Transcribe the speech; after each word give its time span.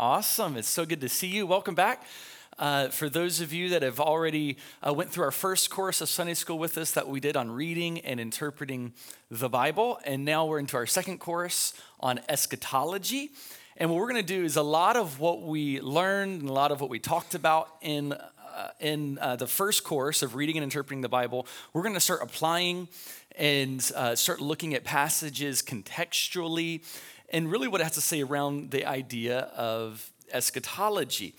Awesome. 0.00 0.56
It's 0.56 0.66
so 0.66 0.86
good 0.86 1.02
to 1.02 1.10
see 1.10 1.26
you. 1.26 1.46
Welcome 1.46 1.74
back. 1.74 2.04
Uh, 2.58 2.88
for 2.88 3.10
those 3.10 3.42
of 3.42 3.52
you 3.52 3.68
that 3.68 3.82
have 3.82 4.00
already 4.00 4.56
uh, 4.82 4.94
went 4.94 5.10
through 5.10 5.24
our 5.24 5.30
first 5.30 5.68
course 5.68 6.00
of 6.00 6.08
Sunday 6.08 6.32
school 6.32 6.58
with 6.58 6.78
us 6.78 6.92
that 6.92 7.06
we 7.06 7.20
did 7.20 7.36
on 7.36 7.50
reading 7.50 7.98
and 8.00 8.18
interpreting 8.18 8.94
the 9.30 9.50
Bible, 9.50 10.00
and 10.06 10.24
now 10.24 10.46
we're 10.46 10.58
into 10.58 10.78
our 10.78 10.86
second 10.86 11.18
course 11.18 11.74
on 12.00 12.18
eschatology. 12.30 13.32
And 13.76 13.90
what 13.90 13.98
we're 13.98 14.08
going 14.10 14.24
to 14.24 14.34
do 14.34 14.42
is 14.42 14.56
a 14.56 14.62
lot 14.62 14.96
of 14.96 15.20
what 15.20 15.42
we 15.42 15.82
learned 15.82 16.40
and 16.40 16.48
a 16.48 16.54
lot 16.54 16.72
of 16.72 16.80
what 16.80 16.88
we 16.88 16.98
talked 16.98 17.34
about 17.34 17.68
in 17.82 18.14
uh, 18.14 18.68
in 18.80 19.18
uh, 19.20 19.36
the 19.36 19.46
first 19.46 19.84
course 19.84 20.22
of 20.22 20.34
reading 20.34 20.56
and 20.56 20.64
interpreting 20.64 21.02
the 21.02 21.08
Bible, 21.08 21.46
we're 21.72 21.82
going 21.82 21.94
to 21.94 22.00
start 22.00 22.20
applying 22.22 22.88
and 23.38 23.92
uh, 23.94 24.14
start 24.14 24.40
looking 24.40 24.74
at 24.74 24.82
passages 24.82 25.62
contextually 25.62 26.82
and 27.30 27.50
really 27.50 27.68
what 27.68 27.80
it 27.80 27.84
has 27.84 27.94
to 27.94 28.00
say 28.00 28.22
around 28.22 28.70
the 28.70 28.86
idea 28.86 29.40
of 29.56 30.10
eschatology. 30.32 31.34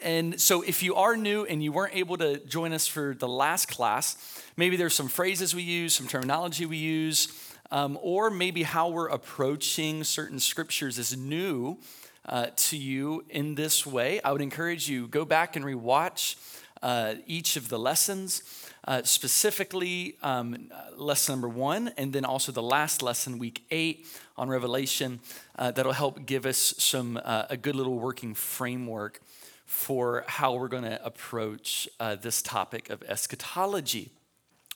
And 0.00 0.40
so, 0.40 0.62
if 0.62 0.82
you 0.82 0.96
are 0.96 1.16
new 1.16 1.44
and 1.44 1.62
you 1.62 1.70
weren't 1.70 1.94
able 1.94 2.16
to 2.18 2.38
join 2.38 2.72
us 2.72 2.86
for 2.86 3.14
the 3.14 3.28
last 3.28 3.68
class, 3.68 4.42
maybe 4.56 4.76
there's 4.76 4.94
some 4.94 5.08
phrases 5.08 5.54
we 5.54 5.62
use, 5.62 5.94
some 5.94 6.08
terminology 6.08 6.66
we 6.66 6.76
use, 6.76 7.28
um, 7.70 7.98
or 8.02 8.28
maybe 8.30 8.64
how 8.64 8.88
we're 8.88 9.08
approaching 9.08 10.02
certain 10.02 10.40
scriptures 10.40 10.98
is 10.98 11.16
new 11.16 11.78
uh, 12.26 12.46
to 12.56 12.76
you 12.76 13.24
in 13.30 13.54
this 13.54 13.86
way. 13.86 14.20
I 14.22 14.32
would 14.32 14.42
encourage 14.42 14.88
you 14.88 15.06
go 15.06 15.24
back 15.24 15.56
and 15.56 15.64
rewatch 15.64 16.36
uh, 16.82 17.14
each 17.26 17.56
of 17.56 17.68
the 17.68 17.78
lessons. 17.78 18.42
Uh, 18.84 19.00
specifically, 19.04 20.16
um, 20.22 20.70
lesson 20.96 21.34
number 21.34 21.48
one, 21.48 21.92
and 21.96 22.12
then 22.12 22.24
also 22.24 22.50
the 22.50 22.62
last 22.62 23.00
lesson, 23.00 23.38
week 23.38 23.64
eight, 23.70 24.06
on 24.36 24.48
Revelation, 24.48 25.20
uh, 25.56 25.70
that'll 25.70 25.92
help 25.92 26.26
give 26.26 26.46
us 26.46 26.74
some 26.78 27.20
uh, 27.24 27.44
a 27.48 27.56
good 27.56 27.76
little 27.76 27.98
working 27.98 28.34
framework 28.34 29.20
for 29.66 30.24
how 30.26 30.54
we're 30.54 30.68
going 30.68 30.82
to 30.82 31.04
approach 31.04 31.88
uh, 32.00 32.16
this 32.16 32.42
topic 32.42 32.90
of 32.90 33.02
eschatology. 33.04 34.10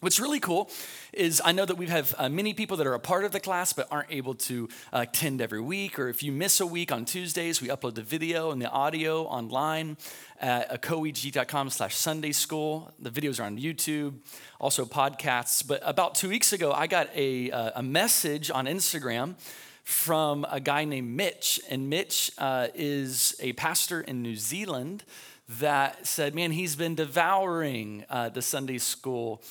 What's 0.01 0.21
really 0.21 0.41
cool 0.41 0.69
is 1.15 1.41
I 1.43 1.53
know 1.53 1.65
that 1.65 1.79
we 1.79 1.87
have 1.87 2.15
uh, 2.19 2.29
many 2.29 2.53
people 2.53 2.77
that 2.77 2.87
are 2.87 2.93
a 2.93 3.01
part 3.01 3.25
of 3.25 3.33
the 3.33 3.41
class 3.41 3.73
but 3.73 3.89
aren't 3.91 4.13
able 4.13 4.35
to 4.35 4.69
uh, 4.93 5.07
attend 5.09 5.41
every 5.41 5.61
week. 5.63 5.99
Or 5.99 6.11
if 6.11 6.23
you 6.23 6.33
miss 6.33 6.61
a 6.61 6.67
week 6.67 6.93
on 6.93 7.07
Tuesdays, 7.07 7.63
we 7.63 7.69
upload 7.69 7.95
the 7.95 8.03
video 8.03 8.51
and 8.51 8.61
the 8.61 8.69
audio 8.69 9.23
online 9.23 9.97
at 10.39 10.83
coeg.com 10.83 11.71
slash 11.71 11.97
Sunday 11.97 12.33
School. 12.33 12.93
The 12.99 13.09
videos 13.09 13.41
are 13.41 13.45
on 13.45 13.59
YouTube, 13.59 14.17
also 14.61 14.85
podcasts. 14.85 15.67
But 15.67 15.81
about 15.83 16.15
two 16.15 16.29
weeks 16.29 16.53
ago, 16.53 16.73
I 16.73 16.89
got 16.89 17.09
a, 17.15 17.51
uh, 17.51 17.71
a 17.77 17.83
message 17.83 18.51
on 18.51 18.67
Instagram 18.67 19.37
from 19.83 20.45
a 20.51 20.61
guy 20.61 20.85
named 20.85 21.17
Mitch. 21.17 21.59
And 21.71 21.89
Mitch 21.89 22.31
uh, 22.37 22.69
is 22.75 23.35
a 23.41 23.55
pastor 23.55 24.03
in 24.03 24.21
New 24.21 24.37
Zealand 24.37 25.05
that 25.49 26.07
said, 26.07 26.35
man, 26.35 26.51
he's 26.51 26.75
been 26.75 26.97
devouring 26.97 28.05
uh, 28.11 28.29
the 28.29 28.43
Sunday 28.43 28.79
school 28.79 29.43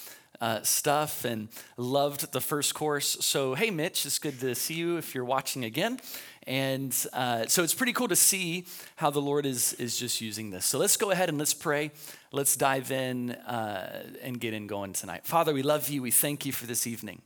uh, 0.42 0.62
stuff 0.62 1.26
and 1.26 1.50
loved 1.78 2.32
the 2.32 2.42
first 2.42 2.74
course. 2.74 3.18
So, 3.22 3.56
hey, 3.56 3.72
Mitch, 3.72 4.06
it's 4.06 4.20
good 4.20 4.40
to 4.40 4.56
see 4.56 4.76
you 4.76 4.98
if 4.98 5.16
you're 5.16 5.26
watching 5.26 5.66
again. 5.66 6.00
And 6.48 6.96
uh, 7.14 7.48
so 7.48 7.64
it's 7.64 7.74
pretty 7.74 7.94
cool 7.94 8.08
to 8.08 8.16
see 8.16 8.66
how 8.98 9.10
the 9.10 9.22
Lord 9.22 9.46
is, 9.46 9.74
is 9.74 9.98
just 9.98 10.22
using 10.22 10.52
this. 10.52 10.66
So 10.66 10.78
let's 10.78 10.98
go 10.98 11.12
ahead 11.12 11.30
and 11.30 11.38
let's 11.38 11.54
pray. 11.54 11.92
Let's 12.32 12.56
dive 12.56 12.92
in 12.92 13.32
uh, 13.32 14.04
and 14.22 14.40
get 14.40 14.54
in 14.54 14.68
going 14.68 14.94
tonight. 14.94 15.26
Father, 15.26 15.54
we 15.54 15.64
love 15.64 15.90
you. 15.90 16.02
We 16.02 16.12
thank 16.12 16.46
you 16.46 16.52
for 16.52 16.68
this 16.68 16.86
evening. 16.86 17.22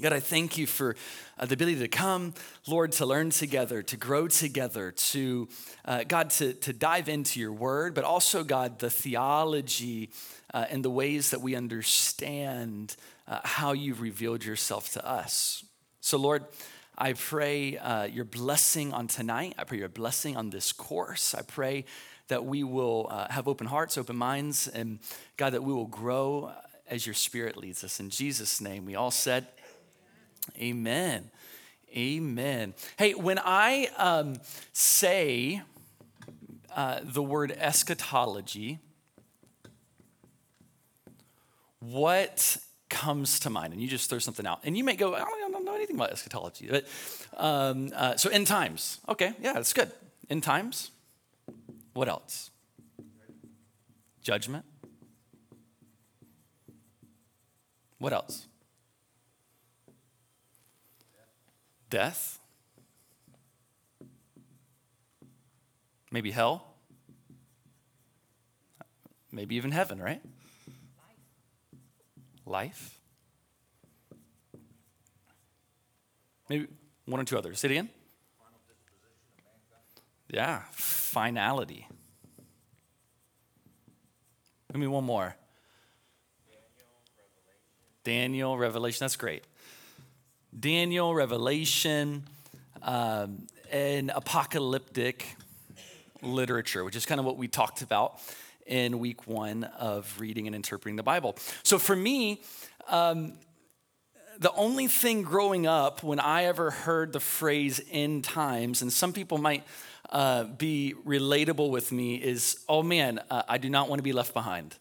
God, 0.00 0.12
I 0.12 0.20
thank 0.20 0.56
you 0.56 0.68
for 0.68 0.94
uh, 1.40 1.46
the 1.46 1.54
ability 1.54 1.80
to 1.80 1.88
come, 1.88 2.32
Lord, 2.68 2.92
to 2.92 3.06
learn 3.06 3.30
together, 3.30 3.82
to 3.82 3.96
grow 3.96 4.28
together, 4.28 4.92
to, 4.92 5.48
uh, 5.84 6.04
God, 6.06 6.30
to, 6.30 6.52
to 6.52 6.72
dive 6.72 7.08
into 7.08 7.40
your 7.40 7.52
word, 7.52 7.94
but 7.94 8.04
also, 8.04 8.44
God, 8.44 8.78
the 8.78 8.90
theology 8.90 10.10
uh, 10.54 10.66
and 10.70 10.84
the 10.84 10.90
ways 10.90 11.30
that 11.30 11.40
we 11.40 11.54
understand 11.54 12.96
uh, 13.26 13.40
how 13.44 13.72
you've 13.72 14.00
revealed 14.00 14.44
yourself 14.44 14.92
to 14.92 15.06
us. 15.06 15.64
So, 16.00 16.18
Lord, 16.18 16.44
I 16.96 17.12
pray 17.12 17.76
uh, 17.78 18.04
your 18.04 18.24
blessing 18.24 18.92
on 18.92 19.06
tonight. 19.06 19.54
I 19.58 19.64
pray 19.64 19.78
your 19.78 19.88
blessing 19.88 20.36
on 20.36 20.50
this 20.50 20.72
course. 20.72 21.34
I 21.34 21.42
pray 21.42 21.84
that 22.28 22.44
we 22.44 22.64
will 22.64 23.08
uh, 23.10 23.28
have 23.30 23.48
open 23.48 23.66
hearts, 23.66 23.96
open 23.98 24.16
minds, 24.16 24.68
and 24.68 24.98
God, 25.36 25.50
that 25.50 25.62
we 25.62 25.72
will 25.72 25.86
grow 25.86 26.52
as 26.88 27.06
your 27.06 27.14
spirit 27.14 27.56
leads 27.56 27.84
us. 27.84 28.00
In 28.00 28.10
Jesus' 28.10 28.60
name, 28.60 28.84
we 28.84 28.94
all 28.94 29.10
said, 29.10 29.46
Amen. 30.58 31.30
Amen. 31.96 32.74
Hey, 32.98 33.14
when 33.14 33.38
I 33.38 33.88
um, 33.96 34.36
say 34.72 35.62
uh, 36.74 37.00
the 37.02 37.22
word 37.22 37.52
eschatology, 37.52 38.78
what 41.80 42.58
comes 42.88 43.40
to 43.40 43.50
mind? 43.50 43.72
And 43.72 43.82
you 43.82 43.88
just 43.88 44.08
throw 44.08 44.18
something 44.18 44.46
out. 44.46 44.60
And 44.64 44.76
you 44.76 44.84
may 44.84 44.96
go, 44.96 45.14
I 45.14 45.20
don't, 45.20 45.64
know 45.64 45.74
anything 45.74 45.96
about 45.96 46.12
eschatology. 46.12 46.68
But, 46.70 46.86
um, 47.36 47.90
uh, 47.94 48.16
so, 48.16 48.30
end 48.30 48.46
times. 48.46 49.00
Okay, 49.08 49.34
yeah, 49.40 49.52
that's 49.52 49.72
good. 49.72 49.90
End 50.30 50.42
times. 50.42 50.92
What 51.92 52.08
else? 52.08 52.50
Judgment. 54.22 54.64
What 57.98 58.12
else? 58.12 58.48
death, 61.90 62.38
maybe 66.10 66.30
hell, 66.30 66.74
maybe 69.32 69.56
even 69.56 69.70
heaven, 69.70 70.00
right? 70.00 70.20
Life. 72.48 72.98
Maybe 76.48 76.66
one 77.04 77.20
or 77.20 77.24
two 77.24 77.36
others. 77.36 77.60
Say 77.60 77.68
it 77.68 77.72
again. 77.72 77.90
Yeah, 80.30 80.62
finality. 80.70 81.86
Give 84.72 84.80
me 84.80 84.86
one 84.86 85.04
more. 85.04 85.36
Daniel, 88.02 88.56
Revelation. 88.56 88.98
That's 89.00 89.16
great. 89.16 89.44
Daniel, 90.58 91.14
Revelation, 91.14 92.24
um, 92.82 93.46
and 93.70 94.10
apocalyptic 94.14 95.36
literature, 96.22 96.84
which 96.84 96.96
is 96.96 97.04
kind 97.04 97.18
of 97.18 97.26
what 97.26 97.36
we 97.36 97.48
talked 97.48 97.82
about 97.82 98.20
in 98.68 98.98
week 98.98 99.26
one 99.26 99.64
of 99.64 100.14
reading 100.20 100.46
and 100.46 100.54
interpreting 100.54 100.96
the 100.96 101.02
Bible. 101.02 101.36
So 101.62 101.78
for 101.78 101.96
me, 101.96 102.42
um, 102.88 103.32
the 104.38 104.52
only 104.52 104.86
thing 104.86 105.22
growing 105.22 105.66
up 105.66 106.02
when 106.02 106.20
I 106.20 106.44
ever 106.44 106.70
heard 106.70 107.12
the 107.12 107.20
phrase 107.20 107.80
end 107.90 108.24
times, 108.24 108.82
and 108.82 108.92
some 108.92 109.12
people 109.12 109.38
might 109.38 109.64
uh, 110.10 110.44
be 110.44 110.94
relatable 111.04 111.70
with 111.70 111.90
me, 111.90 112.16
is 112.16 112.64
oh 112.68 112.82
man, 112.82 113.20
uh, 113.30 113.42
I 113.48 113.58
do 113.58 113.68
not 113.68 113.88
want 113.88 113.98
to 113.98 114.04
be 114.04 114.12
left 114.12 114.34
behind 114.34 114.76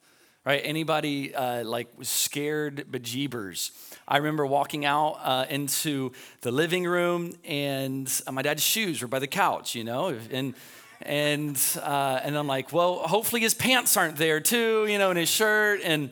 right? 0.47 0.62
Anybody 0.64 1.36
uh, 1.36 1.66
like 1.66 1.90
scared 2.03 2.86
bejeebers. 2.90 3.72
I 4.08 4.16
remember 4.16 4.46
walking 4.46 4.86
out 4.86 5.20
uh, 5.22 5.46
into 5.50 6.14
the 6.40 6.53
living 6.53 6.86
room 6.86 7.34
and 7.44 8.09
uh, 8.26 8.31
my 8.31 8.44
dad's 8.44 8.64
shoes 8.64 9.02
were 9.02 9.09
by 9.09 9.20
the 9.20 9.28
couch, 9.28 9.76
you 9.76 9.84
know, 9.84 10.16
and 10.31 10.53
and 11.02 11.62
uh, 11.81 12.19
and 12.24 12.38
I'm 12.38 12.47
like, 12.47 12.74
well, 12.74 13.00
hopefully 13.00 13.41
his 13.41 13.53
pants 13.53 13.96
aren't 13.97 14.18
there 14.18 14.40
too, 14.40 14.85
you 14.88 14.97
know, 14.97 15.09
and 15.09 15.19
his 15.19 15.30
shirt. 15.30 15.81
And 15.84 16.09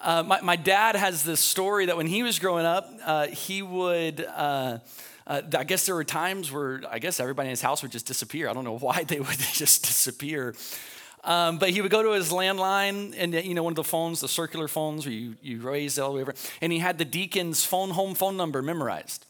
uh, 0.00 0.22
my, 0.22 0.40
my 0.40 0.56
dad 0.56 0.96
has 0.96 1.24
this 1.24 1.40
story 1.40 1.86
that 1.86 1.96
when 1.96 2.06
he 2.06 2.22
was 2.22 2.38
growing 2.38 2.66
up, 2.66 2.90
uh, 3.04 3.26
he 3.28 3.62
would. 3.62 4.24
Uh, 4.24 4.78
I 5.26 5.62
guess 5.62 5.86
there 5.86 5.94
were 5.94 6.02
times 6.02 6.50
where 6.50 6.82
I 6.90 6.98
guess 6.98 7.20
everybody 7.20 7.48
in 7.48 7.50
his 7.50 7.62
house 7.62 7.82
would 7.82 7.92
just 7.92 8.06
disappear. 8.06 8.48
I 8.48 8.52
don't 8.52 8.64
know 8.64 8.78
why 8.78 9.04
they 9.04 9.20
would 9.20 9.38
just 9.52 9.84
disappear. 9.84 10.54
Um, 11.22 11.58
but 11.58 11.70
he 11.70 11.82
would 11.82 11.90
go 11.90 12.02
to 12.02 12.12
his 12.12 12.30
landline 12.30 13.14
and, 13.16 13.34
you 13.34 13.54
know, 13.54 13.62
one 13.62 13.72
of 13.72 13.76
the 13.76 13.84
phones, 13.84 14.20
the 14.20 14.28
circular 14.28 14.68
phones 14.68 15.04
where 15.04 15.14
you, 15.14 15.36
you 15.42 15.60
raise 15.60 15.98
all 15.98 16.10
the 16.10 16.16
way 16.16 16.22
over, 16.22 16.34
and 16.62 16.72
he 16.72 16.78
had 16.78 16.96
the 16.96 17.04
deacon's 17.04 17.64
phone, 17.64 17.90
home 17.90 18.14
phone 18.14 18.36
number 18.38 18.62
memorized. 18.62 19.26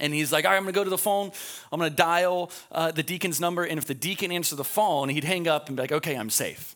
And 0.00 0.12
he's 0.12 0.32
like, 0.32 0.44
all 0.44 0.50
right, 0.50 0.56
I'm 0.56 0.64
gonna 0.64 0.72
go 0.72 0.84
to 0.84 0.90
the 0.90 0.98
phone. 0.98 1.30
I'm 1.72 1.78
gonna 1.78 1.90
dial 1.90 2.50
uh, 2.72 2.90
the 2.90 3.02
deacon's 3.02 3.40
number. 3.40 3.64
And 3.64 3.78
if 3.78 3.86
the 3.86 3.94
deacon 3.94 4.32
answers 4.32 4.56
the 4.56 4.64
phone, 4.64 5.08
he'd 5.08 5.24
hang 5.24 5.48
up 5.48 5.68
and 5.68 5.76
be 5.76 5.82
like, 5.82 5.92
okay, 5.92 6.16
I'm 6.16 6.30
safe. 6.30 6.74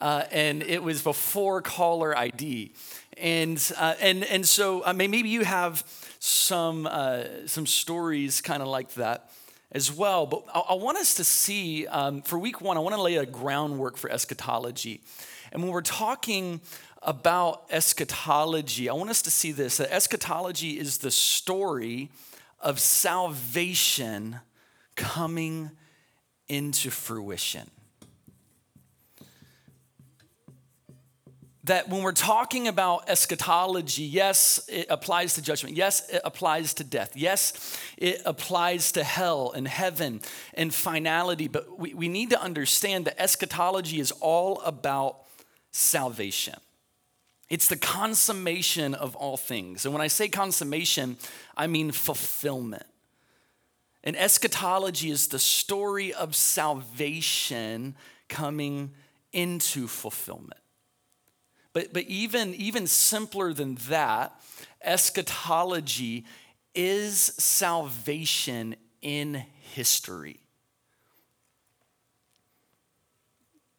Uh, 0.00 0.24
and 0.30 0.62
it 0.62 0.82
was 0.82 1.02
before 1.02 1.62
caller 1.62 2.16
ID. 2.16 2.72
And, 3.16 3.72
uh, 3.78 3.94
and, 4.00 4.24
and 4.24 4.46
so 4.46 4.84
I 4.84 4.92
mean, 4.92 5.10
maybe 5.10 5.28
you 5.28 5.44
have 5.44 5.84
some, 6.18 6.86
uh, 6.86 7.46
some 7.46 7.66
stories 7.66 8.40
kind 8.40 8.62
of 8.62 8.68
like 8.68 8.94
that 8.94 9.30
as 9.72 9.92
well. 9.92 10.26
But 10.26 10.44
I, 10.54 10.60
I 10.70 10.74
want 10.74 10.98
us 10.98 11.14
to 11.14 11.24
see, 11.24 11.86
um, 11.86 12.22
for 12.22 12.38
week 12.38 12.60
one, 12.60 12.76
I 12.76 12.80
want 12.80 12.94
to 12.94 13.02
lay 13.02 13.16
a 13.16 13.26
groundwork 13.26 13.96
for 13.96 14.10
eschatology. 14.10 15.00
And 15.52 15.62
when 15.62 15.72
we're 15.72 15.82
talking 15.82 16.60
about 17.02 17.64
eschatology, 17.70 18.88
I 18.88 18.94
want 18.94 19.10
us 19.10 19.22
to 19.22 19.30
see 19.30 19.52
this 19.52 19.76
that 19.76 19.92
eschatology 19.92 20.78
is 20.78 20.98
the 20.98 21.10
story 21.10 22.10
of 22.64 22.80
salvation 22.80 24.40
coming 24.96 25.70
into 26.48 26.90
fruition. 26.90 27.70
that 31.64 31.88
when 31.88 32.02
we're 32.02 32.12
talking 32.12 32.68
about 32.68 33.08
eschatology, 33.08 34.02
yes, 34.02 34.60
it 34.68 34.86
applies 34.90 35.34
to 35.34 35.42
judgment. 35.42 35.74
Yes, 35.74 36.06
it 36.10 36.20
applies 36.22 36.74
to 36.74 36.84
death. 36.84 37.16
Yes, 37.16 37.78
it 37.96 38.20
applies 38.26 38.92
to 38.92 39.02
hell 39.02 39.52
and 39.52 39.66
heaven 39.66 40.20
and 40.52 40.74
finality. 40.74 41.48
But 41.48 41.78
we, 41.78 41.94
we 41.94 42.08
need 42.08 42.30
to 42.30 42.40
understand 42.40 43.06
that 43.06 43.20
eschatology 43.20 43.98
is 43.98 44.12
all 44.20 44.60
about 44.60 45.20
salvation. 45.72 46.56
It's 47.50 47.68
the 47.68 47.76
consummation 47.76 48.94
of 48.94 49.14
all 49.16 49.36
things. 49.36 49.84
And 49.84 49.92
when 49.92 50.02
I 50.02 50.06
say 50.08 50.28
consummation, 50.28 51.18
I 51.56 51.66
mean 51.66 51.92
fulfillment. 51.92 52.86
And 54.02 54.16
eschatology 54.16 55.10
is 55.10 55.28
the 55.28 55.38
story 55.38 56.12
of 56.12 56.34
salvation 56.34 57.96
coming 58.28 58.92
into 59.32 59.86
fulfillment. 59.86 60.60
But, 61.72 61.92
but 61.92 62.04
even, 62.04 62.54
even 62.54 62.86
simpler 62.86 63.52
than 63.52 63.76
that, 63.88 64.32
eschatology 64.82 66.24
is 66.74 67.18
salvation 67.18 68.76
in 69.02 69.44
history. 69.74 70.40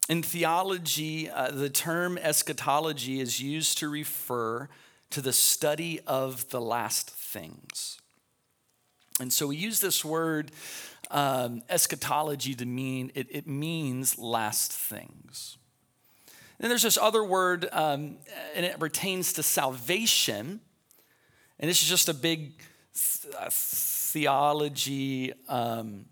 In 0.07 0.21
theology, 0.21 1.29
uh, 1.29 1.49
the 1.49 1.69
term 1.69 2.17
eschatology 2.19 3.19
is 3.19 3.41
used 3.41 3.79
to 3.79 3.89
refer 3.89 4.69
to 5.09 5.21
the 5.21 5.33
study 5.33 5.99
of 6.05 6.47
the 6.49 6.61
last 6.61 7.09
things. 7.09 7.99
And 9.19 9.33
so 9.33 9.47
we 9.47 9.55
use 9.55 9.79
this 9.79 10.05
word 10.05 10.51
um, 11.09 11.63
eschatology 11.69 12.53
to 12.55 12.65
mean, 12.65 13.11
it, 13.15 13.27
it 13.31 13.47
means 13.47 14.17
last 14.19 14.71
things. 14.71 15.57
Then 16.59 16.69
there's 16.69 16.83
this 16.83 16.97
other 16.97 17.23
word, 17.23 17.67
um, 17.71 18.17
and 18.55 18.65
it 18.65 18.79
pertains 18.79 19.33
to 19.33 19.43
salvation. 19.43 20.59
And 21.59 21.69
this 21.69 21.81
is 21.81 21.89
just 21.89 22.09
a 22.09 22.13
big 22.13 22.53
th- 22.93 23.33
theology, 23.51 25.33
um, 25.47 26.05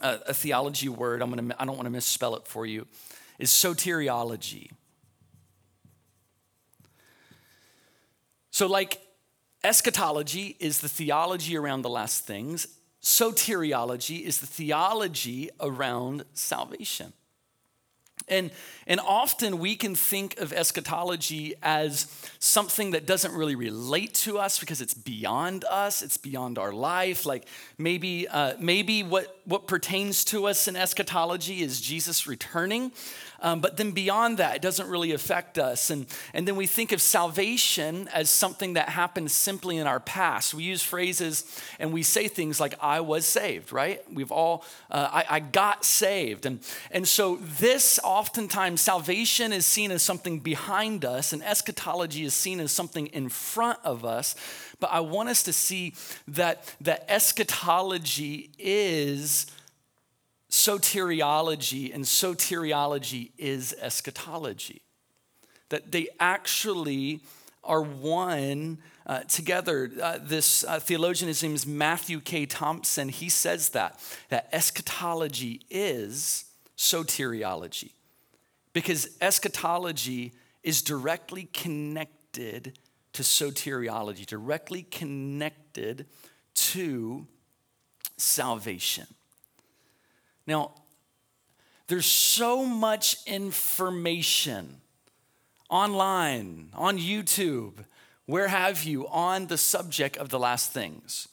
a, 0.00 0.18
a, 0.28 0.34
theology 0.34 0.88
word. 0.88 1.22
I'm 1.22 1.30
gonna, 1.30 1.54
I 1.58 1.64
don't 1.64 1.76
want 1.76 1.86
to 1.86 1.90
misspell 1.90 2.34
it 2.36 2.46
for 2.46 2.64
you. 2.66 2.86
Is 3.38 3.50
soteriology. 3.50 4.70
So, 8.50 8.66
like 8.66 9.00
eschatology 9.64 10.56
is 10.60 10.80
the 10.80 10.88
theology 10.88 11.56
around 11.56 11.82
the 11.82 11.90
last 11.90 12.26
things, 12.26 12.66
soteriology 13.02 14.22
is 14.22 14.38
the 14.40 14.46
theology 14.46 15.50
around 15.60 16.24
salvation. 16.34 17.12
And, 18.32 18.50
and 18.86 18.98
often 18.98 19.58
we 19.58 19.76
can 19.76 19.94
think 19.94 20.40
of 20.40 20.54
eschatology 20.54 21.54
as 21.62 22.06
something 22.38 22.92
that 22.92 23.04
doesn't 23.06 23.34
really 23.34 23.54
relate 23.54 24.14
to 24.14 24.38
us 24.38 24.58
because 24.58 24.80
it's 24.80 24.94
beyond 24.94 25.66
us, 25.66 26.00
it's 26.00 26.16
beyond 26.16 26.58
our 26.58 26.72
life. 26.72 27.26
Like 27.26 27.44
maybe, 27.76 28.26
uh, 28.26 28.54
maybe 28.58 29.02
what, 29.02 29.38
what 29.44 29.66
pertains 29.66 30.24
to 30.26 30.46
us 30.46 30.66
in 30.66 30.76
eschatology 30.76 31.60
is 31.60 31.78
Jesus 31.78 32.26
returning. 32.26 32.92
Um, 33.42 33.60
but 33.60 33.76
then 33.76 33.90
beyond 33.90 34.38
that, 34.38 34.56
it 34.56 34.62
doesn't 34.62 34.88
really 34.88 35.12
affect 35.12 35.58
us. 35.58 35.90
And, 35.90 36.06
and 36.32 36.48
then 36.48 36.56
we 36.56 36.66
think 36.66 36.92
of 36.92 37.02
salvation 37.02 38.08
as 38.08 38.30
something 38.30 38.74
that 38.74 38.88
happens 38.88 39.32
simply 39.32 39.76
in 39.76 39.86
our 39.86 40.00
past. 40.00 40.54
We 40.54 40.62
use 40.62 40.82
phrases 40.82 41.44
and 41.78 41.92
we 41.92 42.02
say 42.02 42.28
things 42.28 42.60
like, 42.60 42.74
I 42.80 43.00
was 43.00 43.26
saved, 43.26 43.72
right? 43.72 44.00
We've 44.10 44.32
all, 44.32 44.64
uh, 44.90 45.08
I, 45.12 45.24
I 45.28 45.40
got 45.40 45.84
saved. 45.84 46.46
And, 46.46 46.60
and 46.90 47.06
so 47.06 47.36
this 47.36 47.98
oftentimes, 48.04 48.80
salvation 48.80 49.52
is 49.52 49.66
seen 49.66 49.90
as 49.90 50.02
something 50.02 50.38
behind 50.38 51.04
us, 51.04 51.32
and 51.32 51.42
eschatology 51.42 52.24
is 52.24 52.34
seen 52.34 52.60
as 52.60 52.70
something 52.70 53.08
in 53.08 53.28
front 53.28 53.78
of 53.84 54.04
us. 54.04 54.36
But 54.78 54.90
I 54.92 55.00
want 55.00 55.28
us 55.28 55.42
to 55.44 55.52
see 55.52 55.94
that, 56.28 56.74
that 56.80 57.04
eschatology 57.08 58.50
is 58.58 59.46
soteriology, 60.52 61.92
and 61.94 62.04
soteriology 62.04 63.30
is 63.38 63.74
eschatology. 63.80 64.82
That 65.70 65.90
they 65.90 66.08
actually 66.20 67.20
are 67.64 67.82
one 67.82 68.78
uh, 69.06 69.20
together. 69.20 69.90
Uh, 70.00 70.18
this 70.20 70.62
uh, 70.64 70.78
theologian, 70.78 71.28
his 71.28 71.42
name 71.42 71.54
is 71.54 71.66
Matthew 71.66 72.20
K. 72.20 72.44
Thompson, 72.44 73.08
he 73.08 73.30
says 73.30 73.70
that, 73.70 73.98
that 74.28 74.50
eschatology 74.52 75.62
is 75.70 76.44
soteriology. 76.76 77.92
Because 78.74 79.08
eschatology 79.22 80.32
is 80.62 80.82
directly 80.82 81.48
connected 81.54 82.78
to 83.14 83.22
soteriology, 83.22 84.26
directly 84.26 84.82
connected 84.82 86.06
to 86.54 87.26
salvation. 88.18 89.06
Now, 90.46 90.72
there's 91.86 92.06
so 92.06 92.64
much 92.64 93.18
information 93.26 94.80
online, 95.68 96.68
on 96.74 96.98
YouTube, 96.98 97.84
where 98.26 98.48
have 98.48 98.84
you, 98.84 99.08
on 99.08 99.46
the 99.46 99.58
subject 99.58 100.16
of 100.16 100.28
the 100.28 100.38
last 100.38 100.72
things. 100.72 101.28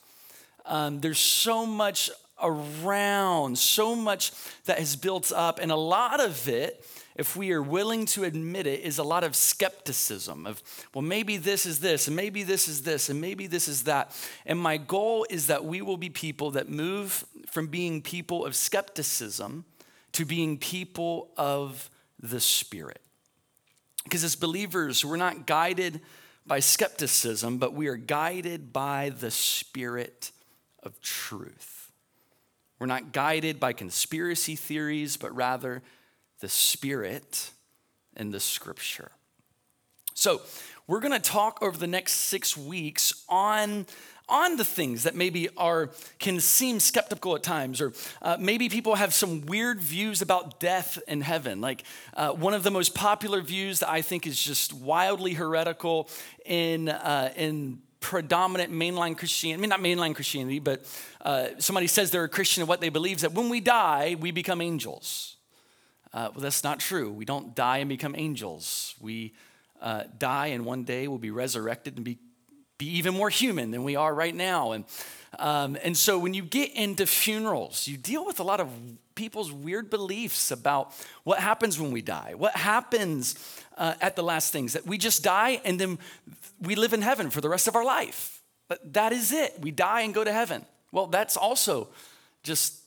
Um, 0.65 1.01
there's 1.01 1.19
so 1.19 1.65
much 1.65 2.09
around, 2.41 3.57
so 3.57 3.95
much 3.95 4.31
that 4.65 4.79
has 4.79 4.95
built 4.95 5.31
up, 5.31 5.59
and 5.59 5.71
a 5.71 5.75
lot 5.75 6.19
of 6.19 6.47
it 6.47 6.85
if 7.19 7.35
we 7.35 7.51
are 7.51 7.61
willing 7.61 8.05
to 8.05 8.23
admit 8.23 8.65
it, 8.65 8.79
is 8.79 8.97
a 8.97 9.03
lot 9.03 9.25
of 9.25 9.35
skepticism 9.35 10.47
of, 10.47 10.63
well, 10.93 11.01
maybe 11.01 11.35
this 11.35 11.65
is 11.65 11.81
this, 11.81 12.07
and 12.07 12.15
maybe 12.15 12.43
this 12.43 12.69
is 12.69 12.83
this, 12.83 13.09
and 13.09 13.19
maybe 13.19 13.45
this 13.45 13.67
is 13.67 13.83
that. 13.83 14.15
And 14.45 14.57
my 14.57 14.77
goal 14.77 15.25
is 15.29 15.47
that 15.47 15.65
we 15.65 15.81
will 15.81 15.97
be 15.97 16.09
people 16.09 16.51
that 16.51 16.69
move 16.69 17.25
from 17.51 17.67
being 17.67 18.01
people 18.01 18.45
of 18.45 18.55
skepticism 18.55 19.65
to 20.13 20.23
being 20.23 20.57
people 20.57 21.31
of 21.35 21.89
the 22.21 22.39
Spirit. 22.39 23.01
Because 24.05 24.23
as 24.23 24.37
believers, 24.37 25.03
we're 25.03 25.17
not 25.17 25.45
guided 25.45 25.99
by 26.47 26.61
skepticism, 26.61 27.57
but 27.57 27.73
we 27.73 27.87
are 27.87 27.97
guided 27.97 28.71
by 28.71 29.09
the 29.09 29.29
Spirit 29.29 30.31
of 30.83 31.01
truth. 31.01 31.91
We're 32.79 32.87
not 32.87 33.11
guided 33.11 33.59
by 33.59 33.73
conspiracy 33.73 34.55
theories, 34.55 35.17
but 35.17 35.35
rather 35.35 35.81
the 36.39 36.49
Spirit 36.49 37.51
and 38.15 38.33
the 38.33 38.39
Scripture. 38.39 39.11
So, 40.13 40.41
we're 40.87 40.99
going 40.99 41.13
to 41.13 41.19
talk 41.19 41.59
over 41.61 41.77
the 41.77 41.87
next 41.87 42.13
six 42.13 42.57
weeks 42.57 43.23
on 43.29 43.85
on 44.29 44.57
the 44.57 44.63
things 44.63 45.03
that 45.03 45.15
maybe 45.15 45.49
are 45.57 45.89
can 46.19 46.39
seem 46.39 46.79
skeptical 46.79 47.35
at 47.35 47.43
times 47.43 47.81
or 47.81 47.91
uh, 48.21 48.37
maybe 48.39 48.69
people 48.69 48.95
have 48.95 49.13
some 49.13 49.45
weird 49.45 49.79
views 49.79 50.21
about 50.21 50.59
death 50.59 50.99
and 51.07 51.23
heaven 51.23 51.59
like 51.61 51.83
uh, 52.13 52.29
one 52.31 52.53
of 52.53 52.63
the 52.63 52.71
most 52.71 52.93
popular 52.93 53.41
views 53.41 53.79
that 53.79 53.89
i 53.89 54.01
think 54.01 54.27
is 54.27 54.41
just 54.41 54.73
wildly 54.73 55.33
heretical 55.33 56.07
in 56.45 56.89
uh, 56.89 57.31
in 57.35 57.79
predominant 57.99 58.71
mainline 58.71 59.17
christianity 59.17 59.59
i 59.59 59.61
mean 59.61 59.69
not 59.69 59.79
mainline 59.79 60.15
christianity 60.15 60.59
but 60.59 60.85
uh, 61.21 61.47
somebody 61.57 61.87
says 61.87 62.11
they're 62.11 62.23
a 62.23 62.29
christian 62.29 62.61
and 62.61 62.69
what 62.69 62.81
they 62.81 62.89
believe 62.89 63.17
is 63.17 63.21
that 63.23 63.33
when 63.33 63.49
we 63.49 63.59
die 63.59 64.15
we 64.19 64.31
become 64.31 64.61
angels 64.61 65.37
uh, 66.13 66.29
well, 66.33 66.41
that's 66.41 66.63
not 66.63 66.79
true. 66.79 67.11
We 67.11 67.25
don't 67.25 67.55
die 67.55 67.77
and 67.77 67.89
become 67.89 68.15
angels. 68.17 68.95
We 68.99 69.33
uh, 69.81 70.03
die 70.17 70.47
and 70.47 70.65
one 70.65 70.83
day 70.83 71.07
we'll 71.07 71.19
be 71.19 71.31
resurrected 71.31 71.95
and 71.95 72.03
be, 72.03 72.17
be 72.77 72.87
even 72.97 73.13
more 73.13 73.29
human 73.29 73.71
than 73.71 73.83
we 73.83 73.95
are 73.95 74.13
right 74.13 74.35
now. 74.35 74.71
And, 74.71 74.85
um, 75.37 75.77
and 75.83 75.95
so 75.95 76.17
when 76.17 76.33
you 76.33 76.43
get 76.43 76.73
into 76.73 77.05
funerals, 77.05 77.87
you 77.87 77.97
deal 77.97 78.25
with 78.25 78.39
a 78.39 78.43
lot 78.43 78.59
of 78.59 78.69
people's 79.15 79.51
weird 79.51 79.89
beliefs 79.89 80.49
about 80.49 80.93
what 81.23 81.39
happens 81.39 81.79
when 81.79 81.91
we 81.91 82.01
die, 82.01 82.33
what 82.35 82.55
happens 82.55 83.35
uh, 83.77 83.93
at 84.01 84.15
the 84.15 84.23
last 84.23 84.51
things, 84.51 84.73
that 84.73 84.85
we 84.85 84.97
just 84.97 85.23
die 85.23 85.61
and 85.63 85.79
then 85.79 85.99
we 86.61 86.75
live 86.75 86.93
in 86.93 87.01
heaven 87.01 87.29
for 87.29 87.41
the 87.41 87.49
rest 87.49 87.67
of 87.67 87.75
our 87.75 87.85
life. 87.85 88.41
But 88.67 88.93
that 88.93 89.11
is 89.11 89.31
it. 89.31 89.59
We 89.61 89.71
die 89.71 90.01
and 90.01 90.13
go 90.13 90.23
to 90.23 90.31
heaven. 90.31 90.65
Well, 90.91 91.07
that's 91.07 91.37
also 91.37 91.89
just 92.43 92.79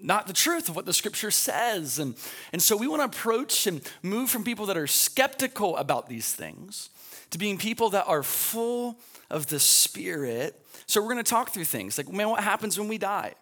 not 0.00 0.26
the 0.26 0.32
truth 0.32 0.68
of 0.68 0.76
what 0.76 0.86
the 0.86 0.92
scripture 0.92 1.30
says. 1.30 1.98
And, 1.98 2.14
and 2.52 2.62
so 2.62 2.76
we 2.76 2.86
want 2.86 3.00
to 3.00 3.06
approach 3.18 3.66
and 3.66 3.80
move 4.02 4.30
from 4.30 4.44
people 4.44 4.66
that 4.66 4.76
are 4.76 4.86
skeptical 4.86 5.76
about 5.76 6.08
these 6.08 6.32
things 6.32 6.90
to 7.30 7.38
being 7.38 7.58
people 7.58 7.90
that 7.90 8.04
are 8.06 8.22
full 8.22 8.98
of 9.30 9.46
the 9.46 9.58
Spirit. 9.58 10.60
So 10.86 11.00
we're 11.00 11.12
going 11.12 11.24
to 11.24 11.30
talk 11.30 11.50
through 11.50 11.64
things 11.64 11.98
like, 11.98 12.08
man, 12.08 12.28
what 12.28 12.44
happens 12.44 12.78
when 12.78 12.88
we 12.88 12.98
die? 12.98 13.34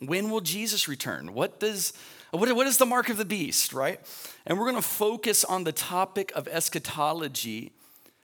When 0.00 0.30
will 0.30 0.40
Jesus 0.40 0.88
return? 0.88 1.34
What 1.34 1.60
does 1.60 1.92
what, 2.30 2.52
what 2.56 2.66
is 2.66 2.78
the 2.78 2.86
mark 2.86 3.10
of 3.10 3.16
the 3.16 3.24
beast, 3.24 3.72
right? 3.72 4.00
And 4.44 4.58
we're 4.58 4.64
going 4.64 4.82
to 4.82 4.82
focus 4.82 5.44
on 5.44 5.62
the 5.62 5.70
topic 5.70 6.32
of 6.34 6.48
eschatology, 6.48 7.70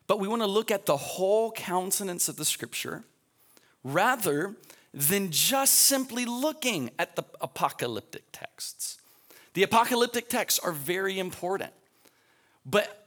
but 0.09 0.19
we 0.19 0.27
want 0.27 0.43
to 0.43 0.49
look 0.49 0.73
at 0.73 0.87
the 0.87 0.97
whole 0.97 1.53
countenance 1.53 2.29
of 2.29 2.35
the 2.35 2.45
scripture 2.45 3.05
rather 3.85 4.57
than 4.93 5.31
just 5.31 5.75
simply 5.75 6.25
looking 6.25 6.91
at 6.99 7.17
the 7.17 7.25
apocalyptic 7.41 8.25
texts. 8.33 8.99
The 9.55 9.63
apocalyptic 9.63 10.29
texts 10.29 10.59
are 10.59 10.73
very 10.73 11.19
important, 11.19 11.73
but 12.65 13.07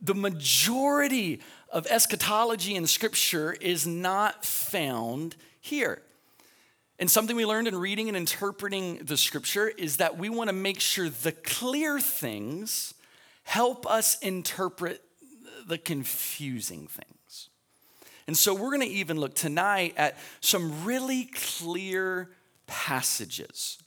the 0.00 0.14
majority 0.14 1.40
of 1.70 1.86
eschatology 1.86 2.74
in 2.74 2.86
Scripture 2.86 3.52
is 3.52 3.86
not 3.86 4.44
found 4.44 5.36
here. 5.60 6.02
And 6.98 7.10
something 7.10 7.34
we 7.34 7.44
learned 7.44 7.68
in 7.68 7.76
reading 7.76 8.08
and 8.08 8.16
interpreting 8.16 8.98
the 8.98 9.16
Scripture 9.16 9.68
is 9.68 9.96
that 9.96 10.16
we 10.16 10.28
want 10.28 10.48
to 10.48 10.54
make 10.54 10.80
sure 10.80 11.08
the 11.08 11.32
clear 11.32 11.98
things 11.98 12.94
help 13.42 13.86
us 13.86 14.18
interpret 14.20 15.02
the 15.66 15.78
confusing 15.78 16.86
things. 16.86 17.13
And 18.26 18.36
so 18.36 18.54
we're 18.54 18.70
going 18.70 18.80
to 18.80 18.86
even 18.86 19.18
look 19.18 19.34
tonight 19.34 19.94
at 19.96 20.16
some 20.40 20.84
really 20.84 21.24
clear 21.24 22.30
passages 22.66 23.78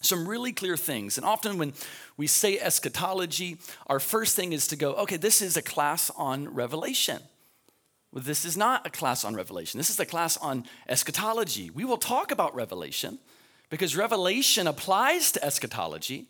some 0.00 0.28
really 0.28 0.52
clear 0.52 0.76
things. 0.76 1.18
And 1.18 1.26
often 1.26 1.58
when 1.58 1.72
we 2.16 2.26
say 2.26 2.58
eschatology, 2.58 3.58
our 3.86 4.00
first 4.00 4.36
thing 4.36 4.52
is 4.52 4.68
to 4.68 4.76
go, 4.76 4.94
okay, 4.94 5.16
this 5.16 5.42
is 5.42 5.56
a 5.56 5.62
class 5.62 6.10
on 6.16 6.54
Revelation. 6.54 7.20
Well, 8.12 8.22
this 8.22 8.44
is 8.44 8.56
not 8.56 8.86
a 8.86 8.90
class 8.90 9.24
on 9.24 9.34
Revelation. 9.34 9.78
This 9.78 9.90
is 9.90 10.00
a 10.00 10.06
class 10.06 10.36
on 10.36 10.64
eschatology. 10.88 11.70
We 11.70 11.84
will 11.84 11.98
talk 11.98 12.30
about 12.30 12.54
Revelation 12.54 13.18
because 13.70 13.96
Revelation 13.96 14.66
applies 14.66 15.32
to 15.32 15.44
eschatology, 15.44 16.26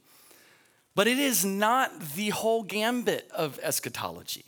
but 0.95 1.07
it 1.07 1.19
is 1.19 1.45
not 1.45 2.15
the 2.17 2.31
whole 2.31 2.65
gambit 2.65 3.31
of 3.31 3.61
eschatology. 3.63 4.47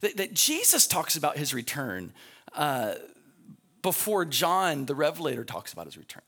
That, 0.00 0.16
that 0.16 0.34
Jesus 0.34 0.86
talks 0.86 1.16
about 1.16 1.36
his 1.36 1.52
return 1.52 2.12
uh, 2.54 2.94
before 3.82 4.24
John, 4.24 4.86
the 4.86 4.94
Revelator, 4.94 5.44
talks 5.44 5.72
about 5.72 5.86
his 5.86 5.96
return 5.96 6.22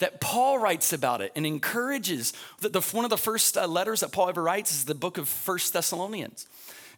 that 0.00 0.20
Paul 0.20 0.58
writes 0.58 0.92
about 0.92 1.20
it 1.20 1.32
and 1.36 1.46
encourages. 1.46 2.32
The, 2.60 2.70
the 2.70 2.80
one 2.80 3.04
of 3.04 3.10
the 3.10 3.16
first 3.16 3.56
uh, 3.56 3.66
letters 3.66 4.00
that 4.00 4.12
Paul 4.12 4.28
ever 4.28 4.42
writes 4.42 4.72
is 4.72 4.84
the 4.86 4.94
book 4.94 5.16
of 5.16 5.28
First 5.28 5.72
Thessalonians. 5.72 6.46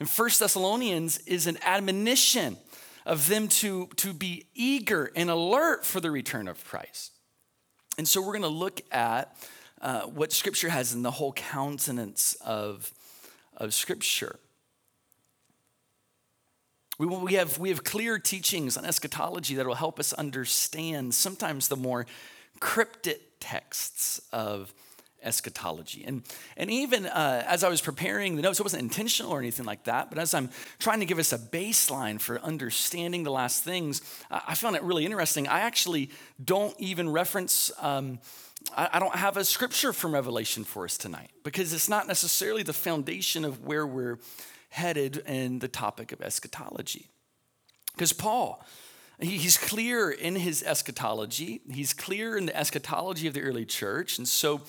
And 0.01 0.09
First 0.09 0.41
Thessalonians 0.41 1.19
is 1.19 1.47
an 1.47 1.59
admonition 1.65 2.57
of 3.05 3.29
them 3.29 3.49
to, 3.49 3.89
to 3.97 4.13
be 4.13 4.47
eager 4.55 5.11
and 5.15 5.29
alert 5.29 5.85
for 5.85 6.01
the 6.01 6.11
return 6.11 6.49
of 6.49 6.65
Christ. 6.65 7.13
And 7.99 8.09
so 8.09 8.21
we're 8.21 8.39
going 8.39 8.43
to 8.43 8.49
look 8.49 8.81
at 8.91 9.37
uh, 9.81 10.03
what 10.03 10.33
Scripture 10.33 10.71
has 10.71 10.95
in 10.95 11.03
the 11.03 11.11
whole 11.11 11.33
countenance 11.33 12.37
of, 12.45 12.93
of 13.57 13.75
Scripture. 13.75 14.39
We, 16.99 17.07
we, 17.07 17.35
have, 17.35 17.59
we 17.59 17.71
have 17.71 17.85
clear 17.85 18.19
teachings 18.19 18.77
on 18.77 18.85
eschatology 18.85 19.55
that 19.55 19.67
will 19.67 19.75
help 19.75 19.99
us 19.99 20.13
understand 20.13 21.15
sometimes 21.15 21.69
the 21.69 21.77
more 21.77 22.07
cryptic 22.61 23.21
texts 23.41 24.21
of 24.31 24.73
eschatology. 25.23 26.05
And, 26.05 26.23
and 26.57 26.71
even 26.71 27.07
uh, 27.07 27.45
as 27.47 27.65
I 27.65 27.69
was 27.69 27.81
preparing 27.81 28.37
the 28.37 28.43
notes, 28.43 28.61
it 28.61 28.63
wasn't 28.63 28.83
intentional 28.83 29.33
or 29.33 29.39
anything 29.39 29.65
like 29.65 29.85
that, 29.85 30.11
but 30.11 30.19
as 30.19 30.35
I'm 30.35 30.51
trying 30.79 31.01
to 31.01 31.07
give 31.07 31.19
us 31.19 31.33
a 31.33 31.39
baseline 31.39 32.21
for 32.21 32.41
understanding 32.41 33.23
the 33.23 33.31
last 33.31 33.65
things, 33.65 34.03
I 34.31 34.55
found 34.55 34.77
it 34.77 34.83
really 34.83 35.05
interesting. 35.05 35.49
I 35.49 35.61
actually 35.61 36.11
don't 36.45 36.79
even 36.79 37.09
reference, 37.09 37.73
um, 37.81 38.19
I, 38.77 38.91
I 38.95 38.99
don't 38.99 39.15
have 39.15 39.37
a 39.37 39.45
scripture 39.45 39.93
from 39.93 40.13
Revelation 40.13 40.65
for 40.65 40.85
us 40.85 40.99
tonight 40.99 41.31
because 41.43 41.73
it's 41.73 41.89
not 41.89 42.07
necessarily 42.07 42.63
the 42.63 42.73
foundation 42.73 43.45
of 43.45 43.65
where 43.65 43.87
we're 43.87 44.19
headed 44.73 45.19
in 45.27 45.61
the 45.61 45.69
topic 45.69 46.13
of 46.13 46.21
eschatology. 46.21 47.09
Because 47.95 48.13
Paul, 48.13 48.65
He's 49.23 49.57
clear 49.57 50.11
in 50.11 50.35
his 50.35 50.65
eschatology. 50.65 51.61
He's 51.71 51.93
clear 51.93 52.37
in 52.37 52.47
the 52.47 52.57
eschatology 52.57 53.29
of 53.29 53.35
the 53.35 53.43
early 53.43 53.65
church. 53.65 54.19
And 54.19 54.27
so 54.27 54.63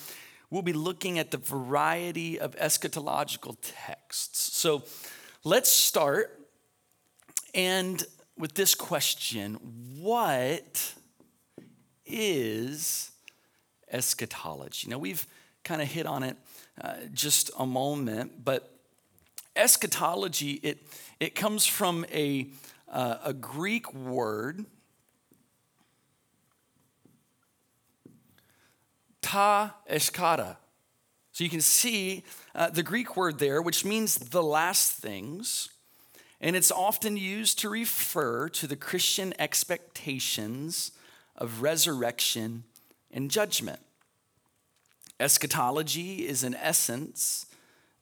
we'll 0.51 0.61
be 0.61 0.73
looking 0.73 1.17
at 1.17 1.31
the 1.31 1.37
variety 1.37 2.39
of 2.39 2.55
eschatological 2.57 3.57
texts. 3.61 4.55
So 4.55 4.83
let's 5.43 5.71
start 5.71 6.39
and 7.55 8.03
with 8.37 8.53
this 8.53 8.75
question 8.75 9.55
What 9.99 10.93
is 12.05 13.11
eschatology? 13.91 14.87
Now, 14.87 14.99
we've 14.99 15.25
kind 15.63 15.81
of 15.81 15.87
hit 15.87 16.05
on 16.05 16.21
it 16.21 16.37
uh, 16.79 16.95
just 17.11 17.49
a 17.57 17.65
moment, 17.65 18.43
but 18.43 18.72
eschatology, 19.55 20.53
it, 20.63 20.87
it 21.19 21.35
comes 21.35 21.65
from 21.65 22.05
a 22.11 22.49
uh, 22.93 23.17
a 23.23 23.33
Greek 23.33 23.91
word, 23.93 24.65
ta 29.21 29.75
eschata. 29.89 30.57
So 31.31 31.43
you 31.43 31.49
can 31.49 31.61
see 31.61 32.23
uh, 32.53 32.69
the 32.69 32.83
Greek 32.83 33.17
word 33.17 33.39
there, 33.39 33.63
which 33.63 33.83
means 33.83 34.15
the 34.15 34.43
last 34.43 34.91
things, 34.91 35.69
and 36.39 36.55
it's 36.55 36.71
often 36.71 37.17
used 37.17 37.57
to 37.59 37.69
refer 37.69 38.47
to 38.49 38.67
the 38.67 38.75
Christian 38.75 39.33
expectations 39.39 40.91
of 41.35 41.63
resurrection 41.63 42.63
and 43.09 43.31
judgment. 43.31 43.79
Eschatology 45.19 46.27
is, 46.27 46.43
in 46.43 46.53
essence, 46.53 47.47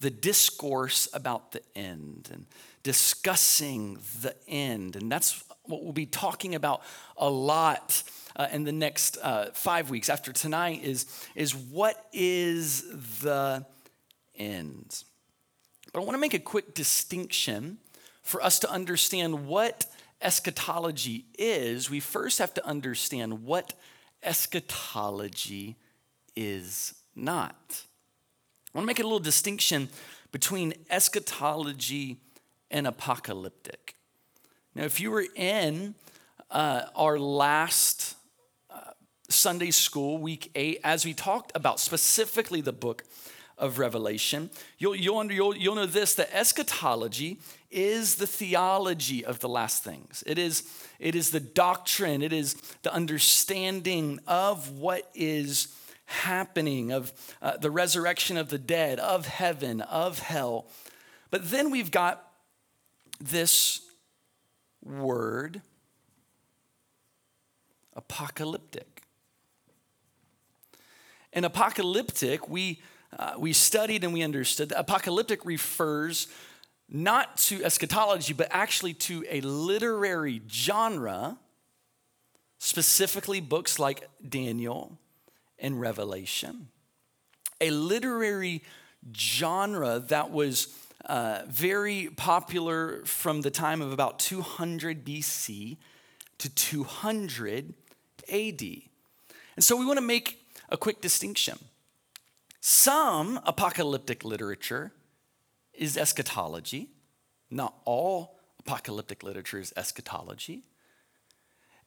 the 0.02 0.12
discourse 0.12 1.08
about 1.14 1.54
the 1.54 1.62
end. 1.76 2.30
And 2.32 2.46
discussing 2.84 3.98
the 4.22 4.36
end. 4.48 4.96
And 4.96 5.12
that's 5.12 5.44
what 5.66 5.84
we'll 5.84 5.94
be 5.94 6.06
talking 6.06 6.56
about 6.56 6.82
a 7.18 7.30
lot 7.30 8.04
uh, 8.36 8.48
in 8.52 8.64
the 8.64 8.72
next 8.72 9.18
uh, 9.22 9.52
five 9.54 9.90
weeks 9.90 10.10
after 10.10 10.32
tonight 10.32 10.84
is, 10.84 11.06
is 11.36 11.56
what 11.56 12.08
is 12.12 12.84
the 13.22 13.66
end? 14.36 15.04
But 15.94 16.02
I 16.02 16.04
want 16.04 16.16
to 16.16 16.22
make 16.22 16.34
a 16.34 16.40
quick 16.40 16.74
distinction 16.74 17.78
for 18.24 18.42
us 18.42 18.60
to 18.60 18.72
understand 18.72 19.48
what 19.48 19.86
eschatology 20.22 21.26
is. 21.38 21.90
We 21.90 22.00
first 22.00 22.40
have 22.40 22.54
to 22.56 22.66
understand 22.66 23.44
what 23.44 23.74
eschatology 24.24 25.76
is 26.36 26.96
not. 27.16 27.84
I 28.74 28.78
want 28.78 28.86
to 28.86 28.88
make 28.88 29.00
a 29.00 29.04
little 29.04 29.20
distinction 29.20 29.90
between 30.32 30.74
eschatology 30.90 32.16
and 32.70 32.88
apocalyptic. 32.88 33.96
Now, 34.76 34.84
if 34.84 35.02
you 35.02 35.12
were 35.12 35.26
in 35.36 35.96
uh, 36.50 36.84
our 36.96 37.20
last 37.20 38.16
uh, 38.70 38.92
Sunday 39.28 39.72
school, 39.72 40.20
week 40.20 40.52
eight, 40.56 40.80
as 40.86 41.04
we 41.04 41.14
talked 41.14 41.52
about 41.54 41.82
specifically 41.82 42.62
the 42.62 42.72
book 42.72 43.04
of 43.58 43.78
Revelation, 43.78 44.50
you'll, 44.78 44.96
you'll, 44.96 45.30
you'll, 45.30 45.58
you'll 45.58 45.76
know 45.76 45.86
this 45.86 46.16
that 46.16 46.34
eschatology 46.34 47.40
is 47.72 48.16
the 48.16 48.28
theology 48.28 49.26
of 49.26 49.40
the 49.40 49.50
last 49.50 49.84
things. 49.84 50.24
It 50.26 50.38
is, 50.38 50.64
it 50.98 51.14
is 51.14 51.32
the 51.32 51.42
doctrine, 51.42 52.22
it 52.22 52.32
is 52.32 52.54
the 52.84 52.94
understanding 52.94 54.22
of 54.28 54.80
what 54.80 55.10
is 55.14 55.76
happening, 56.12 56.92
of 56.92 57.12
uh, 57.42 57.58
the 57.58 57.72
resurrection 57.72 58.38
of 58.38 58.50
the 58.50 58.58
dead, 58.58 59.00
of 59.00 59.26
heaven, 59.26 59.82
of 59.82 60.20
hell. 60.20 60.68
But 61.30 61.50
then 61.50 61.72
we've 61.72 61.92
got 61.92 62.28
this 63.20 63.82
word 64.84 65.62
apocalyptic. 67.96 69.04
And 71.34 71.46
apocalyptic, 71.46 72.50
we, 72.50 72.82
uh, 73.18 73.34
we 73.38 73.54
studied 73.54 74.04
and 74.04 74.14
we 74.14 74.22
understood 74.22 74.74
apocalyptic 74.76 75.46
refers 75.46 76.28
not 76.90 77.38
to 77.38 77.64
eschatology, 77.64 78.34
but 78.34 78.50
actually 78.52 78.94
to 78.94 79.26
a 79.30 79.40
literary 79.42 80.42
genre, 80.50 81.38
specifically 82.58 83.40
books 83.40 83.80
like 83.80 84.10
Daniel 84.28 84.98
and 85.62 85.80
Revelation. 85.80 86.68
A 87.62 87.70
literary 87.70 88.64
genre 89.16 90.00
that 90.00 90.32
was 90.32 90.68
uh, 91.06 91.42
very 91.48 92.10
popular 92.16 93.04
from 93.06 93.42
the 93.42 93.52
time 93.52 93.82
of 93.82 93.92
about 93.92 94.20
200 94.20 95.06
BC 95.06 95.78
to 96.40 96.50
200 96.50 97.74
AD. 98.32 98.62
And 98.62 99.64
so 99.64 99.76
we 99.78 99.86
want 99.86 99.98
to 99.98 100.06
make 100.06 100.44
a 100.70 100.78
quick 100.78 101.02
distinction. 101.02 101.58
Some 102.62 103.40
apocalyptic 103.46 104.24
literature 104.24 104.92
is 105.74 105.98
eschatology. 105.98 106.90
Not 107.50 107.76
all 107.86 108.40
apocalyptic 108.60 109.24
literature 109.24 109.60
is 109.60 109.74
eschatology. 109.76 110.64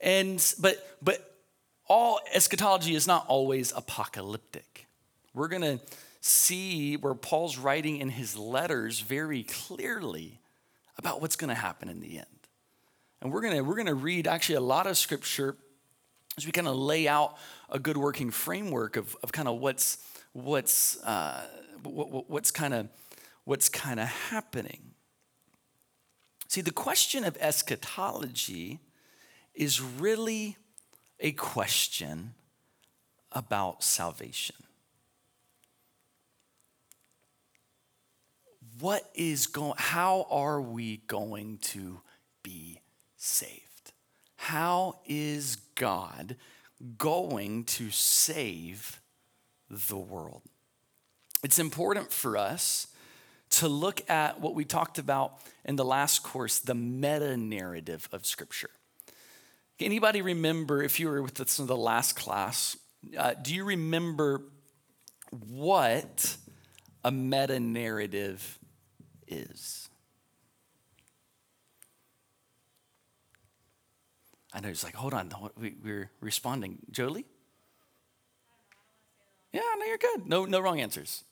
And 0.00 0.44
but 0.60 0.98
but 1.00 1.33
all 1.86 2.20
eschatology 2.32 2.94
is 2.94 3.06
not 3.06 3.26
always 3.28 3.72
apocalyptic. 3.72 4.86
We're 5.34 5.48
going 5.48 5.62
to 5.62 5.80
see 6.20 6.96
where 6.96 7.14
Paul's 7.14 7.58
writing 7.58 7.98
in 7.98 8.08
his 8.08 8.36
letters 8.36 9.00
very 9.00 9.42
clearly 9.42 10.40
about 10.96 11.20
what's 11.20 11.36
going 11.36 11.48
to 11.48 11.54
happen 11.54 11.88
in 11.88 12.00
the 12.00 12.18
end. 12.18 12.26
And 13.20 13.32
we're 13.32 13.42
going 13.42 13.56
to 13.56 13.62
we're 13.62 13.74
going 13.74 13.86
to 13.86 13.94
read 13.94 14.26
actually 14.26 14.56
a 14.56 14.60
lot 14.60 14.86
of 14.86 14.96
scripture 14.96 15.56
as 16.36 16.46
we 16.46 16.52
kind 16.52 16.68
of 16.68 16.76
lay 16.76 17.08
out 17.08 17.36
a 17.70 17.78
good 17.78 17.96
working 17.96 18.30
framework 18.30 18.96
of, 18.96 19.16
of 19.22 19.32
kind 19.32 19.48
of 19.48 19.60
what's 19.60 19.98
what's 20.32 21.02
uh, 21.04 21.42
what, 21.82 22.28
what's 22.30 22.50
kind 22.50 22.74
of 22.74 22.88
what's 23.44 23.68
kind 23.68 24.00
of 24.00 24.06
happening. 24.06 24.92
See, 26.48 26.60
the 26.60 26.70
question 26.70 27.24
of 27.24 27.36
eschatology 27.40 28.80
is 29.54 29.80
really 29.80 30.56
a 31.20 31.32
question 31.32 32.34
about 33.32 33.82
salvation. 33.82 34.56
What 38.80 39.08
is 39.14 39.46
going 39.46 39.74
how 39.76 40.26
are 40.30 40.60
we 40.60 40.98
going 41.06 41.58
to 41.58 42.00
be 42.42 42.80
saved? 43.16 43.92
How 44.36 44.98
is 45.06 45.56
God 45.74 46.36
going 46.98 47.64
to 47.64 47.90
save 47.90 49.00
the 49.70 49.96
world? 49.96 50.42
It's 51.42 51.58
important 51.58 52.12
for 52.12 52.36
us 52.36 52.88
to 53.50 53.68
look 53.68 54.08
at 54.10 54.40
what 54.40 54.54
we 54.54 54.64
talked 54.64 54.98
about 54.98 55.38
in 55.64 55.76
the 55.76 55.84
last 55.84 56.22
course, 56.22 56.58
the 56.58 56.74
meta 56.74 57.36
narrative 57.36 58.08
of 58.12 58.26
Scripture. 58.26 58.70
Anybody 59.80 60.22
remember, 60.22 60.82
if 60.82 61.00
you 61.00 61.08
were 61.08 61.22
with 61.22 61.40
us 61.40 61.58
in 61.58 61.66
the 61.66 61.76
last 61.76 62.14
class, 62.14 62.76
uh, 63.18 63.34
do 63.34 63.54
you 63.54 63.64
remember 63.64 64.42
what 65.30 66.36
a 67.02 67.10
meta 67.10 67.58
narrative 67.58 68.58
is? 69.26 69.88
I 74.52 74.60
know 74.60 74.68
he's 74.68 74.84
like, 74.84 74.94
hold 74.94 75.12
on, 75.12 75.32
we, 75.58 75.74
we're 75.82 76.10
responding. 76.20 76.78
Jolie? 76.92 77.26
Yeah, 79.52 79.62
no, 79.78 79.86
you're 79.86 79.98
good. 79.98 80.26
No, 80.26 80.44
no 80.44 80.60
wrong 80.60 80.80
answers. 80.80 81.24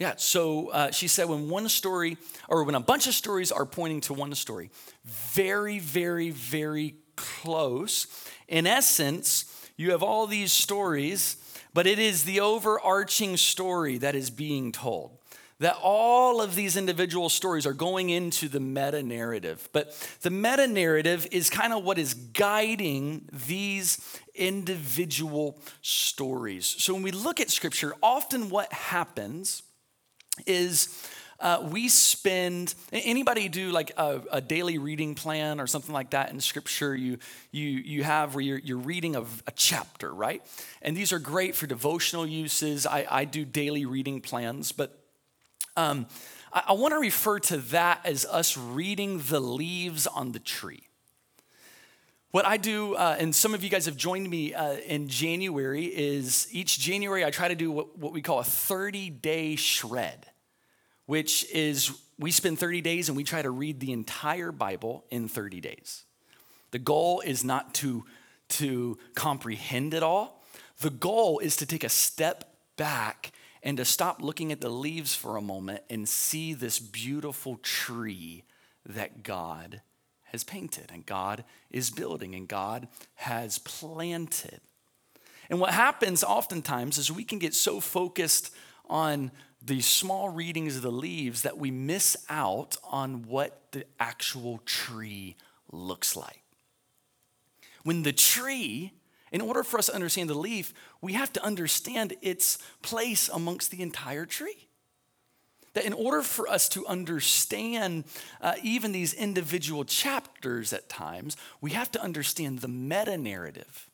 Yeah, 0.00 0.14
so 0.16 0.68
uh, 0.68 0.90
she 0.92 1.08
said 1.08 1.28
when 1.28 1.50
one 1.50 1.68
story, 1.68 2.16
or 2.48 2.64
when 2.64 2.74
a 2.74 2.80
bunch 2.80 3.06
of 3.06 3.12
stories 3.12 3.52
are 3.52 3.66
pointing 3.66 4.00
to 4.02 4.14
one 4.14 4.34
story, 4.34 4.70
very, 5.04 5.78
very, 5.78 6.30
very 6.30 6.94
close. 7.16 8.06
In 8.48 8.66
essence, 8.66 9.44
you 9.76 9.90
have 9.90 10.02
all 10.02 10.26
these 10.26 10.54
stories, 10.54 11.36
but 11.74 11.86
it 11.86 11.98
is 11.98 12.24
the 12.24 12.40
overarching 12.40 13.36
story 13.36 13.98
that 13.98 14.14
is 14.14 14.30
being 14.30 14.72
told. 14.72 15.18
That 15.58 15.76
all 15.82 16.40
of 16.40 16.54
these 16.54 16.78
individual 16.78 17.28
stories 17.28 17.66
are 17.66 17.74
going 17.74 18.08
into 18.08 18.48
the 18.48 18.60
meta 18.60 19.02
narrative. 19.02 19.68
But 19.74 19.92
the 20.22 20.30
meta 20.30 20.66
narrative 20.66 21.26
is 21.30 21.50
kind 21.50 21.74
of 21.74 21.84
what 21.84 21.98
is 21.98 22.14
guiding 22.14 23.28
these 23.30 24.18
individual 24.34 25.60
stories. 25.82 26.64
So 26.64 26.94
when 26.94 27.02
we 27.02 27.10
look 27.10 27.38
at 27.38 27.50
scripture, 27.50 27.92
often 28.02 28.48
what 28.48 28.72
happens 28.72 29.62
is 30.46 30.88
uh, 31.40 31.66
we 31.70 31.88
spend 31.88 32.74
anybody 32.92 33.48
do 33.48 33.70
like 33.70 33.92
a, 33.96 34.20
a, 34.30 34.40
daily 34.42 34.76
reading 34.76 35.14
plan 35.14 35.58
or 35.58 35.66
something 35.66 35.94
like 35.94 36.10
that 36.10 36.30
in 36.30 36.38
scripture 36.38 36.94
you 36.94 37.16
you 37.50 37.66
you 37.66 38.02
have 38.04 38.34
where 38.34 38.44
you're, 38.44 38.58
you're 38.58 38.76
reading 38.76 39.16
a, 39.16 39.22
a 39.22 39.52
chapter 39.56 40.12
right? 40.12 40.42
And 40.82 40.94
these 40.94 41.12
are 41.12 41.18
great 41.18 41.54
for 41.54 41.66
devotional 41.66 42.26
uses. 42.26 42.86
I, 42.86 43.06
I 43.10 43.24
do 43.24 43.46
daily 43.46 43.86
reading 43.86 44.20
plans 44.20 44.70
but 44.70 44.98
um, 45.76 46.06
i, 46.52 46.64
I 46.68 46.72
want 46.74 46.92
to 46.92 46.98
refer 46.98 47.38
to 47.38 47.56
that 47.56 48.00
as 48.04 48.26
us 48.26 48.58
reading 48.58 49.22
the 49.28 49.40
leaves 49.40 50.06
on 50.06 50.32
the 50.32 50.40
tree. 50.40 50.82
What 52.32 52.46
I 52.46 52.58
do, 52.58 52.94
uh, 52.94 53.16
and 53.18 53.34
some 53.34 53.54
of 53.54 53.64
you 53.64 53.70
guys 53.70 53.86
have 53.86 53.96
joined 53.96 54.30
me 54.30 54.54
uh, 54.54 54.74
in 54.74 55.08
January, 55.08 55.86
is 55.86 56.46
each 56.52 56.78
January 56.78 57.24
I 57.24 57.30
try 57.30 57.48
to 57.48 57.56
do 57.56 57.72
what, 57.72 57.98
what 57.98 58.12
we 58.12 58.22
call 58.22 58.38
a 58.38 58.44
30 58.44 59.10
day 59.10 59.56
shred 59.56 60.29
which 61.10 61.44
is 61.52 61.90
we 62.20 62.30
spend 62.30 62.56
30 62.56 62.82
days 62.82 63.08
and 63.08 63.16
we 63.16 63.24
try 63.24 63.42
to 63.42 63.50
read 63.50 63.80
the 63.80 63.90
entire 63.90 64.52
Bible 64.52 65.04
in 65.10 65.26
30 65.26 65.60
days. 65.60 66.04
The 66.70 66.78
goal 66.78 67.20
is 67.26 67.42
not 67.42 67.74
to, 67.74 68.04
to 68.50 68.96
comprehend 69.16 69.92
it 69.92 70.04
all, 70.04 70.40
the 70.78 70.88
goal 70.88 71.40
is 71.40 71.56
to 71.56 71.66
take 71.66 71.82
a 71.82 71.88
step 71.88 72.54
back 72.76 73.32
and 73.60 73.76
to 73.78 73.84
stop 73.84 74.22
looking 74.22 74.52
at 74.52 74.60
the 74.60 74.68
leaves 74.68 75.12
for 75.12 75.36
a 75.36 75.42
moment 75.42 75.82
and 75.90 76.08
see 76.08 76.54
this 76.54 76.78
beautiful 76.78 77.56
tree 77.56 78.44
that 78.86 79.24
God 79.24 79.82
has 80.26 80.44
painted 80.44 80.92
and 80.94 81.04
God 81.04 81.42
is 81.72 81.90
building 81.90 82.36
and 82.36 82.46
God 82.46 82.86
has 83.16 83.58
planted. 83.58 84.60
And 85.50 85.58
what 85.58 85.74
happens 85.74 86.22
oftentimes 86.22 86.98
is 86.98 87.10
we 87.10 87.24
can 87.24 87.40
get 87.40 87.52
so 87.52 87.80
focused 87.80 88.54
on 88.88 89.32
these 89.62 89.86
small 89.86 90.28
readings 90.28 90.76
of 90.76 90.82
the 90.82 90.90
leaves 90.90 91.42
that 91.42 91.58
we 91.58 91.70
miss 91.70 92.16
out 92.28 92.76
on 92.84 93.22
what 93.22 93.60
the 93.72 93.84
actual 93.98 94.60
tree 94.64 95.36
looks 95.70 96.16
like. 96.16 96.42
When 97.82 98.02
the 98.02 98.12
tree, 98.12 98.92
in 99.32 99.40
order 99.40 99.62
for 99.62 99.78
us 99.78 99.86
to 99.86 99.94
understand 99.94 100.30
the 100.30 100.34
leaf, 100.34 100.72
we 101.00 101.12
have 101.12 101.32
to 101.34 101.44
understand 101.44 102.14
its 102.22 102.58
place 102.82 103.28
amongst 103.28 103.70
the 103.70 103.82
entire 103.82 104.26
tree. 104.26 104.68
That 105.74 105.84
in 105.84 105.92
order 105.92 106.22
for 106.22 106.48
us 106.48 106.68
to 106.70 106.86
understand 106.86 108.04
uh, 108.40 108.54
even 108.62 108.92
these 108.92 109.14
individual 109.14 109.84
chapters 109.84 110.72
at 110.72 110.88
times, 110.88 111.36
we 111.60 111.70
have 111.70 111.92
to 111.92 112.02
understand 112.02 112.58
the 112.58 112.68
meta 112.68 113.16
narrative 113.16 113.88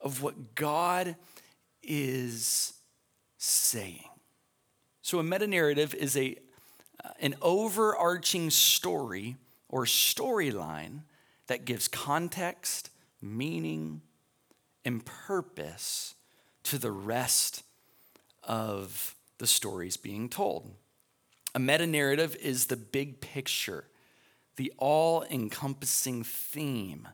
of 0.00 0.22
what 0.22 0.54
God 0.54 1.16
is 1.82 2.74
saying. 3.38 4.04
So, 5.02 5.18
a 5.18 5.22
meta 5.22 5.46
narrative 5.46 5.94
is 5.94 6.16
a, 6.16 6.36
uh, 7.04 7.10
an 7.20 7.34
overarching 7.42 8.50
story 8.50 9.36
or 9.68 9.84
storyline 9.84 11.00
that 11.48 11.64
gives 11.64 11.88
context, 11.88 12.90
meaning, 13.20 14.00
and 14.84 15.04
purpose 15.04 16.14
to 16.64 16.78
the 16.78 16.92
rest 16.92 17.64
of 18.44 19.16
the 19.38 19.46
stories 19.46 19.96
being 19.96 20.28
told. 20.28 20.70
A 21.54 21.58
meta 21.58 21.86
narrative 21.86 22.36
is 22.40 22.66
the 22.66 22.76
big 22.76 23.20
picture, 23.20 23.84
the 24.56 24.72
all 24.78 25.24
encompassing 25.24 26.22
theme 26.22 27.08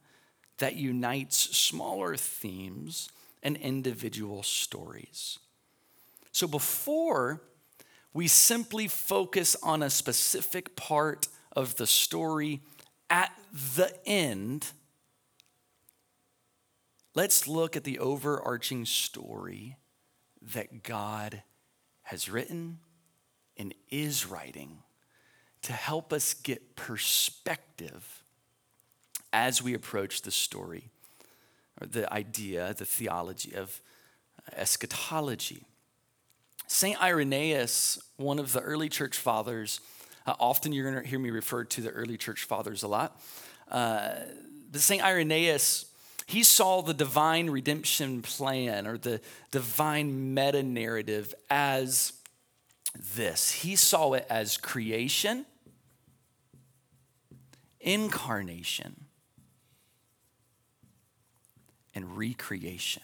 that 0.59 0.77
unites 0.77 1.37
smaller 1.57 2.16
themes 2.16 3.09
and 3.42 3.57
individual 3.57 4.42
stories. 4.42 5.38
So 6.33 6.46
before 6.46 7.42
we 8.18 8.26
simply 8.26 8.88
focus 8.88 9.54
on 9.62 9.81
a 9.81 9.88
specific 9.88 10.74
part 10.74 11.28
of 11.52 11.76
the 11.76 11.87
story 11.87 12.61
at 13.09 13.31
the 13.76 13.94
end. 14.04 14.72
Let's 17.14 17.46
look 17.46 17.76
at 17.76 17.85
the 17.85 18.00
overarching 18.00 18.87
story 18.87 19.76
that 20.52 20.83
God 20.83 21.44
has 22.02 22.28
written 22.28 22.81
and 23.57 23.72
is 23.88 24.26
writing 24.26 24.78
to 25.62 25.72
help 25.72 26.12
us 26.12 26.35
get 26.35 26.74
perspective 26.74 28.24
as 29.33 29.62
we 29.62 29.74
approach 29.74 30.22
the 30.22 30.33
story 30.33 30.90
or 31.81 31.87
the 31.87 32.12
idea, 32.12 32.74
the 32.76 32.85
theology 32.85 33.54
of 33.54 33.81
eschatology. 34.57 35.68
St. 36.68 37.02
Irenaeus, 37.02 37.98
one 38.18 38.38
of 38.38 38.52
the 38.52 38.61
early 38.61 38.90
church 38.90 39.16
fathers, 39.16 39.81
uh, 40.26 40.35
often 40.38 40.72
you're 40.72 40.88
going 40.88 41.02
to 41.02 41.09
hear 41.09 41.18
me 41.18 41.31
refer 41.31 41.64
to 41.64 41.81
the 41.81 41.88
early 41.88 42.18
church 42.18 42.44
fathers 42.44 42.83
a 42.83 42.88
lot. 42.88 43.18
Uh, 43.70 44.11
the 44.70 44.78
St. 44.78 45.02
Irenaeus, 45.02 45.87
he 46.26 46.42
saw 46.42 46.83
the 46.83 46.92
divine 46.92 47.48
redemption 47.48 48.20
plan 48.20 48.87
or 48.87 48.98
the 48.98 49.22
divine 49.50 50.35
meta 50.35 50.62
narrative 50.62 51.35
as 51.48 52.12
this. 53.16 53.50
He 53.50 53.74
saw 53.74 54.12
it 54.12 54.26
as 54.28 54.59
creation, 54.59 55.46
incarnation, 57.81 59.07
and 61.94 62.14
recreation. 62.14 63.02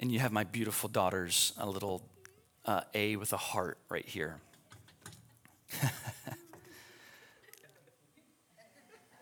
And 0.00 0.12
you 0.12 0.20
have 0.20 0.32
my 0.32 0.44
beautiful 0.44 0.88
daughter's 0.88 1.52
a 1.58 1.68
little 1.68 2.02
uh, 2.64 2.82
A 2.94 3.16
with 3.16 3.32
a 3.32 3.38
heart 3.38 3.78
right 3.88 4.06
here. 4.06 4.36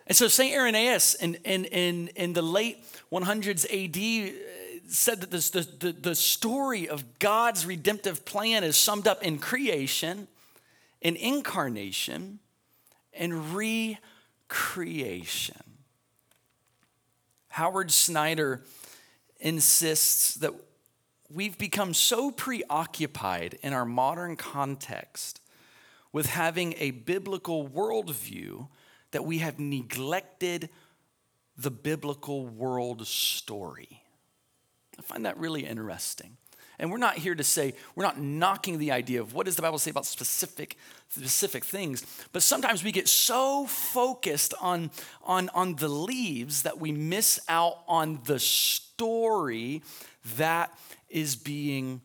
and 0.06 0.16
so 0.16 0.28
St. 0.28 0.54
Irenaeus 0.54 1.14
in, 1.14 1.36
in, 1.44 1.64
in, 1.66 2.08
in 2.08 2.32
the 2.32 2.42
late 2.42 2.84
100s 3.12 3.64
AD, 3.70 4.34
said 4.88 5.20
that 5.20 5.30
this, 5.30 5.50
the, 5.50 5.66
the, 5.78 5.92
the 5.92 6.14
story 6.14 6.88
of 6.88 7.18
God's 7.18 7.66
redemptive 7.66 8.24
plan 8.24 8.64
is 8.64 8.76
summed 8.76 9.08
up 9.08 9.22
in 9.22 9.38
creation, 9.38 10.28
in 11.00 11.16
incarnation, 11.16 12.38
and 13.12 13.54
recreation. 13.54 14.00
Howard 17.48 17.90
Snyder 17.90 18.62
insists 19.40 20.34
that 20.36 20.52
we've 21.30 21.58
become 21.58 21.94
so 21.94 22.30
preoccupied 22.30 23.58
in 23.62 23.72
our 23.72 23.84
modern 23.84 24.36
context 24.36 25.40
with 26.12 26.26
having 26.26 26.74
a 26.78 26.92
biblical 26.92 27.68
worldview 27.68 28.68
that 29.10 29.24
we 29.24 29.38
have 29.38 29.58
neglected 29.58 30.68
the 31.56 31.70
biblical 31.70 32.46
world 32.46 33.06
story. 33.06 34.02
I 34.98 35.02
find 35.02 35.26
that 35.26 35.36
really 35.38 35.66
interesting. 35.66 36.36
And 36.78 36.90
we're 36.90 36.98
not 36.98 37.16
here 37.16 37.34
to 37.34 37.44
say, 37.44 37.74
we're 37.94 38.04
not 38.04 38.20
knocking 38.20 38.78
the 38.78 38.90
idea 38.90 39.20
of 39.20 39.32
what 39.32 39.46
does 39.46 39.56
the 39.56 39.62
Bible 39.62 39.78
say 39.78 39.90
about 39.90 40.06
specific, 40.06 40.76
specific 41.08 41.64
things, 41.64 42.04
but 42.32 42.42
sometimes 42.42 42.82
we 42.82 42.90
get 42.90 43.08
so 43.08 43.66
focused 43.66 44.54
on, 44.60 44.90
on, 45.22 45.48
on 45.54 45.76
the 45.76 45.88
leaves 45.88 46.62
that 46.62 46.80
we 46.80 46.90
miss 46.90 47.40
out 47.48 47.78
on 47.86 48.20
the 48.24 48.40
that 50.36 50.76
is 51.08 51.36
being 51.36 52.00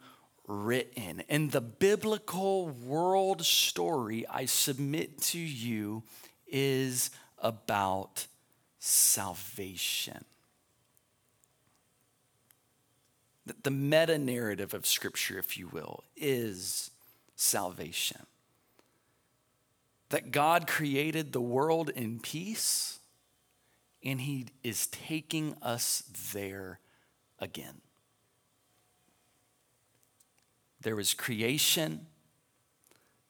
written. 0.48 1.24
And 1.30 1.52
the 1.52 1.62
biblical 1.62 2.70
world 2.70 3.46
story, 3.46 4.26
I 4.28 4.46
submit 4.46 5.22
to 5.22 5.40
you, 5.40 6.04
is 6.48 7.12
about 7.38 8.28
salvation. 8.80 10.26
That 13.46 13.64
the 13.64 13.72
meta 13.72 14.18
narrative 14.18 14.74
of 14.74 14.86
Scripture, 14.86 15.40
if 15.40 15.58
you 15.58 15.68
will, 15.68 16.04
is 16.16 16.92
salvation. 17.36 18.26
That 20.10 20.32
God 20.32 20.68
created 20.68 21.32
the 21.32 21.42
world 21.42 21.90
in 21.90 22.20
peace, 22.20 22.99
and 24.04 24.22
He 24.22 24.48
is 24.64 24.88
taking 24.88 25.56
us 25.62 26.04
there 26.34 26.80
again. 27.40 27.82
There 30.82 30.96
was 30.96 31.14
creation, 31.14 32.08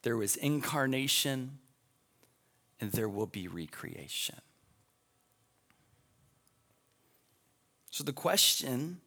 there 0.04 0.18
was 0.18 0.36
incarnation, 0.36 1.58
and 2.80 2.92
there 2.92 3.10
will 3.10 3.26
be 3.26 3.48
recreation. 3.48 4.40
So 7.92 8.04
the 8.04 8.14
question 8.14 9.02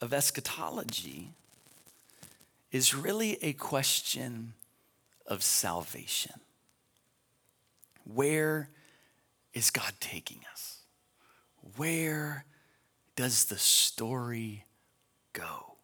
of 0.00 0.12
eschatology 0.12 1.30
is 2.70 2.94
really 2.94 3.38
a 3.42 3.54
question 3.54 4.52
of 5.26 5.42
salvation. 5.42 6.40
Where 8.04 8.68
is 9.54 9.70
God 9.70 9.94
taking 10.00 10.40
us? 10.52 10.67
Where 11.76 12.44
does 13.16 13.46
the 13.46 13.58
story 13.58 14.64
go? 15.32 15.76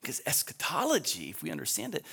Because 0.00 0.20
eschatology, 0.26 1.30
if 1.30 1.42
we 1.42 1.50
understand 1.50 1.96
it 1.96 2.04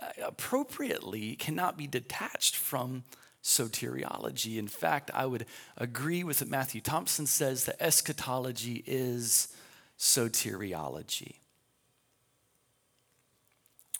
uh, 0.00 0.06
appropriately, 0.24 1.36
cannot 1.36 1.76
be 1.76 1.86
detached 1.86 2.56
from 2.56 3.04
soteriology. 3.42 4.56
In 4.56 4.68
fact, 4.68 5.10
I 5.12 5.26
would 5.26 5.46
agree 5.76 6.24
with 6.24 6.40
what 6.40 6.48
Matthew 6.48 6.80
Thompson 6.80 7.26
says 7.26 7.64
that 7.64 7.76
eschatology 7.80 8.82
is 8.86 9.48
soteriology. 9.98 11.34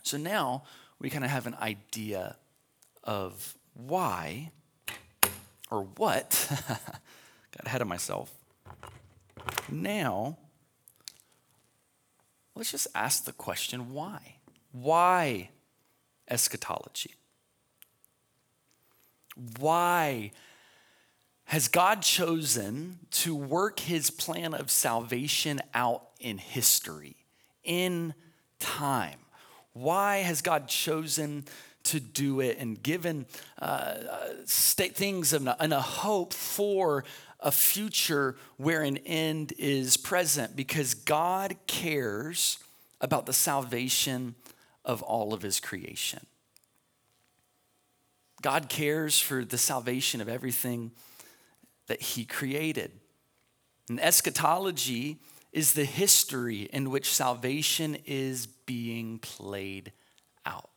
So 0.02 0.16
now 0.16 0.64
we 0.98 1.10
kind 1.10 1.24
of 1.24 1.30
have 1.30 1.46
an 1.46 1.56
idea 1.60 2.36
of 3.04 3.54
why 3.74 4.52
or 5.70 5.82
what. 5.96 6.50
Got 7.56 7.66
ahead 7.66 7.82
of 7.82 7.88
myself. 7.88 8.32
Now, 9.70 10.38
let's 12.54 12.70
just 12.70 12.86
ask 12.94 13.24
the 13.24 13.32
question 13.32 13.92
why? 13.92 14.36
Why 14.72 15.50
eschatology? 16.28 17.14
Why 19.58 20.32
has 21.44 21.68
God 21.68 22.02
chosen 22.02 22.98
to 23.10 23.34
work 23.34 23.80
his 23.80 24.10
plan 24.10 24.54
of 24.54 24.70
salvation 24.70 25.60
out 25.74 26.08
in 26.20 26.38
history, 26.38 27.16
in 27.64 28.14
time? 28.58 29.18
Why 29.74 30.18
has 30.18 30.42
God 30.42 30.68
chosen 30.68 31.44
to 31.84 31.98
do 31.98 32.40
it 32.40 32.58
and 32.58 32.80
given 32.80 33.26
uh, 33.60 33.64
uh 33.64 34.28
state 34.44 34.94
things 34.94 35.32
and 35.32 35.48
a, 35.48 35.60
and 35.60 35.72
a 35.72 35.80
hope 35.80 36.32
for 36.32 37.04
a 37.42 37.50
future 37.50 38.36
where 38.56 38.82
an 38.82 38.98
end 38.98 39.52
is 39.58 39.96
present? 39.96 40.56
Because 40.56 40.94
God 40.94 41.56
cares 41.66 42.58
about 43.00 43.26
the 43.26 43.32
salvation 43.32 44.34
of 44.84 45.02
all 45.02 45.34
of 45.34 45.42
his 45.42 45.60
creation. 45.60 46.24
God 48.42 48.68
cares 48.68 49.20
for 49.20 49.44
the 49.44 49.56
salvation 49.56 50.20
of 50.20 50.28
everything 50.28 50.90
that 51.86 52.02
He 52.02 52.24
created. 52.24 52.90
And 53.88 54.00
eschatology 54.00 55.18
is 55.52 55.74
the 55.74 55.84
history 55.84 56.62
in 56.72 56.90
which 56.90 57.12
salvation 57.12 57.96
is 58.04 58.46
being 58.46 59.18
played 59.20 59.92
out. 60.44 60.68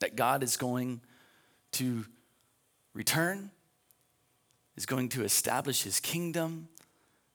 That 0.00 0.16
God 0.16 0.42
is 0.42 0.56
going 0.56 1.00
to 1.72 2.04
return, 2.92 3.50
is 4.76 4.86
going 4.86 5.08
to 5.10 5.24
establish 5.24 5.82
His 5.82 6.00
kingdom, 6.00 6.68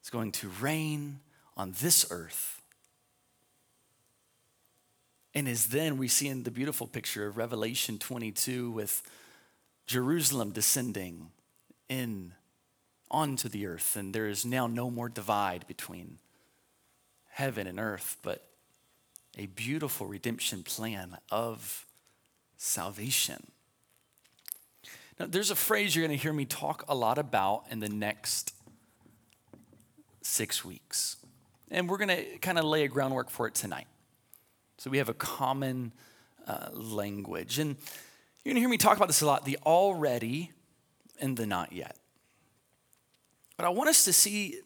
is 0.02 0.10
going 0.10 0.32
to 0.32 0.48
reign 0.60 1.20
on 1.56 1.74
this 1.80 2.06
earth 2.10 2.58
and 5.38 5.46
is 5.46 5.68
then 5.68 5.98
we 5.98 6.08
see 6.08 6.26
in 6.26 6.42
the 6.42 6.50
beautiful 6.50 6.88
picture 6.88 7.26
of 7.28 7.36
Revelation 7.36 7.96
22 7.96 8.72
with 8.72 9.02
Jerusalem 9.86 10.50
descending 10.50 11.30
in 11.88 12.32
onto 13.10 13.48
the 13.48 13.66
earth, 13.66 13.94
and 13.94 14.12
there 14.12 14.26
is 14.26 14.44
now 14.44 14.66
no 14.66 14.90
more 14.90 15.08
divide 15.08 15.64
between 15.68 16.18
heaven 17.28 17.68
and 17.68 17.78
earth, 17.78 18.16
but 18.20 18.48
a 19.38 19.46
beautiful 19.46 20.08
redemption 20.08 20.64
plan 20.64 21.16
of 21.30 21.86
salvation. 22.56 23.46
Now, 25.18 25.26
there's 25.26 25.50
a 25.50 25.56
phrase 25.56 25.96
you're 25.96 26.06
going 26.06 26.16
to 26.16 26.22
hear 26.22 26.32
me 26.32 26.44
talk 26.44 26.84
a 26.88 26.94
lot 26.94 27.18
about 27.18 27.64
in 27.70 27.80
the 27.80 27.88
next 27.88 28.54
six 30.22 30.64
weeks. 30.64 31.16
And 31.70 31.88
we're 31.88 31.98
going 31.98 32.16
to 32.16 32.38
kind 32.38 32.58
of 32.58 32.64
lay 32.64 32.84
a 32.84 32.88
groundwork 32.88 33.28
for 33.30 33.46
it 33.46 33.54
tonight. 33.54 33.86
So 34.78 34.90
we 34.90 34.98
have 34.98 35.08
a 35.08 35.14
common 35.14 35.92
uh, 36.46 36.68
language. 36.72 37.58
And 37.58 37.76
you're 38.44 38.52
going 38.52 38.56
to 38.56 38.60
hear 38.60 38.68
me 38.68 38.78
talk 38.78 38.96
about 38.96 39.08
this 39.08 39.20
a 39.20 39.26
lot 39.26 39.44
the 39.44 39.58
already 39.66 40.52
and 41.20 41.36
the 41.36 41.46
not 41.46 41.72
yet. 41.72 41.96
But 43.56 43.66
I 43.66 43.70
want 43.70 43.90
us 43.90 44.04
to 44.04 44.12
see 44.12 44.60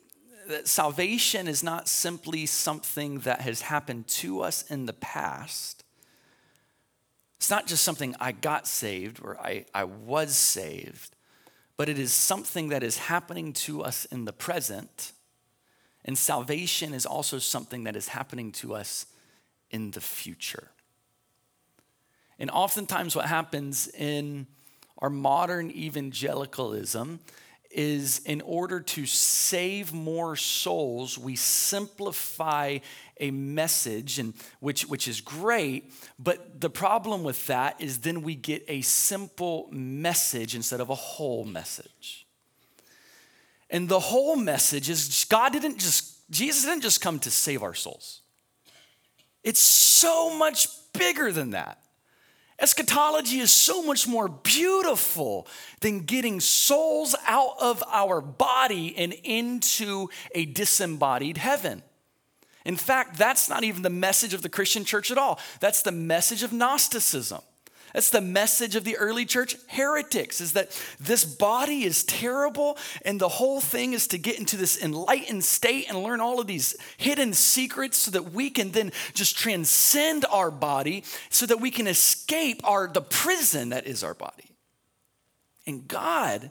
that 0.49 0.69
salvation 0.69 1.49
is 1.49 1.63
not 1.63 1.89
simply 1.89 2.45
something 2.45 3.21
that 3.21 3.41
has 3.41 3.63
happened 3.63 4.07
to 4.09 4.41
us 4.41 4.71
in 4.71 4.85
the 4.85 4.93
past. 4.93 5.82
It's 7.43 7.51
not 7.51 7.67
just 7.67 7.83
something 7.83 8.15
I 8.21 8.31
got 8.31 8.69
saved 8.69 9.19
or 9.21 9.37
I, 9.37 9.65
I 9.75 9.83
was 9.83 10.37
saved, 10.37 11.17
but 11.77 11.89
it 11.89 11.99
is 11.99 12.13
something 12.13 12.69
that 12.69 12.85
is 12.85 12.97
happening 12.97 13.53
to 13.55 13.83
us 13.83 14.05
in 14.05 14.27
the 14.27 14.33
present. 14.33 15.11
And 16.05 16.17
salvation 16.17 16.95
is 16.95 17.05
also 17.05 17.41
something 17.41 17.83
that 17.83 17.97
is 17.97 18.07
happening 18.07 18.53
to 18.53 18.77
us 18.77 19.07
in 19.73 19.91
the 19.91 20.01
future. 20.01 20.71
And 22.39 22.49
oftentimes, 22.49 23.17
what 23.17 23.27
happens 23.27 23.89
in 23.89 24.47
our 24.99 25.11
modern 25.11 25.69
evangelicalism 25.73 27.19
is 27.75 28.21
in 28.25 28.41
order 28.43 28.81
to 28.81 29.07
save 29.07 29.93
more 29.93 30.37
souls, 30.37 31.19
we 31.19 31.37
simplify 31.37 32.79
a 33.19 33.31
message, 33.31 34.19
and 34.19 34.35
which, 34.61 34.83
which 34.87 35.07
is 35.09 35.21
great. 35.21 35.93
But 36.19 36.61
the 36.61 36.71
problem 36.71 37.23
with 37.23 37.47
that 37.47 37.81
is 37.81 38.01
then 38.01 38.23
we 38.23 38.35
get 38.35 38.65
a 38.69 38.81
simple 38.83 39.69
message 39.71 40.55
instead 40.55 40.81
of 40.81 40.91
a 40.91 40.95
whole 40.95 41.45
message. 41.45 42.27
And 43.71 43.89
the 43.89 44.01
whole 44.01 44.37
message 44.37 44.91
is 44.91 45.25
God 45.29 45.53
didn't 45.53 45.79
just, 45.79 46.29
Jesus 46.31 46.65
didn't 46.65 46.83
just 46.83 47.01
come 47.01 47.19
to 47.21 47.31
save 47.31 47.63
our 47.63 47.75
souls. 47.75 48.21
It's 49.43 49.61
so 49.61 50.37
much 50.37 50.69
bigger 50.93 51.33
than 51.33 51.51
that. 51.51 51.82
Eschatology 52.63 53.41
is 53.41 53.51
so 53.51 53.83
much 53.83 54.07
more 54.07 54.29
beautiful 54.29 55.49
than 55.81 56.01
getting 56.01 56.39
souls 56.39 57.17
out 57.27 57.57
of 57.61 57.83
our 57.91 58.21
body 58.21 58.95
and 58.97 59.13
into 59.25 60.09
a 60.33 60.45
disembodied 60.45 61.39
heaven. 61.39 61.83
In 62.65 62.77
fact, 62.77 63.19
that's 63.19 63.49
not 63.49 63.65
even 63.65 63.83
the 63.83 63.91
message 63.91 64.33
of 64.33 64.43
the 64.43 64.49
Christian 64.49 64.85
church 64.85 65.11
at 65.11 65.19
all. 65.19 65.41
That's 65.59 65.83
the 65.83 65.91
message 65.91 66.45
of 66.45 66.53
Gnosticism. 66.53 67.41
That's 67.93 68.11
the 68.11 68.21
message 68.21 68.75
of 68.75 68.85
the 68.85 68.97
early 68.97 69.27
church 69.27 69.57
heretics 69.69 70.41
is 70.41 70.53
that 70.53 70.71
this 70.99 71.25
body 71.25 71.85
is 71.85 72.05
terrible 72.05 72.79
and 73.05 73.21
the 73.21 73.29
whole 73.29 73.61
thing 73.61 73.93
is 73.93 74.07
to 74.09 74.19
get 74.19 74.39
into 74.39 74.57
this 74.57 74.83
enlightened 74.83 75.45
state 75.45 75.89
and 75.89 76.03
learn 76.03 76.21
all 76.21 76.41
of 76.41 76.47
these 76.47 76.77
hidden 76.97 77.35
secrets 77.35 77.99
so 77.99 78.11
that 78.11 78.33
we 78.33 78.51
can 78.51 78.71
then 78.71 78.93
just 79.15 79.37
transcend 79.37 80.25
our 80.31 80.51
body 80.51 81.05
so 81.29 81.45
that 81.47 81.61
we 81.61 81.71
can 81.71 81.87
escape 81.87 82.61
our 82.65 82.89
the 82.89 83.03
prison 83.03 83.71
that 83.71 83.87
is 83.87 84.03
our 84.03 84.15
body. 84.15 84.51
And 85.67 85.87
God 85.87 86.51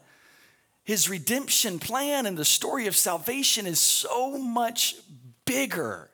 his 0.83 1.09
redemption 1.09 1.79
plan 1.79 2.25
and 2.25 2.37
the 2.37 2.45
story 2.45 2.87
of 2.87 2.95
salvation 2.95 3.65
is 3.65 3.79
so 3.79 4.37
much 4.37 4.95
bigger 5.45 6.09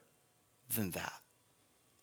than 0.75 0.91
that. 0.91 1.16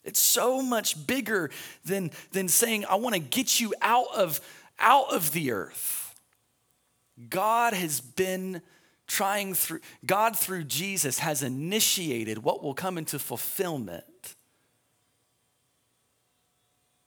It's 0.04 0.20
so 0.20 0.60
much 0.60 1.06
bigger 1.06 1.50
than, 1.84 2.10
than 2.32 2.48
saying, 2.48 2.84
I 2.88 2.96
want 2.96 3.14
to 3.14 3.20
get 3.20 3.60
you 3.60 3.74
out 3.80 4.08
of, 4.14 4.40
out 4.78 5.12
of 5.12 5.32
the 5.32 5.50
earth. 5.50 6.14
God 7.30 7.72
has 7.72 8.00
been 8.00 8.60
trying 9.06 9.54
through, 9.54 9.80
God 10.04 10.36
through 10.36 10.64
Jesus 10.64 11.18
has 11.20 11.42
initiated 11.42 12.38
what 12.38 12.62
will 12.62 12.74
come 12.74 12.98
into 12.98 13.18
fulfillment 13.18 14.34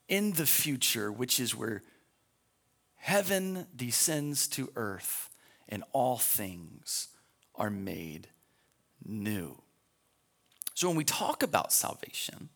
in 0.07 0.33
the 0.33 0.45
future, 0.45 1.11
which 1.11 1.39
is 1.39 1.55
where 1.55 1.83
heaven 2.95 3.67
descends 3.75 4.47
to 4.47 4.71
earth 4.75 5.29
and 5.69 5.83
all 5.91 6.17
things 6.17 7.09
are 7.55 7.69
made 7.69 8.29
new. 9.05 9.61
So 10.73 10.87
when 10.87 10.97
we 10.97 11.03
talk 11.03 11.43
about 11.43 11.73
salvation, 11.73 12.49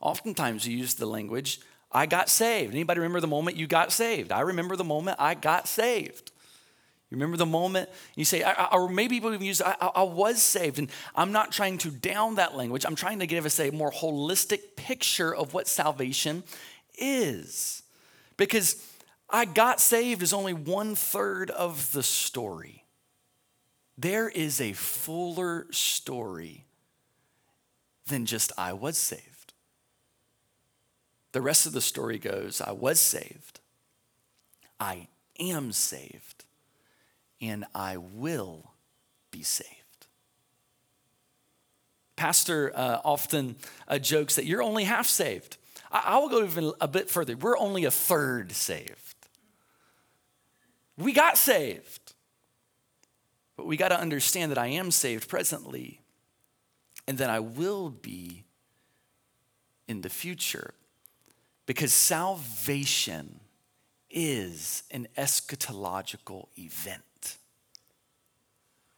Oftentimes 0.00 0.66
we 0.66 0.74
use 0.74 0.94
the 0.94 1.06
language, 1.06 1.60
I 1.90 2.06
got 2.06 2.28
saved. 2.28 2.72
Anybody 2.72 3.00
remember 3.00 3.20
the 3.20 3.26
moment 3.26 3.56
you 3.56 3.66
got 3.66 3.92
saved? 3.92 4.30
I 4.30 4.40
remember 4.40 4.76
the 4.76 4.84
moment 4.84 5.16
I 5.18 5.34
got 5.34 5.66
saved. 5.66 6.32
You 7.10 7.16
remember 7.16 7.38
the 7.38 7.46
moment 7.46 7.88
you 8.16 8.26
say, 8.26 8.42
I, 8.42 8.52
I, 8.52 8.68
or 8.72 8.88
maybe 8.88 9.16
people 9.16 9.32
even 9.32 9.46
use, 9.46 9.62
I, 9.62 9.74
I, 9.80 10.02
was 10.02 10.42
saved. 10.42 10.78
And 10.78 10.90
I'm 11.14 11.32
not 11.32 11.52
trying 11.52 11.78
to 11.78 11.90
down 11.90 12.34
that 12.34 12.54
language. 12.54 12.84
I'm 12.84 12.94
trying 12.94 13.20
to 13.20 13.26
give 13.26 13.46
us 13.46 13.58
a 13.58 13.70
more 13.70 13.90
holistic 13.90 14.76
picture 14.76 15.34
of 15.34 15.54
what 15.54 15.66
salvation 15.66 16.42
is. 16.98 17.82
Because 18.36 18.86
I 19.30 19.46
got 19.46 19.80
saved 19.80 20.22
is 20.22 20.34
only 20.34 20.52
one 20.52 20.94
third 20.94 21.50
of 21.50 21.92
the 21.92 22.02
story. 22.02 22.84
There 23.96 24.28
is 24.28 24.60
a 24.60 24.74
fuller 24.74 25.66
story 25.70 26.66
than 28.06 28.26
just 28.26 28.52
I 28.58 28.74
was 28.74 28.98
saved. 28.98 29.37
The 31.32 31.42
rest 31.42 31.66
of 31.66 31.72
the 31.72 31.80
story 31.80 32.18
goes 32.18 32.60
I 32.60 32.72
was 32.72 33.00
saved, 33.00 33.60
I 34.80 35.08
am 35.38 35.72
saved, 35.72 36.44
and 37.40 37.64
I 37.74 37.96
will 37.96 38.72
be 39.30 39.42
saved. 39.42 39.74
Pastor 42.16 42.72
uh, 42.74 43.00
often 43.04 43.56
uh, 43.86 43.98
jokes 43.98 44.34
that 44.36 44.44
you're 44.44 44.62
only 44.62 44.84
half 44.84 45.06
saved. 45.06 45.56
I, 45.92 46.02
I 46.06 46.18
will 46.18 46.28
go 46.28 46.42
even 46.42 46.72
a 46.80 46.88
bit 46.88 47.08
further. 47.08 47.36
We're 47.36 47.58
only 47.58 47.84
a 47.84 47.90
third 47.90 48.52
saved. 48.52 49.14
We 50.96 51.12
got 51.12 51.38
saved, 51.38 52.14
but 53.56 53.66
we 53.66 53.76
got 53.76 53.88
to 53.88 54.00
understand 54.00 54.50
that 54.50 54.58
I 54.58 54.66
am 54.66 54.90
saved 54.90 55.28
presently 55.28 56.00
and 57.06 57.18
that 57.18 57.30
I 57.30 57.38
will 57.38 57.88
be 57.88 58.44
in 59.86 60.00
the 60.00 60.10
future. 60.10 60.74
Because 61.68 61.92
salvation 61.92 63.40
is 64.08 64.84
an 64.90 65.06
eschatological 65.18 66.46
event. 66.56 67.36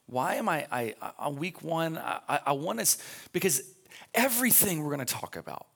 Why 0.07 0.37
am 0.37 0.49
I, 0.49 0.69
I 0.71 0.95
on 1.19 1.35
week 1.35 1.65
one? 1.65 1.99
I, 1.99 2.39
I 2.47 2.53
want 2.53 2.79
us, 2.79 2.99
because 3.33 3.63
everything 4.15 4.85
we're 4.85 4.95
going 4.95 5.05
to 5.05 5.15
talk 5.15 5.35
about, 5.35 5.67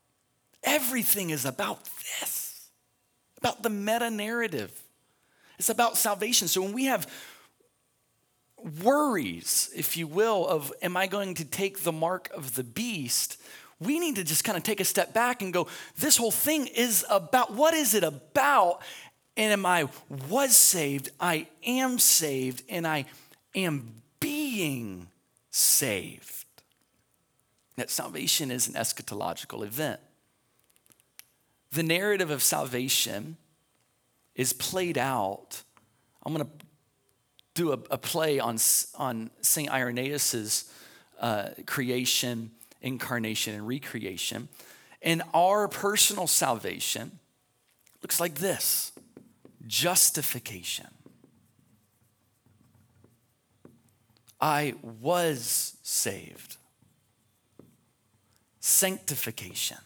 everything 0.63 1.31
is 1.31 1.45
about 1.45 1.81
this, 2.21 2.69
about 3.39 3.65
the 3.65 3.71
meta 3.71 4.09
narrative. 4.09 4.71
It's 5.59 5.71
about 5.71 5.97
salvation. 5.97 6.47
So 6.47 6.63
when 6.63 6.75
we 6.75 6.85
have 6.85 7.13
worries, 8.85 9.69
if 9.75 9.97
you 9.97 10.07
will, 10.07 10.47
of 10.47 10.73
am 10.81 10.97
I 10.97 11.09
going 11.09 11.35
to 11.35 11.45
take 11.45 11.81
the 11.81 11.91
mark 11.91 12.31
of 12.33 12.55
the 12.55 12.63
beast? 12.63 13.41
We 13.85 13.99
need 13.99 14.17
to 14.17 14.25
just 14.25 14.45
kind 14.45 14.57
of 14.57 14.63
take 14.63 14.81
a 14.81 14.85
step 14.85 15.13
back 15.13 15.43
and 15.43 15.53
go, 15.53 15.67
this 15.99 16.17
whole 16.17 16.31
thing 16.31 16.67
is 16.67 17.05
about 17.11 17.53
what 17.53 17.75
is 17.75 17.95
it 17.95 18.05
about? 18.05 18.81
And 19.37 19.53
am 19.53 19.67
I 19.67 19.89
was 20.29 20.57
saved? 20.57 21.11
I 21.19 21.49
am 21.67 21.99
saved, 21.99 22.63
and 22.69 22.87
I 22.87 23.07
am 23.55 24.03
being 24.21 25.09
saved. 25.51 26.45
That 27.77 27.91
salvation 27.91 28.51
is 28.51 28.69
an 28.69 28.75
eschatological 28.75 29.65
event. 29.65 30.01
The 31.73 31.83
narrative 31.83 32.31
of 32.31 32.43
salvation 32.43 33.37
is 34.37 34.53
played 34.53 34.97
out. 34.97 35.63
I'm 36.25 36.33
going 36.33 36.47
to 36.47 36.53
do 37.55 37.73
a, 37.73 37.79
a 37.91 37.99
play 37.99 38.39
on, 38.39 38.59
on 38.97 39.31
St. 39.41 39.69
Irenaeus's 39.69 40.73
uh, 41.21 41.51
creation 41.67 42.51
incarnation 42.85 43.55
and 43.55 43.67
recreation. 43.67 44.49
And 45.03 45.23
our 45.33 45.67
personal 45.67 46.27
salvation 46.27 47.19
looks 48.03 48.21
like 48.21 48.37
this 48.37 48.93
justification. 49.67 50.87
I 54.41 54.75
was 54.83 55.77
saved. 55.83 56.59
Sanctification. 58.61 59.79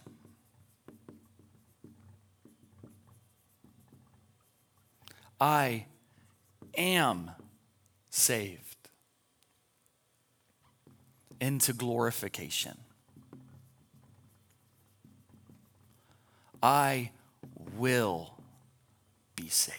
I 5.40 5.86
am 6.76 7.30
saved 8.10 8.88
into 11.40 11.72
glorification. 11.72 12.78
I 16.62 17.10
will 17.76 18.34
be 19.36 19.48
saved. 19.48 19.78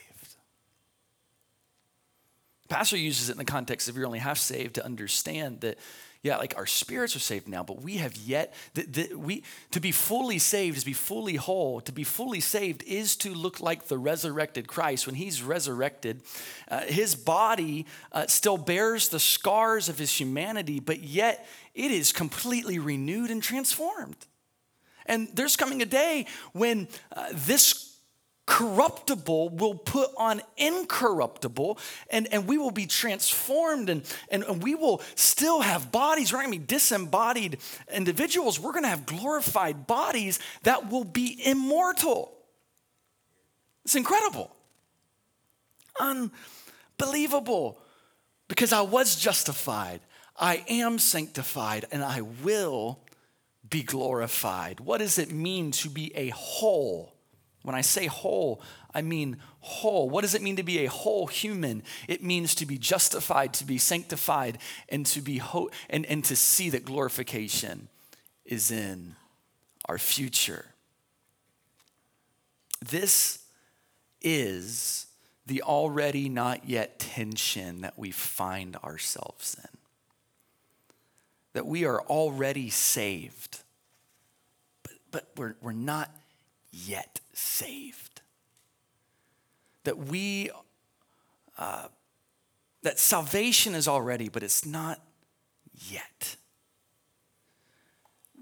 Pastor 2.69 2.97
uses 2.97 3.29
it 3.29 3.33
in 3.33 3.37
the 3.39 3.45
context 3.45 3.89
of 3.89 3.97
you're 3.97 4.05
only 4.05 4.19
half 4.19 4.37
saved 4.37 4.75
to 4.75 4.85
understand 4.85 5.61
that, 5.61 5.79
yeah, 6.21 6.37
like 6.37 6.55
our 6.55 6.67
spirits 6.67 7.15
are 7.15 7.19
saved 7.19 7.47
now, 7.47 7.63
but 7.63 7.81
we 7.81 7.97
have 7.97 8.15
yet, 8.15 8.53
that, 8.75 8.93
that 8.93 9.17
we, 9.17 9.43
to 9.71 9.79
be 9.79 9.91
fully 9.91 10.37
saved 10.37 10.77
is 10.77 10.83
to 10.83 10.89
be 10.89 10.93
fully 10.93 11.35
whole. 11.35 11.81
To 11.81 11.91
be 11.91 12.03
fully 12.03 12.39
saved 12.39 12.83
is 12.83 13.15
to 13.17 13.33
look 13.33 13.59
like 13.59 13.87
the 13.87 13.97
resurrected 13.97 14.67
Christ. 14.67 15.07
When 15.07 15.15
he's 15.15 15.41
resurrected, 15.41 16.21
uh, 16.69 16.81
his 16.81 17.15
body 17.15 17.87
uh, 18.11 18.27
still 18.27 18.57
bears 18.57 19.09
the 19.09 19.19
scars 19.19 19.89
of 19.89 19.97
his 19.97 20.15
humanity, 20.19 20.79
but 20.79 20.99
yet 20.99 21.47
it 21.73 21.89
is 21.89 22.11
completely 22.11 22.77
renewed 22.77 23.31
and 23.31 23.41
transformed. 23.41 24.27
And 25.09 25.27
there's 25.33 25.57
coming 25.57 25.81
a 25.81 25.85
day 25.85 26.27
when 26.53 26.87
uh, 27.13 27.25
this 27.33 27.89
corruptible 28.45 29.49
will 29.49 29.75
put 29.75 30.09
on 30.17 30.41
incorruptible 30.57 31.77
and, 32.09 32.27
and 32.31 32.47
we 32.47 32.57
will 32.57 32.71
be 32.71 32.87
transformed 32.87 33.89
and, 33.89 34.01
and, 34.29 34.43
and 34.43 34.63
we 34.63 34.73
will 34.73 35.01
still 35.15 35.61
have 35.61 35.91
bodies. 35.91 36.31
We're 36.31 36.39
not 36.39 36.47
going 36.47 36.59
to 36.59 36.59
be 36.59 36.65
disembodied 36.65 37.57
individuals. 37.93 38.59
We're 38.59 38.71
going 38.71 38.85
to 38.85 38.89
have 38.89 39.05
glorified 39.05 39.85
bodies 39.85 40.39
that 40.63 40.89
will 40.89 41.03
be 41.03 41.39
immortal. 41.45 42.31
It's 43.85 43.95
incredible. 43.95 44.55
Unbelievable. 45.99 47.79
Because 48.47 48.73
I 48.73 48.81
was 48.81 49.15
justified, 49.15 50.01
I 50.35 50.63
am 50.67 50.97
sanctified, 50.97 51.85
and 51.91 52.03
I 52.03 52.21
will 52.21 52.99
be 53.69 53.83
glorified. 53.83 54.79
What 54.79 54.99
does 54.99 55.17
it 55.17 55.31
mean 55.31 55.71
to 55.71 55.89
be 55.89 56.15
a 56.15 56.29
whole? 56.29 57.13
When 57.63 57.75
I 57.75 57.81
say 57.81 58.07
whole, 58.07 58.61
I 58.93 59.01
mean 59.01 59.37
whole. 59.59 60.09
What 60.09 60.21
does 60.21 60.33
it 60.33 60.41
mean 60.41 60.55
to 60.55 60.63
be 60.63 60.79
a 60.79 60.89
whole 60.89 61.27
human? 61.27 61.83
It 62.07 62.23
means 62.23 62.55
to 62.55 62.65
be 62.65 62.77
justified, 62.77 63.53
to 63.55 63.65
be 63.65 63.77
sanctified, 63.77 64.57
and 64.87 65.05
to 65.07 65.21
be 65.21 65.37
ho- 65.37 65.69
and, 65.89 66.05
and 66.05 66.23
to 66.25 66.35
see 66.35 66.69
that 66.71 66.85
glorification 66.85 67.89
is 68.45 68.71
in 68.71 69.15
our 69.85 69.97
future. 69.97 70.65
This 72.83 73.39
is 74.21 75.07
the 75.45 75.61
already 75.61 76.29
not 76.29 76.67
yet 76.67 76.99
tension 76.99 77.81
that 77.81 77.97
we 77.97 78.11
find 78.11 78.77
ourselves 78.77 79.57
in. 79.61 79.78
That 81.53 81.65
we 81.65 81.85
are 81.85 82.01
already 82.01 82.69
saved, 82.69 83.63
but, 84.83 84.93
but 85.11 85.29
we're, 85.35 85.55
we're 85.61 85.71
not 85.71 86.11
yet 86.71 87.19
saved. 87.33 88.21
That 89.83 89.97
we, 89.97 90.51
uh, 91.57 91.87
that 92.83 92.99
salvation 92.99 93.73
is 93.73 93.87
already, 93.87 94.29
but 94.29 94.43
it's 94.43 94.65
not 94.65 94.99
yet. 95.89 96.35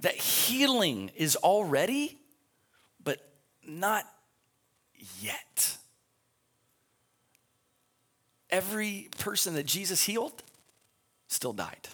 That 0.02 0.16
healing 0.16 1.12
is 1.16 1.36
already, 1.38 2.18
but 3.04 3.20
not 3.66 4.06
yet. 5.20 5.78
Every 8.50 9.10
person 9.18 9.56
that 9.56 9.66
Jesus 9.66 10.04
healed 10.04 10.44
still 11.28 11.54
died. 11.54 11.88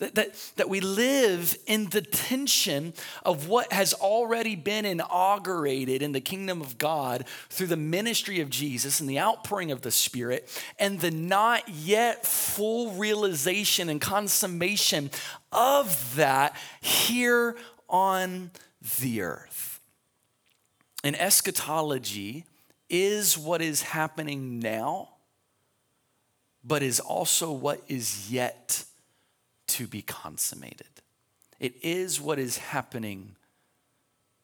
That, 0.00 0.14
that, 0.14 0.52
that 0.56 0.68
we 0.68 0.80
live 0.80 1.56
in 1.66 1.86
the 1.90 2.00
tension 2.00 2.94
of 3.24 3.48
what 3.48 3.72
has 3.72 3.92
already 3.94 4.56
been 4.56 4.84
inaugurated 4.84 6.02
in 6.02 6.12
the 6.12 6.20
kingdom 6.20 6.60
of 6.60 6.78
God 6.78 7.26
through 7.50 7.68
the 7.68 7.76
ministry 7.76 8.40
of 8.40 8.50
Jesus 8.50 8.98
and 8.98 9.08
the 9.08 9.20
outpouring 9.20 9.70
of 9.70 9.82
the 9.82 9.90
Spirit, 9.90 10.48
and 10.78 11.00
the 11.00 11.10
not 11.10 11.68
yet 11.68 12.26
full 12.26 12.92
realization 12.92 13.88
and 13.88 14.00
consummation 14.00 15.10
of 15.52 16.16
that 16.16 16.56
here 16.80 17.56
on 17.88 18.50
the 19.00 19.20
earth. 19.20 19.80
And 21.04 21.14
eschatology 21.20 22.46
is 22.88 23.36
what 23.36 23.60
is 23.60 23.82
happening 23.82 24.60
now, 24.60 25.10
but 26.64 26.82
is 26.82 27.00
also 27.00 27.52
what 27.52 27.82
is 27.86 28.30
yet 28.32 28.84
to 29.70 29.86
be 29.86 30.02
consummated. 30.02 31.02
It 31.58 31.74
is 31.82 32.20
what 32.20 32.38
is 32.38 32.58
happening 32.58 33.36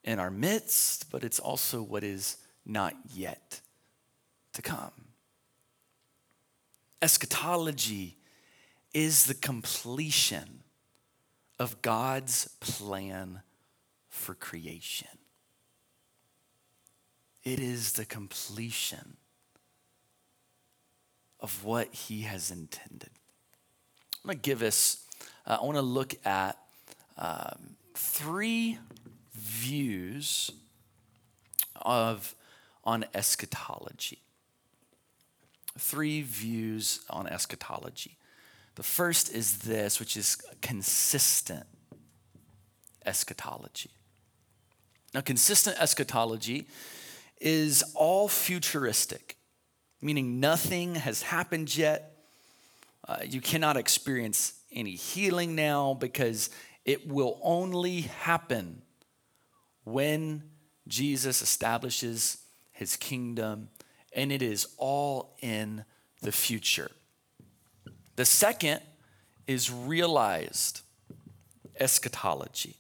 in 0.05 0.19
our 0.19 0.31
midst, 0.31 1.11
but 1.11 1.25
it's 1.25 1.39
also 1.39 1.83
what 1.83 2.05
is 2.05 2.37
not 2.65 2.95
yet 3.13 3.61
to 4.53 4.63
come. 4.63 4.93
Eschatology 7.03 8.17
is 8.95 9.27
the 9.27 9.35
completion 9.35 10.63
of 11.59 11.83
God's 11.83 12.49
plan 12.61 13.41
for 14.09 14.35
creation. 14.35 15.09
It 17.45 17.61
is 17.61 17.93
the 17.93 18.05
completion 18.05 19.17
of 21.41 21.65
what 21.65 21.95
he 21.95 22.23
has 22.23 22.51
intended. 22.51 23.11
I'm 24.25 24.29
going 24.29 24.39
to 24.39 24.43
give 24.43 24.63
us, 24.63 25.06
uh, 25.47 25.59
I 25.61 25.65
want 25.65 25.77
to 25.77 25.83
look 25.83 26.15
at 26.27 26.59
um, 27.19 27.77
three 27.95 28.79
views 29.35 30.51
of 31.83 32.35
on 32.85 33.05
eschatology. 33.15 34.19
Three 35.79 36.23
views 36.23 37.01
on 37.11 37.27
eschatology. 37.27 38.17
The 38.77 38.83
first 38.83 39.33
is 39.33 39.59
this, 39.59 40.01
which 40.01 40.17
is 40.17 40.37
consistent 40.63 41.65
eschatology. 43.05 43.91
Now, 45.15 45.21
consistent 45.21 45.81
eschatology 45.81 46.67
is 47.41 47.83
all 47.95 48.29
futuristic, 48.29 49.37
meaning 50.03 50.41
nothing 50.41 50.97
has 50.97 51.23
happened 51.23 51.75
yet. 51.77 52.13
Uh, 53.07 53.19
you 53.25 53.41
cannot 53.41 53.77
experience 53.77 54.56
any 54.73 54.93
healing 54.93 55.55
now 55.55 55.95
because 55.95 56.51
it 56.85 57.09
will 57.09 57.41
only 57.43 58.03
happen 58.03 58.83
when 59.85 60.43
Jesus 60.89 61.43
establishes 61.43 62.39
his 62.73 62.97
kingdom, 62.97 63.69
and 64.13 64.31
it 64.31 64.43
is 64.43 64.69
all 64.77 65.37
in 65.41 65.85
the 66.23 66.33
future. 66.33 66.91
The 68.17 68.25
second 68.25 68.81
is 69.47 69.71
realized 69.71 70.83
eschatology. 71.79 72.77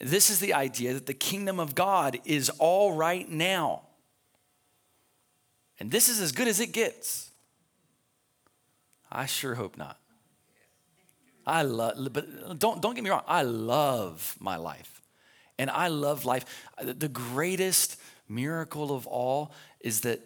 This 0.00 0.30
is 0.30 0.40
the 0.40 0.54
idea 0.54 0.94
that 0.94 1.06
the 1.06 1.14
kingdom 1.14 1.60
of 1.60 1.74
God 1.74 2.18
is 2.24 2.50
all 2.58 2.92
right 2.92 3.28
now. 3.28 3.82
And 5.78 5.90
this 5.90 6.08
is 6.08 6.20
as 6.20 6.32
good 6.32 6.48
as 6.48 6.60
it 6.60 6.72
gets. 6.72 7.30
I 9.10 9.26
sure 9.26 9.54
hope 9.54 9.76
not. 9.76 9.98
I 11.46 11.62
love, 11.62 12.12
but 12.12 12.58
don't, 12.58 12.80
don't 12.80 12.94
get 12.94 13.04
me 13.04 13.10
wrong, 13.10 13.24
I 13.26 13.42
love 13.42 14.36
my 14.40 14.56
life. 14.56 15.02
And 15.58 15.70
I 15.70 15.88
love 15.88 16.24
life. 16.24 16.44
Uh, 16.78 16.92
the 16.96 17.08
greatest 17.08 18.00
miracle 18.28 18.94
of 18.94 19.06
all 19.06 19.52
is 19.80 20.00
that 20.00 20.20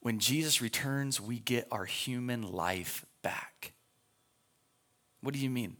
when 0.00 0.18
Jesus 0.18 0.60
returns, 0.60 1.20
we 1.20 1.38
get 1.38 1.68
our 1.70 1.84
human 1.84 2.42
life 2.42 3.04
back. 3.22 3.72
What 5.20 5.34
do 5.34 5.40
you 5.40 5.50
mean? 5.50 5.76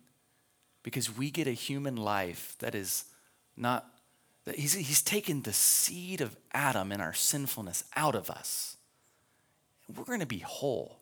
Because 0.83 1.17
we 1.17 1.31
get 1.31 1.47
a 1.47 1.53
human 1.53 1.97
life 1.97 2.55
that 2.61 2.75
is 2.75 3.05
not 3.57 3.87
that 4.45 4.57
he's, 4.57 4.75
he's 4.75 5.03
taken 5.03 5.43
the 5.43 5.53
seed 5.53 6.21
of 6.21 6.37
Adam 6.53 6.91
and 6.91 7.01
our 7.01 7.15
sinfulness 7.15 7.85
out 7.95 8.15
of 8.17 8.29
us. 8.29 8.77
We're 9.89 10.05
going 10.05 10.21
to 10.21 10.27
be 10.27 10.39
whole. 10.39 10.99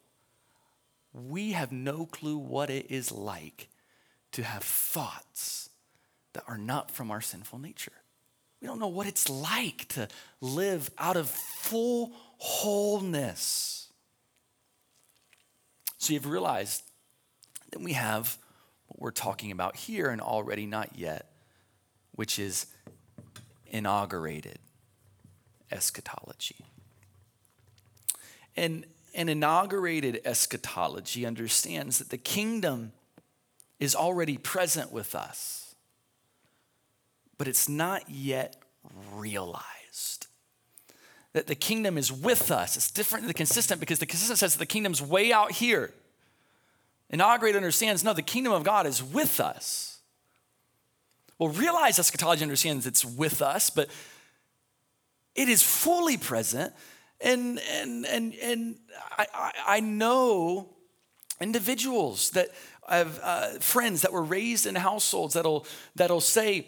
We 1.12 1.52
have 1.52 1.72
no 1.72 2.06
clue 2.06 2.36
what 2.36 2.70
it 2.70 2.90
is 2.90 3.10
like 3.10 3.68
to 4.32 4.42
have 4.42 4.62
thoughts 4.62 5.70
that 6.32 6.44
are 6.46 6.58
not 6.58 6.90
from 6.90 7.10
our 7.10 7.20
sinful 7.20 7.58
nature. 7.58 7.92
We 8.60 8.68
don't 8.68 8.78
know 8.78 8.88
what 8.88 9.06
it's 9.06 9.28
like 9.28 9.88
to 9.88 10.08
live 10.40 10.90
out 10.98 11.16
of 11.16 11.28
full 11.28 12.12
wholeness. 12.38 13.88
So 15.98 16.12
you've 16.12 16.26
realized 16.26 16.82
that 17.70 17.80
we 17.80 17.94
have 17.94 18.36
what 18.86 19.00
we're 19.00 19.10
talking 19.10 19.50
about 19.50 19.76
here 19.76 20.10
and 20.10 20.20
already 20.20 20.66
not 20.66 20.96
yet 20.96 21.30
which 22.12 22.38
is 22.38 22.66
inaugurated 23.66 24.58
eschatology. 25.70 26.66
And 28.56 28.84
an 29.14 29.28
inaugurated 29.28 30.20
eschatology 30.24 31.24
understands 31.24 31.98
that 31.98 32.10
the 32.10 32.18
kingdom 32.18 32.92
is 33.80 33.94
already 33.94 34.36
present 34.36 34.92
with 34.92 35.14
us, 35.14 35.74
but 37.38 37.48
it's 37.48 37.68
not 37.68 38.08
yet 38.08 38.56
realized. 39.12 40.26
That 41.32 41.46
the 41.46 41.54
kingdom 41.54 41.96
is 41.96 42.12
with 42.12 42.50
us. 42.50 42.76
It's 42.76 42.90
different 42.90 43.22
than 43.22 43.28
the 43.28 43.34
consistent 43.34 43.80
because 43.80 43.98
the 43.98 44.06
consistent 44.06 44.38
says 44.38 44.54
that 44.54 44.58
the 44.58 44.66
kingdom's 44.66 45.00
way 45.00 45.32
out 45.32 45.52
here. 45.52 45.92
Inaugurated 47.08 47.56
understands 47.56 48.04
no, 48.04 48.12
the 48.12 48.22
kingdom 48.22 48.52
of 48.52 48.62
God 48.64 48.86
is 48.86 49.02
with 49.02 49.40
us. 49.40 50.00
Well, 51.38 51.48
realize 51.48 51.98
eschatology 51.98 52.42
understands 52.42 52.86
it's 52.86 53.04
with 53.04 53.40
us, 53.40 53.70
but 53.70 53.88
it 55.34 55.48
is 55.48 55.62
fully 55.62 56.16
present. 56.16 56.72
And, 57.20 57.60
and, 57.72 58.04
and, 58.06 58.34
and 58.34 58.76
I, 59.16 59.52
I 59.66 59.80
know 59.80 60.68
individuals 61.40 62.30
that 62.30 62.48
have 62.88 63.20
uh, 63.22 63.48
friends 63.60 64.02
that 64.02 64.12
were 64.12 64.22
raised 64.22 64.66
in 64.66 64.74
households 64.74 65.34
that'll, 65.34 65.66
that'll 65.94 66.20
say, 66.20 66.66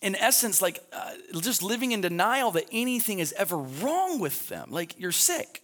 in 0.00 0.14
essence, 0.14 0.62
like 0.62 0.80
uh, 0.92 1.12
just 1.40 1.62
living 1.62 1.92
in 1.92 2.00
denial 2.00 2.50
that 2.52 2.64
anything 2.70 3.18
is 3.18 3.32
ever 3.34 3.56
wrong 3.56 4.20
with 4.20 4.48
them. 4.48 4.70
Like 4.70 4.98
you're 4.98 5.12
sick. 5.12 5.62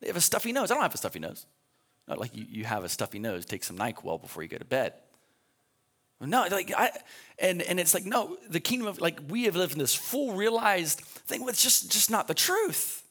They 0.00 0.06
have 0.08 0.16
a 0.16 0.20
stuffy 0.20 0.52
nose. 0.52 0.70
I 0.70 0.74
don't 0.74 0.82
have 0.82 0.94
a 0.94 0.98
stuffy 0.98 1.18
nose. 1.18 1.46
Not 2.06 2.18
like 2.18 2.36
you, 2.36 2.46
you 2.48 2.64
have 2.64 2.84
a 2.84 2.88
stuffy 2.88 3.18
nose. 3.18 3.44
Take 3.44 3.64
some 3.64 3.76
NyQuil 3.76 4.20
before 4.20 4.42
you 4.42 4.48
go 4.48 4.58
to 4.58 4.64
bed. 4.64 4.92
No, 6.20 6.46
like 6.50 6.72
I, 6.74 6.92
and 7.38 7.60
and 7.60 7.78
it's 7.78 7.92
like 7.92 8.06
no, 8.06 8.38
the 8.48 8.60
kingdom 8.60 8.88
of 8.88 9.00
like 9.00 9.20
we 9.28 9.44
have 9.44 9.56
lived 9.56 9.74
in 9.74 9.78
this 9.78 9.94
full 9.94 10.32
realized 10.32 11.00
thing. 11.00 11.40
Well, 11.40 11.50
it's 11.50 11.62
just 11.62 11.90
just 11.90 12.10
not 12.10 12.26
the 12.26 12.34
truth. 12.34 13.02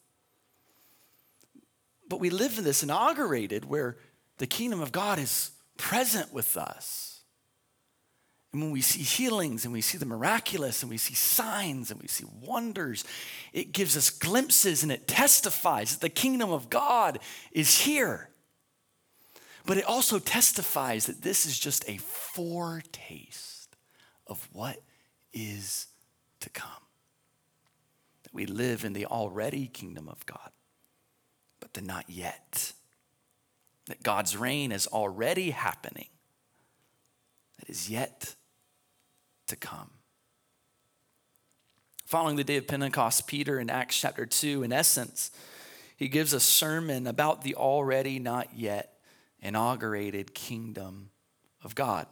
But 2.08 2.20
we 2.20 2.30
live 2.30 2.58
in 2.58 2.64
this 2.64 2.82
inaugurated 2.82 3.66
where 3.66 3.98
the 4.38 4.48
kingdom 4.48 4.82
of 4.82 4.92
God 4.92 5.20
is 5.20 5.52
present 5.78 6.34
with 6.34 6.58
us. 6.58 7.22
And 8.56 8.62
when 8.62 8.72
we 8.72 8.82
see 8.82 9.02
healings 9.02 9.66
and 9.66 9.74
we 9.74 9.82
see 9.82 9.98
the 9.98 10.06
miraculous 10.06 10.82
and 10.82 10.90
we 10.90 10.98
see 10.98 11.14
signs 11.14 11.92
and 11.92 12.02
we 12.02 12.08
see 12.08 12.24
wonders, 12.42 13.04
it 13.52 13.74
gives 13.74 13.98
us 13.98 14.10
glimpses 14.10 14.82
and 14.82 14.94
it 14.94 15.08
testifies 15.08 15.92
that 15.92 16.00
the 16.00 16.08
kingdom 16.08 16.52
of 16.52 16.70
God 16.70 17.20
is 17.52 17.82
here. 17.82 18.30
But 19.66 19.78
it 19.78 19.84
also 19.84 20.20
testifies 20.20 21.08
that 21.08 21.22
this 21.22 21.46
is 21.46 21.60
just 21.60 21.84
a 21.90 21.98
foretaste 21.98 23.76
of 24.26 24.48
what 24.54 24.82
is 25.34 25.88
to 26.40 26.50
come. 26.50 26.70
That 28.24 28.34
We 28.34 28.46
live 28.46 28.86
in 28.86 28.94
the 28.94 29.08
already 29.08 29.68
kingdom 29.68 30.08
of 30.08 30.26
God, 30.26 30.52
but 31.60 31.74
the 31.74 31.82
not 31.82 32.10
yet. 32.10 32.72
That 33.88 34.04
God's 34.04 34.36
reign 34.36 34.72
is 34.72 34.88
already 34.88 35.52
happening, 35.52 36.08
that 37.60 37.70
is 37.70 37.90
yet 37.90 38.36
to 39.48 39.56
come. 39.56 39.92
Following 42.06 42.36
the 42.36 42.44
day 42.44 42.58
of 42.58 42.68
Pentecost, 42.68 43.28
Peter 43.28 43.60
in 43.60 43.70
Acts 43.70 44.00
chapter 44.00 44.26
2, 44.26 44.64
in 44.64 44.72
essence, 44.72 45.32
he 45.98 46.08
gives 46.08 46.34
a 46.34 46.40
sermon 46.40 47.08
about 47.08 47.42
the 47.42 47.56
already 47.56 48.20
not 48.20 48.50
yet 48.56 49.00
inaugurated 49.40 50.34
kingdom 50.34 51.10
of 51.64 51.76
God. 51.76 52.08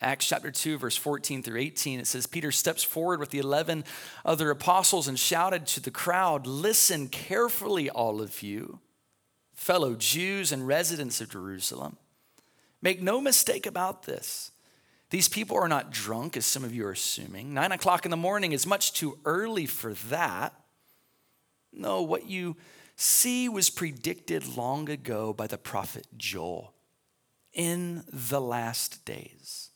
Acts 0.00 0.28
chapter 0.28 0.50
2, 0.50 0.78
verse 0.78 0.96
14 0.96 1.42
through 1.42 1.60
18, 1.60 2.00
it 2.00 2.06
says, 2.06 2.26
Peter 2.26 2.50
steps 2.50 2.82
forward 2.82 3.20
with 3.20 3.30
the 3.30 3.38
11 3.38 3.84
other 4.24 4.50
apostles 4.50 5.08
and 5.08 5.18
shouted 5.18 5.66
to 5.66 5.80
the 5.80 5.90
crowd, 5.90 6.46
Listen 6.46 7.08
carefully, 7.08 7.90
all 7.90 8.22
of 8.22 8.42
you, 8.42 8.80
fellow 9.60 9.94
Jews 9.94 10.52
and 10.52 10.66
residents 10.66 11.20
of 11.20 11.28
Jerusalem. 11.28 11.98
Make 12.80 13.02
no 13.02 13.20
mistake 13.20 13.66
about 13.66 14.04
this. 14.04 14.52
These 15.10 15.28
people 15.28 15.54
are 15.54 15.68
not 15.68 15.92
drunk, 15.92 16.34
as 16.38 16.46
some 16.46 16.64
of 16.64 16.74
you 16.74 16.86
are 16.86 16.92
assuming. 16.92 17.52
Nine 17.52 17.70
o'clock 17.70 18.06
in 18.06 18.10
the 18.10 18.16
morning 18.16 18.52
is 18.52 18.66
much 18.66 18.94
too 18.94 19.18
early 19.26 19.66
for 19.66 19.92
that. 20.08 20.54
No, 21.74 22.00
what 22.00 22.26
you 22.26 22.56
see 22.96 23.50
was 23.50 23.68
predicted 23.68 24.56
long 24.56 24.88
ago 24.88 25.34
by 25.34 25.46
the 25.46 25.58
prophet 25.58 26.06
Joel. 26.16 26.72
In 27.52 28.04
the 28.10 28.40
last 28.40 29.04
days, 29.04 29.72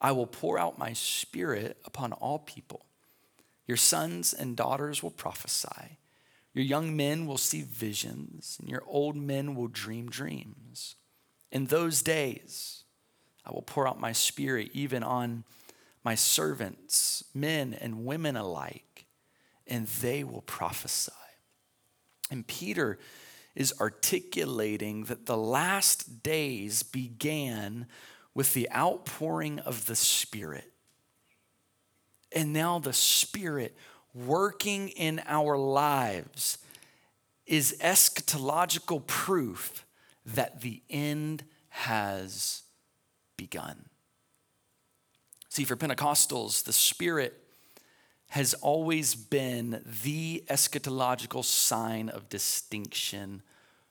I 0.00 0.12
will 0.12 0.28
pour 0.28 0.56
out 0.56 0.78
my 0.78 0.92
spirit 0.92 1.78
upon 1.84 2.12
all 2.12 2.38
people. 2.38 2.86
Your 3.66 3.76
sons 3.76 4.32
and 4.32 4.56
daughters 4.56 5.02
will 5.02 5.10
prophesy. 5.10 5.97
Your 6.58 6.66
young 6.66 6.96
men 6.96 7.28
will 7.28 7.38
see 7.38 7.62
visions, 7.62 8.56
and 8.58 8.68
your 8.68 8.82
old 8.84 9.14
men 9.14 9.54
will 9.54 9.68
dream 9.68 10.10
dreams. 10.10 10.96
In 11.52 11.66
those 11.66 12.02
days, 12.02 12.82
I 13.46 13.52
will 13.52 13.62
pour 13.62 13.86
out 13.86 14.00
my 14.00 14.10
spirit 14.10 14.70
even 14.74 15.04
on 15.04 15.44
my 16.02 16.16
servants, 16.16 17.22
men 17.32 17.74
and 17.80 18.04
women 18.04 18.34
alike, 18.34 19.06
and 19.68 19.86
they 19.86 20.24
will 20.24 20.42
prophesy. 20.42 21.12
And 22.28 22.44
Peter 22.44 22.98
is 23.54 23.72
articulating 23.80 25.04
that 25.04 25.26
the 25.26 25.36
last 25.36 26.24
days 26.24 26.82
began 26.82 27.86
with 28.34 28.54
the 28.54 28.68
outpouring 28.72 29.60
of 29.60 29.86
the 29.86 29.94
Spirit. 29.94 30.72
And 32.32 32.52
now 32.52 32.80
the 32.80 32.92
Spirit 32.92 33.76
working 34.14 34.88
in 34.88 35.22
our 35.26 35.56
lives 35.56 36.58
is 37.46 37.76
eschatological 37.80 39.06
proof 39.06 39.84
that 40.24 40.60
the 40.60 40.82
end 40.90 41.44
has 41.68 42.62
begun. 43.36 43.86
See, 45.48 45.64
for 45.64 45.76
Pentecostals, 45.76 46.64
the 46.64 46.72
Spirit 46.72 47.34
has 48.30 48.52
always 48.54 49.14
been 49.14 49.82
the 50.04 50.44
eschatological 50.48 51.44
sign 51.44 52.10
of 52.10 52.28
distinction 52.28 53.42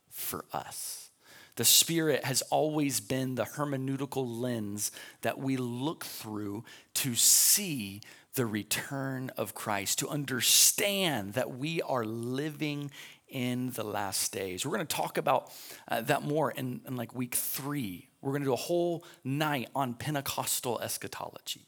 for 0.09 0.45
us. 0.53 1.09
The 1.55 1.65
Spirit 1.65 2.24
has 2.24 2.43
always 2.43 2.99
been 2.99 3.34
the 3.34 3.45
hermeneutical 3.45 4.39
lens 4.39 4.91
that 5.22 5.39
we 5.39 5.57
look 5.57 6.05
through 6.05 6.63
to 6.95 7.15
see 7.15 8.01
the 8.38 8.46
return 8.46 9.32
of 9.36 9.56
Christ, 9.56 10.00
to 10.00 10.08
understand 10.08 11.34
that 11.34 11.58
we 11.58 11.82
are 11.82 12.06
living 12.06 12.92
in 13.28 13.72
the 13.72 13.84
last 13.84 14.32
days. 14.32 14.64
We're 14.64 14.76
going 14.76 14.86
to 14.88 14.96
talk 14.96 15.18
about 15.18 15.52
uh, 15.88 16.02
that 16.02 16.22
more 16.22 16.52
in, 16.52 16.82
in 16.88 16.96
like 16.96 17.16
week 17.16 17.34
three. 17.34 18.08
We're 18.22 18.32
going 18.32 18.44
to 18.44 18.48
do 18.48 18.54
a 18.54 18.56
whole 18.56 19.04
night 19.24 19.70
on 19.76 19.96
Pentecostal 19.96 20.80
eschatology. 20.82 21.68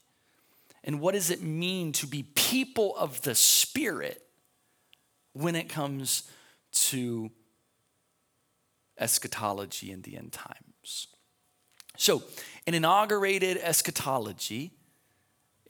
And 0.84 1.02
what 1.02 1.16
does 1.16 1.32
it 1.32 1.42
mean 1.42 1.92
to 1.94 2.08
be 2.08 2.24
people 2.36 2.96
of 2.96 3.22
the 3.24 3.34
Spirit 3.34 4.24
when 5.34 5.56
it 5.56 5.70
comes 5.70 6.24
to 6.72 7.32
eschatology 9.00 9.92
in 9.92 10.04
the 10.04 10.18
end 10.18 10.34
times? 10.34 11.08
So, 11.98 12.22
an 12.68 12.76
inaugurated 12.76 13.58
eschatology 13.58 14.72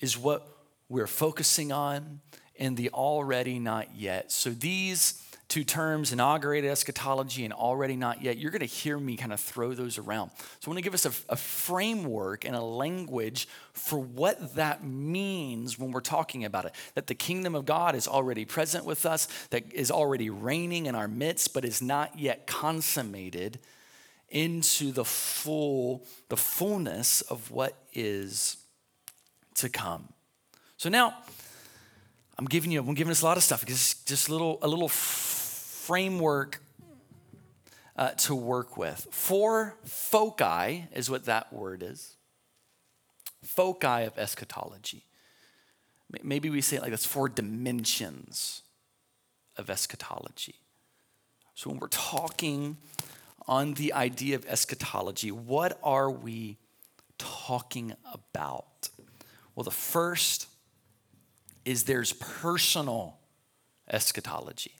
is 0.01 0.17
what 0.17 0.58
we're 0.89 1.07
focusing 1.07 1.71
on 1.71 2.19
in 2.55 2.75
the 2.75 2.89
already 2.89 3.59
not 3.59 3.95
yet. 3.95 4.31
So, 4.31 4.49
these 4.49 5.23
two 5.49 5.63
terms, 5.63 6.13
inaugurated 6.13 6.69
eschatology 6.69 7.43
and 7.43 7.51
already 7.51 7.95
not 7.95 8.21
yet, 8.21 8.37
you're 8.37 8.51
going 8.51 8.59
to 8.59 8.67
hear 8.67 8.97
me 8.97 9.17
kind 9.17 9.33
of 9.33 9.39
throw 9.39 9.73
those 9.73 9.97
around. 9.97 10.29
So 10.59 10.67
I 10.67 10.69
want 10.69 10.77
to 10.77 10.83
give 10.83 10.93
us 10.93 11.05
a, 11.05 11.33
a, 11.33 11.35
framework 11.35 12.45
and 12.45 12.55
a 12.55 12.61
language 12.61 13.47
for 13.73 13.97
what 13.97 14.55
that 14.55 14.83
means 14.83 15.79
when 15.79 15.91
we're 15.91 16.01
talking 16.01 16.45
about 16.45 16.65
it. 16.65 16.75
That 16.93 17.07
the 17.07 17.15
kingdom 17.15 17.55
of 17.55 17.65
God 17.65 17.95
is 17.95 18.07
already 18.07 18.45
present 18.45 18.85
with 18.85 19.07
us, 19.07 19.27
that 19.49 19.73
is 19.73 19.89
already 19.89 20.29
reigning 20.29 20.85
in 20.85 20.93
our 20.93 21.07
midst, 21.07 21.53
but 21.55 21.65
is 21.65 21.81
not 21.81 22.17
yet 22.17 22.45
consummated 22.45 23.59
into 24.29 24.91
the 24.91 25.05
full, 25.05 26.05
the 26.29 26.37
fullness 26.37 27.21
of 27.21 27.49
what 27.49 27.75
is 27.91 28.57
to 29.55 29.67
come. 29.67 30.09
So 30.79 30.87
now, 30.87 31.13
I'm 32.37 32.45
giving 32.45 32.71
you, 32.71 32.79
I'm 32.79 32.93
giving 32.93 33.11
us 33.11 33.21
a 33.21 33.25
lot 33.25 33.35
of 33.35 33.43
stuff. 33.43 33.65
Just, 33.65 34.07
just 34.07 34.29
a 34.29 34.31
little, 34.31 34.59
a 34.61 34.67
little 34.69 34.87
framework 34.87 36.61
uh, 37.97 38.11
to 38.11 38.33
work 38.33 38.77
with. 38.77 39.05
Four 39.11 39.75
foci 39.83 40.85
is 40.93 41.09
what 41.09 41.25
that 41.25 41.51
word 41.51 41.83
is. 41.83 42.15
Foci 43.43 44.05
of 44.05 44.17
eschatology. 44.17 45.03
Maybe 46.23 46.49
we 46.49 46.61
say 46.61 46.77
it 46.77 46.81
like 46.81 46.91
that's 46.91 47.05
four 47.05 47.27
dimensions 47.27 48.61
of 49.57 49.69
eschatology. 49.69 50.55
So 51.55 51.71
when 51.71 51.79
we're 51.79 51.89
talking 51.89 52.77
on 53.49 53.73
the 53.73 53.91
idea 53.91 54.37
of 54.37 54.45
eschatology, 54.45 55.29
what 55.29 55.77
are 55.83 56.09
we 56.09 56.55
talking 57.17 57.95
about? 58.13 58.87
Well, 59.55 59.65
the 59.65 59.71
first 59.71 60.47
is 61.69 61.83
there's 61.83 62.13
personal 62.13 63.19
eschatology. 63.87 64.73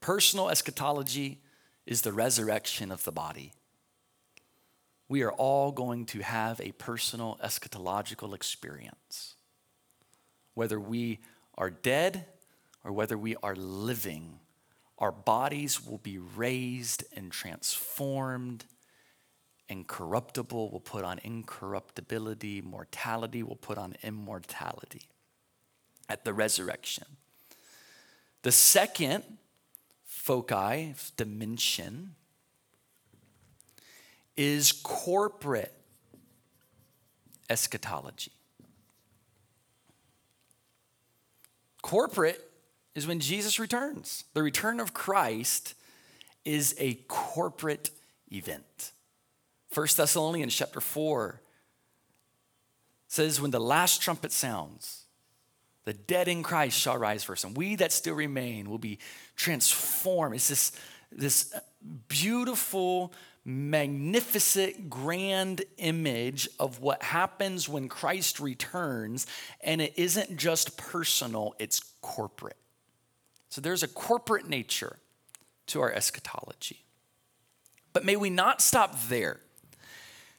Personal 0.00 0.48
eschatology 0.48 1.42
is 1.84 2.00
the 2.00 2.12
resurrection 2.14 2.90
of 2.90 3.04
the 3.04 3.12
body. 3.12 3.52
We 5.10 5.20
are 5.24 5.32
all 5.32 5.72
going 5.72 6.06
to 6.06 6.20
have 6.20 6.58
a 6.58 6.72
personal 6.72 7.38
eschatological 7.44 8.34
experience. 8.34 9.34
Whether 10.54 10.80
we 10.80 11.18
are 11.58 11.68
dead 11.68 12.24
or 12.82 12.92
whether 12.92 13.18
we 13.18 13.36
are 13.42 13.54
living, 13.54 14.38
our 14.96 15.12
bodies 15.12 15.84
will 15.84 15.98
be 15.98 16.16
raised 16.16 17.04
and 17.14 17.30
transformed, 17.30 18.64
and 19.68 19.86
corruptible 19.86 20.70
will 20.70 20.80
put 20.80 21.04
on 21.04 21.18
incorruptibility, 21.24 22.62
mortality 22.62 23.42
will 23.42 23.56
put 23.56 23.78
on 23.78 23.96
immortality 24.02 25.02
at 26.08 26.24
the 26.24 26.32
resurrection. 26.32 27.06
The 28.42 28.52
second 28.52 29.24
foci, 30.04 30.94
dimension, 31.16 32.14
is 34.36 34.72
corporate 34.72 35.74
eschatology. 37.48 38.32
Corporate 41.82 42.42
is 42.94 43.06
when 43.06 43.20
Jesus 43.20 43.58
returns. 43.58 44.24
The 44.34 44.42
return 44.42 44.80
of 44.80 44.92
Christ 44.92 45.74
is 46.44 46.74
a 46.78 46.94
corporate 47.08 47.90
event. 48.32 48.92
1 49.76 49.88
Thessalonians 49.94 50.54
chapter 50.54 50.80
4 50.80 51.38
says, 53.08 53.42
When 53.42 53.50
the 53.50 53.60
last 53.60 54.00
trumpet 54.00 54.32
sounds, 54.32 55.04
the 55.84 55.92
dead 55.92 56.28
in 56.28 56.42
Christ 56.42 56.78
shall 56.78 56.96
rise 56.96 57.22
first, 57.24 57.44
and 57.44 57.54
we 57.54 57.76
that 57.76 57.92
still 57.92 58.14
remain 58.14 58.70
will 58.70 58.78
be 58.78 58.98
transformed. 59.36 60.34
It's 60.34 60.48
this, 60.48 60.72
this 61.12 61.54
beautiful, 62.08 63.12
magnificent, 63.44 64.88
grand 64.88 65.62
image 65.76 66.48
of 66.58 66.80
what 66.80 67.02
happens 67.02 67.68
when 67.68 67.86
Christ 67.90 68.40
returns, 68.40 69.26
and 69.60 69.82
it 69.82 69.92
isn't 69.96 70.38
just 70.38 70.78
personal, 70.78 71.54
it's 71.58 71.80
corporate. 72.00 72.56
So 73.50 73.60
there's 73.60 73.82
a 73.82 73.88
corporate 73.88 74.48
nature 74.48 74.96
to 75.66 75.82
our 75.82 75.92
eschatology. 75.92 76.86
But 77.92 78.06
may 78.06 78.16
we 78.16 78.30
not 78.30 78.62
stop 78.62 78.98
there. 79.08 79.40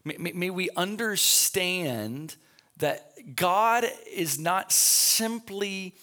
May, 0.08 0.32
may, 0.34 0.50
we 0.50 0.70
understand 0.76 2.36
that 2.78 3.36
God 3.36 3.86
is 4.14 4.40
not 4.40 4.72
simply 4.72 5.96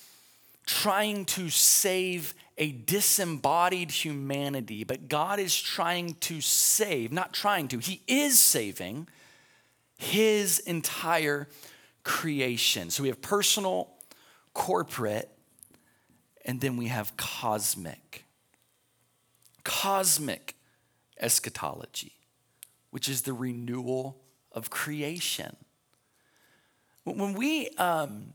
trying 0.66 1.24
to 1.24 1.48
save 1.48 2.34
a 2.58 2.72
disembodied 2.72 3.90
humanity, 3.90 4.84
but 4.84 5.08
God 5.08 5.38
is 5.38 5.58
trying 5.58 6.14
to 6.20 6.40
save, 6.40 7.12
not 7.12 7.32
trying 7.32 7.68
to, 7.68 7.78
He 7.78 8.02
is 8.06 8.38
saving 8.38 9.08
His 9.96 10.58
entire 10.60 11.48
creation. 12.02 12.90
So 12.90 13.02
we 13.02 13.08
have 13.08 13.22
personal, 13.22 13.90
corporate, 14.52 15.30
and 16.44 16.60
then 16.60 16.76
we 16.76 16.86
have 16.88 17.16
cosmic. 17.16 18.24
Cosmic 19.64 20.54
eschatology, 21.18 22.12
which 22.94 23.08
is 23.08 23.22
the 23.22 23.32
renewal 23.32 24.22
of 24.52 24.70
creation. 24.70 25.56
When 27.02 27.34
we 27.34 27.68
um, 27.70 28.32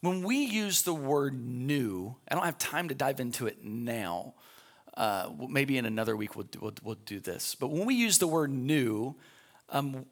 when 0.00 0.24
we 0.24 0.38
use 0.38 0.82
the 0.82 0.92
word 0.92 1.40
new, 1.40 2.16
I 2.28 2.34
don't 2.34 2.44
have 2.44 2.58
time 2.58 2.88
to 2.88 2.94
dive 2.96 3.20
into 3.20 3.46
it 3.46 3.64
now. 3.64 4.34
Uh, 4.96 5.30
maybe 5.48 5.78
in 5.78 5.86
another 5.86 6.16
week 6.16 6.34
we'll, 6.34 6.48
we'll, 6.60 6.74
we'll, 6.82 6.96
do 6.96 7.20
this. 7.20 7.54
But 7.54 7.68
when 7.68 7.86
we 7.86 7.94
use 7.94 8.18
the 8.18 8.26
word 8.26 8.50
new, 8.50 9.14
um, 9.68 10.06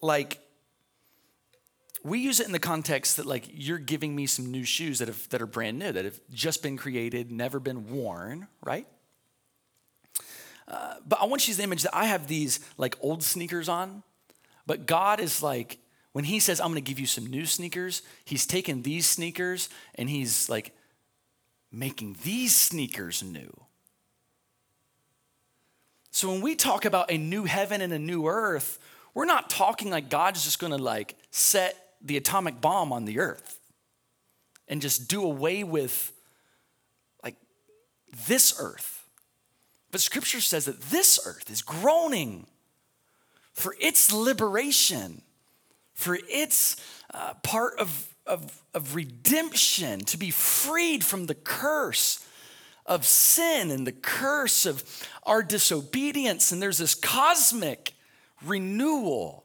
like 0.00 0.40
we 2.02 2.18
use 2.18 2.40
it 2.40 2.46
in 2.46 2.52
the 2.52 2.58
context 2.58 3.18
that 3.18 3.26
like 3.26 3.48
you're 3.52 3.78
giving 3.78 4.16
me 4.16 4.26
some 4.26 4.50
new 4.50 4.64
shoes 4.64 4.98
that 4.98 5.06
have 5.06 5.28
that 5.28 5.40
are 5.40 5.46
brand 5.46 5.78
new 5.78 5.92
that 5.92 6.04
have 6.04 6.18
just 6.32 6.60
been 6.60 6.76
created 6.76 7.30
never 7.30 7.60
been 7.60 7.88
worn 7.88 8.48
right 8.64 8.88
uh, 10.68 10.94
but 11.06 11.20
i 11.20 11.24
want 11.24 11.46
you 11.46 11.54
to 11.54 11.62
image 11.62 11.82
that 11.82 11.96
i 11.96 12.04
have 12.04 12.26
these 12.26 12.60
like 12.76 12.96
old 13.00 13.22
sneakers 13.22 13.68
on 13.68 14.02
but 14.66 14.86
god 14.86 15.20
is 15.20 15.42
like 15.42 15.78
when 16.12 16.24
he 16.24 16.38
says 16.38 16.60
i'm 16.60 16.68
going 16.68 16.74
to 16.74 16.80
give 16.80 16.98
you 16.98 17.06
some 17.06 17.26
new 17.26 17.46
sneakers 17.46 18.02
he's 18.24 18.46
taken 18.46 18.82
these 18.82 19.06
sneakers 19.06 19.68
and 19.94 20.08
he's 20.08 20.48
like 20.48 20.74
making 21.70 22.16
these 22.22 22.54
sneakers 22.54 23.22
new 23.22 23.52
so 26.10 26.30
when 26.30 26.42
we 26.42 26.54
talk 26.54 26.84
about 26.84 27.10
a 27.10 27.16
new 27.16 27.44
heaven 27.44 27.80
and 27.80 27.92
a 27.92 27.98
new 27.98 28.26
earth 28.26 28.78
we're 29.14 29.24
not 29.24 29.48
talking 29.48 29.90
like 29.90 30.08
god's 30.10 30.44
just 30.44 30.58
going 30.58 30.72
to 30.72 30.82
like 30.82 31.16
set 31.30 31.94
the 32.04 32.16
atomic 32.16 32.60
bomb 32.60 32.92
on 32.92 33.04
the 33.04 33.18
earth 33.18 33.58
and 34.68 34.80
just 34.80 35.08
do 35.08 35.22
away 35.22 35.64
with 35.64 36.12
like 37.22 37.36
this 38.26 38.54
earth. 38.58 38.91
But 39.92 40.00
scripture 40.00 40.40
says 40.40 40.64
that 40.64 40.80
this 40.80 41.20
earth 41.24 41.48
is 41.50 41.62
groaning 41.62 42.46
for 43.52 43.76
its 43.78 44.10
liberation, 44.10 45.20
for 45.92 46.18
its 46.28 46.76
uh, 47.12 47.34
part 47.42 47.78
of, 47.78 48.08
of, 48.26 48.62
of 48.74 48.96
redemption, 48.96 50.00
to 50.00 50.16
be 50.16 50.30
freed 50.30 51.04
from 51.04 51.26
the 51.26 51.34
curse 51.34 52.26
of 52.86 53.04
sin 53.04 53.70
and 53.70 53.86
the 53.86 53.92
curse 53.92 54.64
of 54.64 54.82
our 55.24 55.42
disobedience. 55.42 56.50
And 56.50 56.62
there's 56.62 56.78
this 56.78 56.94
cosmic 56.94 57.92
renewal 58.42 59.44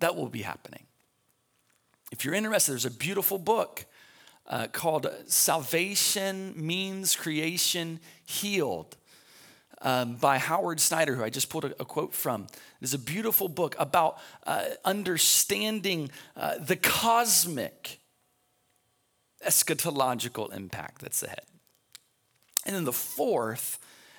that 0.00 0.16
will 0.16 0.28
be 0.28 0.42
happening. 0.42 0.82
If 2.10 2.24
you're 2.24 2.34
interested, 2.34 2.72
there's 2.72 2.84
a 2.84 2.90
beautiful 2.90 3.38
book 3.38 3.86
uh, 4.48 4.66
called 4.72 5.08
Salvation 5.26 6.54
Means 6.56 7.14
Creation 7.14 8.00
Healed 8.24 8.96
um, 9.86 10.16
by 10.16 10.36
Howard 10.36 10.80
Snyder, 10.80 11.14
who 11.14 11.24
I 11.24 11.30
just 11.30 11.48
pulled 11.48 11.64
a, 11.64 11.72
a 11.80 11.84
quote 11.84 12.12
from. 12.12 12.46
It's 12.82 12.92
a 12.92 12.98
beautiful 12.98 13.48
book 13.48 13.74
about 13.78 14.18
uh, 14.46 14.64
understanding 14.84 16.10
uh, 16.36 16.58
the 16.58 16.76
cosmic 16.76 18.00
eschatological 19.46 20.54
impact 20.54 21.00
that's 21.00 21.22
ahead. 21.22 21.44
And 22.66 22.76
then 22.76 22.84
the 22.84 22.92
fourth, 22.92 23.78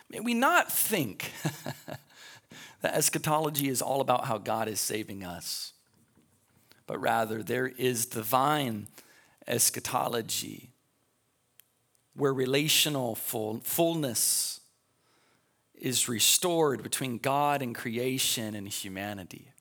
may 0.10 0.22
we 0.22 0.34
not 0.34 0.72
think 0.72 1.32
that 2.82 2.96
eschatology 2.96 3.68
is 3.68 3.82
all 3.82 4.02
about 4.02 4.26
how 4.26 4.40
God 4.40 4.68
is 4.68 4.80
saving 4.80 5.24
us 5.24 5.74
but 6.88 7.00
rather 7.00 7.44
there 7.44 7.68
is 7.68 8.06
divine 8.06 8.88
eschatology 9.46 10.70
where 12.16 12.34
relational 12.34 13.14
full, 13.14 13.60
fullness 13.64 14.57
is 15.80 16.10
restored 16.10 16.84
between 16.84 17.18
God 17.18 17.62
and 17.62 17.76
creation 17.76 18.56
and 18.56 18.68
humanity. 18.68 19.52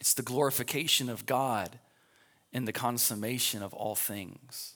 It's 0.00 0.14
the 0.14 0.22
glorification 0.22 1.08
of 1.08 1.26
God 1.26 1.78
and 2.52 2.66
the 2.66 2.72
consummation 2.72 3.62
of 3.62 3.72
all 3.72 3.94
things. 3.94 4.74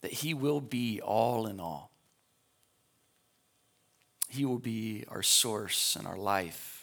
That 0.00 0.12
He 0.12 0.34
will 0.34 0.60
be 0.60 1.00
all 1.00 1.46
in 1.46 1.60
all. 1.60 1.90
He 4.28 4.44
will 4.44 4.58
be 4.58 5.04
our 5.08 5.22
source 5.22 5.96
and 5.96 6.06
our 6.06 6.16
life 6.16 6.78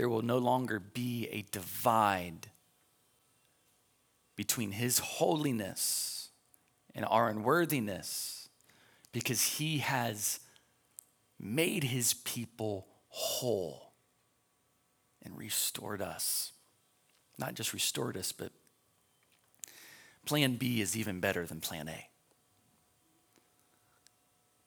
there 0.00 0.08
will 0.08 0.22
no 0.22 0.38
longer 0.38 0.78
be 0.78 1.28
a 1.30 1.42
divide 1.50 2.50
between 4.36 4.72
his 4.72 4.98
holiness 4.98 6.30
and 6.94 7.04
our 7.04 7.28
unworthiness 7.28 8.39
because 9.12 9.58
he 9.58 9.78
has 9.78 10.40
made 11.38 11.84
his 11.84 12.14
people 12.14 12.86
whole 13.08 13.92
and 15.22 15.36
restored 15.36 16.02
us. 16.02 16.52
Not 17.38 17.54
just 17.54 17.72
restored 17.72 18.16
us, 18.16 18.32
but 18.32 18.52
plan 20.26 20.56
B 20.56 20.80
is 20.80 20.96
even 20.96 21.20
better 21.20 21.46
than 21.46 21.60
plan 21.60 21.88
A. 21.88 22.06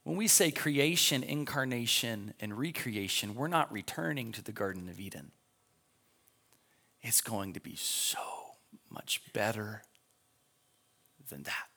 When 0.03 0.17
we 0.17 0.27
say 0.27 0.51
creation, 0.51 1.23
incarnation, 1.23 2.33
and 2.39 2.57
recreation, 2.57 3.35
we're 3.35 3.47
not 3.47 3.71
returning 3.71 4.33
to 4.33 4.41
the 4.41 4.51
Garden 4.51 4.89
of 4.89 4.99
Eden. 4.99 5.31
It's 7.01 7.21
going 7.21 7.53
to 7.53 7.61
be 7.61 7.75
so 7.75 8.19
much 8.89 9.21
better 9.33 9.83
than 11.29 11.43
that. 11.43 11.72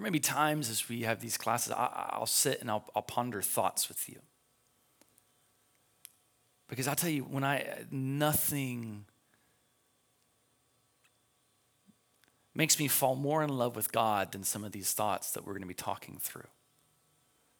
There 0.00 0.04
may 0.10 0.16
be 0.16 0.18
times 0.18 0.70
as 0.70 0.88
we 0.88 1.02
have 1.02 1.20
these 1.20 1.36
classes, 1.36 1.74
I'll 1.76 2.24
sit 2.24 2.62
and 2.62 2.70
I'll, 2.70 2.90
I'll 2.96 3.02
ponder 3.02 3.42
thoughts 3.42 3.86
with 3.86 4.08
you. 4.08 4.18
Because 6.68 6.88
I'll 6.88 6.96
tell 6.96 7.10
you, 7.10 7.24
when 7.24 7.44
I, 7.44 7.84
nothing 7.90 9.04
makes 12.54 12.78
me 12.78 12.88
fall 12.88 13.14
more 13.14 13.42
in 13.42 13.50
love 13.50 13.76
with 13.76 13.92
God 13.92 14.32
than 14.32 14.42
some 14.42 14.64
of 14.64 14.72
these 14.72 14.94
thoughts 14.94 15.32
that 15.32 15.44
we're 15.44 15.52
going 15.52 15.64
to 15.64 15.68
be 15.68 15.74
talking 15.74 16.16
through. 16.18 16.48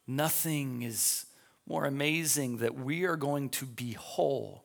Nothing 0.07 0.81
is 0.81 1.27
more 1.69 1.85
amazing 1.85 2.57
that 2.57 2.75
we 2.75 3.05
are 3.05 3.17
going 3.17 3.51
to 3.51 3.67
be 3.67 3.93
whole, 3.93 4.65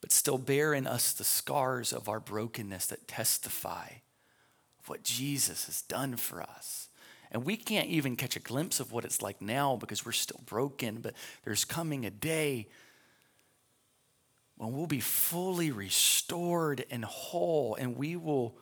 but 0.00 0.12
still 0.12 0.38
bear 0.38 0.74
in 0.74 0.86
us 0.86 1.12
the 1.12 1.24
scars 1.24 1.92
of 1.92 2.08
our 2.08 2.20
brokenness 2.20 2.86
that 2.86 3.08
testify 3.08 3.88
of 4.82 4.88
what 4.88 5.02
Jesus 5.02 5.66
has 5.66 5.82
done 5.82 6.16
for 6.16 6.42
us. 6.42 6.88
And 7.30 7.44
we 7.44 7.56
can't 7.56 7.88
even 7.88 8.16
catch 8.16 8.36
a 8.36 8.40
glimpse 8.40 8.80
of 8.80 8.92
what 8.92 9.04
it's 9.04 9.22
like 9.22 9.40
now 9.40 9.76
because 9.76 10.04
we're 10.04 10.12
still 10.12 10.40
broken, 10.44 10.98
but 11.00 11.14
there's 11.44 11.64
coming 11.64 12.04
a 12.04 12.10
day 12.10 12.68
when 14.56 14.72
we'll 14.72 14.86
be 14.86 15.00
fully 15.00 15.70
restored 15.70 16.84
and 16.90 17.04
whole, 17.04 17.74
and 17.74 17.96
we 17.96 18.16
will 18.16 18.56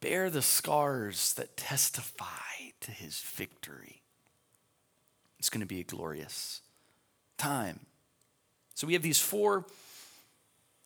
bear 0.00 0.30
the 0.30 0.42
scars 0.42 1.32
that 1.34 1.56
testify 1.56 2.26
to 2.80 2.90
his 2.90 3.20
victory. 3.20 4.02
It's 5.38 5.48
going 5.48 5.60
to 5.60 5.66
be 5.66 5.80
a 5.80 5.84
glorious 5.84 6.60
time. 7.38 7.80
So 8.74 8.86
we 8.86 8.92
have 8.92 9.02
these 9.02 9.18
four 9.18 9.66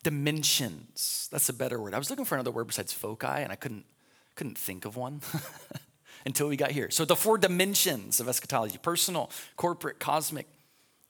dimensions. 0.04 1.28
That's 1.32 1.48
a 1.48 1.52
better 1.52 1.80
word. 1.80 1.94
I 1.94 1.98
was 1.98 2.10
looking 2.10 2.24
for 2.24 2.36
another 2.36 2.52
word 2.52 2.68
besides 2.68 2.92
foci, 2.92 3.26
and 3.26 3.50
I 3.50 3.56
couldn't, 3.56 3.84
couldn't 4.34 4.58
think 4.58 4.84
of 4.84 4.96
one 4.96 5.20
until 6.26 6.48
we 6.48 6.56
got 6.56 6.70
here. 6.72 6.90
So 6.90 7.04
the 7.04 7.16
four 7.16 7.38
dimensions 7.38 8.20
of 8.20 8.28
eschatology 8.28 8.78
personal, 8.78 9.30
corporate, 9.56 9.98
cosmic, 9.98 10.46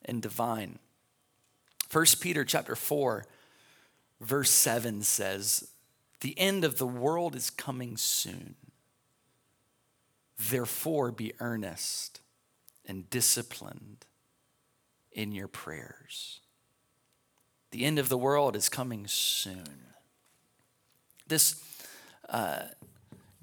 and 0.04 0.20
divine. 0.20 0.78
1 1.90 2.04
Peter 2.20 2.44
chapter 2.44 2.74
4, 2.74 3.24
verse 4.20 4.50
7 4.50 5.02
says, 5.02 5.68
the 6.24 6.38
end 6.38 6.64
of 6.64 6.78
the 6.78 6.86
world 6.86 7.36
is 7.36 7.50
coming 7.50 7.98
soon. 7.98 8.54
Therefore, 10.38 11.12
be 11.12 11.34
earnest 11.38 12.22
and 12.86 13.10
disciplined 13.10 14.06
in 15.12 15.32
your 15.32 15.48
prayers. 15.48 16.40
The 17.72 17.84
end 17.84 17.98
of 17.98 18.08
the 18.08 18.16
world 18.16 18.56
is 18.56 18.70
coming 18.70 19.06
soon. 19.06 19.92
This 21.28 21.62
uh, 22.30 22.62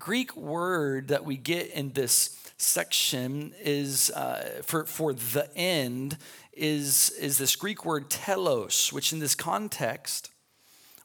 Greek 0.02 0.36
word 0.36 1.10
that 1.10 1.24
we 1.24 1.38
get 1.38 1.70
in 1.70 1.91
this 1.91 2.36
section 2.58 3.54
is 3.62 4.10
uh, 4.10 4.62
for, 4.64 4.84
for 4.88 5.14
the 5.14 5.47
end 5.56 6.18
is, 6.54 7.12
is 7.20 7.38
this 7.38 7.56
Greek 7.56 7.86
word 7.86 8.10
telos, 8.10 8.91
which 8.91 9.14
in 9.14 9.20
this 9.20 9.36
context, 9.36 10.32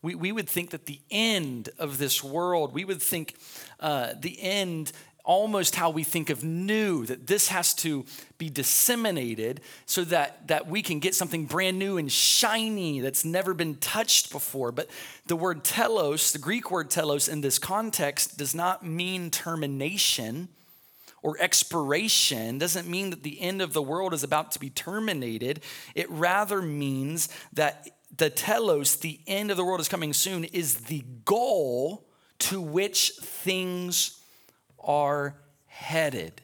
we, 0.00 0.14
we 0.14 0.32
would 0.32 0.48
think 0.48 0.70
that 0.70 0.86
the 0.86 1.00
end 1.10 1.68
of 1.78 1.98
this 1.98 2.24
world, 2.24 2.72
we 2.72 2.86
would 2.86 3.02
think 3.02 3.34
uh, 3.80 4.14
the 4.18 4.40
end 4.40 4.92
almost 5.26 5.74
how 5.74 5.90
we 5.90 6.04
think 6.04 6.30
of 6.30 6.42
new, 6.42 7.04
that 7.04 7.26
this 7.26 7.48
has 7.48 7.74
to 7.74 8.06
be 8.38 8.48
disseminated 8.48 9.60
so 9.84 10.04
that, 10.04 10.46
that 10.48 10.68
we 10.68 10.80
can 10.80 11.00
get 11.00 11.14
something 11.14 11.44
brand 11.44 11.78
new 11.78 11.98
and 11.98 12.10
shiny 12.10 13.00
that's 13.00 13.24
never 13.24 13.52
been 13.52 13.74
touched 13.74 14.32
before. 14.32 14.72
But 14.72 14.88
the 15.26 15.36
word 15.36 15.64
telos, 15.64 16.32
the 16.32 16.38
Greek 16.38 16.70
word 16.70 16.88
telos 16.88 17.28
in 17.28 17.40
this 17.42 17.58
context, 17.58 18.38
does 18.38 18.54
not 18.54 18.86
mean 18.86 19.30
termination 19.30 20.48
or 21.22 21.36
expiration 21.40 22.56
doesn't 22.56 22.86
mean 22.86 23.10
that 23.10 23.24
the 23.24 23.40
end 23.40 23.60
of 23.60 23.72
the 23.72 23.82
world 23.82 24.14
is 24.14 24.22
about 24.22 24.52
to 24.52 24.60
be 24.60 24.70
terminated. 24.70 25.60
It 25.96 26.08
rather 26.08 26.62
means 26.62 27.28
that 27.52 27.88
the 28.16 28.30
telos, 28.30 28.96
the 28.96 29.18
end 29.26 29.50
of 29.50 29.56
the 29.56 29.64
world 29.64 29.80
is 29.80 29.88
coming 29.88 30.12
soon, 30.12 30.44
is 30.44 30.82
the 30.82 31.04
goal 31.24 32.06
to 32.38 32.60
which 32.60 33.10
things 33.20 34.15
are 34.86 35.34
headed. 35.66 36.40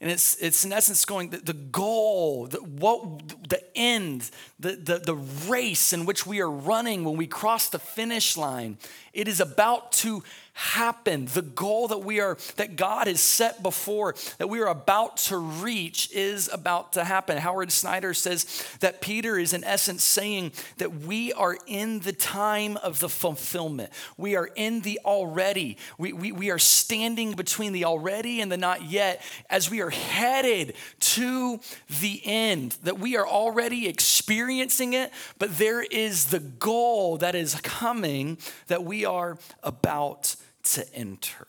And 0.00 0.10
it's, 0.10 0.36
it's 0.36 0.64
in 0.66 0.72
essence 0.72 1.04
going 1.06 1.30
the, 1.30 1.38
the 1.38 1.54
goal, 1.54 2.46
the, 2.46 2.58
what, 2.58 3.48
the 3.48 3.62
end, 3.74 4.30
the, 4.60 4.72
the, 4.72 4.98
the 4.98 5.14
race 5.14 5.92
in 5.94 6.04
which 6.04 6.26
we 6.26 6.40
are 6.40 6.50
running 6.50 7.04
when 7.04 7.16
we 7.16 7.26
cross 7.26 7.70
the 7.70 7.78
finish 7.78 8.36
line. 8.36 8.76
It 9.14 9.28
is 9.28 9.40
about 9.40 9.92
to 9.92 10.22
happen. 10.54 11.26
The 11.26 11.42
goal 11.42 11.88
that 11.88 11.98
we 11.98 12.20
are, 12.20 12.38
that 12.56 12.76
God 12.76 13.08
has 13.08 13.20
set 13.20 13.62
before, 13.62 14.14
that 14.38 14.48
we 14.48 14.60
are 14.60 14.68
about 14.68 15.16
to 15.18 15.36
reach, 15.36 16.10
is 16.12 16.48
about 16.52 16.92
to 16.94 17.04
happen. 17.04 17.36
Howard 17.38 17.72
Snyder 17.72 18.14
says 18.14 18.46
that 18.80 19.00
Peter 19.00 19.36
is, 19.36 19.52
in 19.52 19.64
essence, 19.64 20.04
saying 20.04 20.52
that 20.78 21.00
we 21.00 21.32
are 21.32 21.58
in 21.66 22.00
the 22.00 22.12
time 22.12 22.76
of 22.78 23.00
the 23.00 23.08
fulfillment. 23.08 23.90
We 24.16 24.36
are 24.36 24.48
in 24.54 24.80
the 24.82 25.00
already. 25.04 25.76
We, 25.98 26.12
we, 26.12 26.30
we 26.32 26.50
are 26.50 26.58
standing 26.58 27.32
between 27.32 27.72
the 27.72 27.84
already 27.84 28.40
and 28.40 28.50
the 28.50 28.56
not 28.56 28.84
yet 28.84 29.22
as 29.50 29.70
we 29.70 29.80
are 29.80 29.90
headed 29.90 30.74
to 31.00 31.58
the 32.00 32.20
end, 32.24 32.76
that 32.84 32.98
we 33.00 33.16
are 33.16 33.26
already 33.26 33.88
experiencing 33.88 34.92
it, 34.92 35.10
but 35.38 35.58
there 35.58 35.82
is 35.82 36.26
the 36.26 36.40
goal 36.40 37.18
that 37.18 37.34
is 37.34 37.56
coming 37.62 38.38
that 38.68 38.84
we 38.84 39.04
are 39.04 39.36
about 39.64 40.36
to 40.64 40.94
enter. 40.94 41.46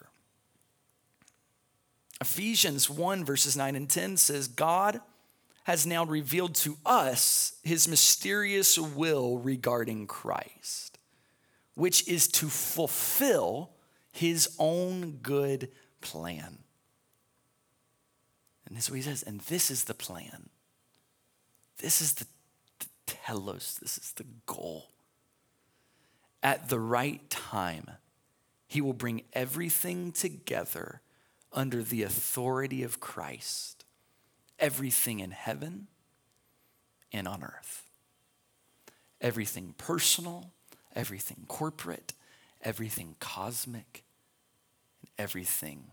Ephesians 2.21 2.89
1, 2.89 3.25
verses 3.25 3.57
9 3.57 3.75
and 3.75 3.89
10 3.89 4.17
says, 4.17 4.47
God 4.47 5.01
has 5.63 5.85
now 5.85 6.05
revealed 6.05 6.55
to 6.55 6.77
us 6.85 7.57
his 7.63 7.87
mysterious 7.87 8.77
will 8.77 9.37
regarding 9.37 10.07
Christ, 10.07 10.97
which 11.73 12.07
is 12.07 12.27
to 12.29 12.47
fulfill 12.47 13.71
his 14.11 14.55
own 14.59 15.19
good 15.21 15.69
plan. 16.01 16.59
And 18.67 18.77
this 18.77 18.85
is 18.85 18.89
what 18.91 18.95
he 18.97 19.01
says, 19.01 19.23
and 19.23 19.41
this 19.41 19.69
is 19.69 19.83
the 19.83 19.93
plan. 19.93 20.49
This 21.79 22.01
is 22.01 22.13
the, 22.13 22.25
the 22.79 22.85
telos, 23.05 23.77
this 23.81 23.97
is 23.97 24.13
the 24.13 24.25
goal. 24.45 24.85
At 26.41 26.69
the 26.69 26.79
right 26.79 27.27
time, 27.29 27.89
he 28.67 28.81
will 28.81 28.93
bring 28.93 29.23
everything 29.33 30.11
together 30.11 31.01
under 31.53 31.81
the 31.81 32.03
authority 32.03 32.83
of 32.83 32.99
Christ, 32.99 33.85
everything 34.59 35.19
in 35.19 35.31
heaven 35.31 35.87
and 37.11 37.27
on 37.27 37.43
earth. 37.43 37.83
Everything 39.21 39.73
personal, 39.77 40.51
everything 40.95 41.45
corporate, 41.47 42.13
everything 42.61 43.15
cosmic, 43.19 44.03
and 45.01 45.09
everything 45.17 45.91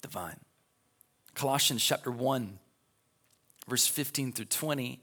divine. 0.00 0.40
Colossians 1.34 1.84
chapter 1.84 2.10
1, 2.10 2.58
verse 3.68 3.86
15 3.86 4.32
through 4.32 4.46
20 4.46 5.00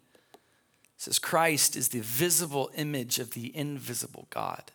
says, 0.97 1.19
Christ 1.19 1.75
is 1.75 1.89
the 1.89 2.01
visible 2.01 2.69
image 2.75 3.19
of 3.19 3.31
the 3.31 3.55
invisible 3.55 4.27
God 4.29 4.71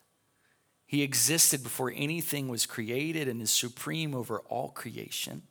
he 0.94 1.02
existed 1.02 1.64
before 1.64 1.92
anything 1.94 2.46
was 2.46 2.66
created 2.66 3.26
and 3.26 3.42
is 3.42 3.50
supreme 3.50 4.14
over 4.14 4.38
all 4.48 4.68
creation. 4.68 5.42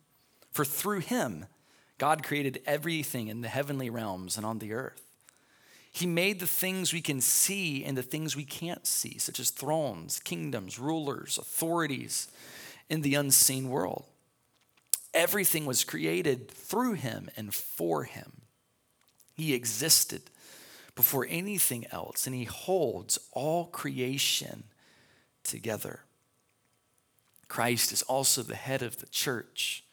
For 0.52 0.64
through 0.64 1.00
him, 1.00 1.48
God 1.98 2.24
created 2.24 2.62
everything 2.66 3.28
in 3.28 3.42
the 3.42 3.50
heavenly 3.50 3.90
realms 3.90 4.38
and 4.38 4.46
on 4.46 4.60
the 4.60 4.72
earth. 4.72 5.02
He 5.92 6.06
made 6.06 6.40
the 6.40 6.48
things 6.48 6.94
we 6.94 7.02
can 7.02 7.20
see 7.20 7.84
and 7.84 7.98
the 7.98 8.02
things 8.02 8.38
we 8.38 8.46
can't 8.46 8.88
see, 8.88 9.18
such 9.18 9.38
as 9.38 9.50
thrones, 9.50 10.22
kingdoms, 10.22 10.80
rulers, 10.80 11.38
authorities 11.38 12.30
in 12.90 13.02
the 13.02 13.16
unseen 13.16 13.70
world. 13.70 14.06
Everything 15.14 15.66
was 15.66 15.84
created 15.84 16.50
through 16.50 16.94
him 16.94 17.30
and 17.36 17.54
for 17.54 18.06
him. 18.06 18.44
He 19.36 19.54
existed 19.54 20.22
before 20.96 21.28
anything 21.30 21.86
else, 21.92 22.26
and 22.26 22.34
he 22.34 22.46
holds 22.46 23.20
all 23.34 23.66
creation 23.66 24.64
together. 25.44 26.02
Christ 27.48 27.92
is 27.92 28.02
also 28.04 28.42
the 28.42 28.56
head 28.56 28.82
of 28.82 29.00
the 29.00 29.08
church, 29.08 29.84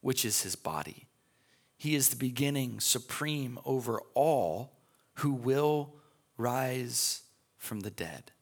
which 0.00 0.24
is 0.24 0.42
his 0.42 0.56
body. 0.56 1.06
He 1.76 1.94
is 1.94 2.08
the 2.08 2.16
beginning, 2.16 2.80
supreme 2.80 3.58
over 3.64 4.00
all 4.14 4.72
who 5.14 5.32
will 5.32 5.94
rise 6.36 7.22
from 7.58 7.80
the 7.80 7.90
dead. 7.90 8.32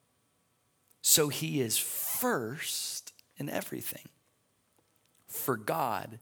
So 1.01 1.29
he 1.29 1.61
is 1.61 1.77
first 1.77 3.13
in 3.37 3.49
everything. 3.49 4.09
For 5.27 5.57
God, 5.57 6.19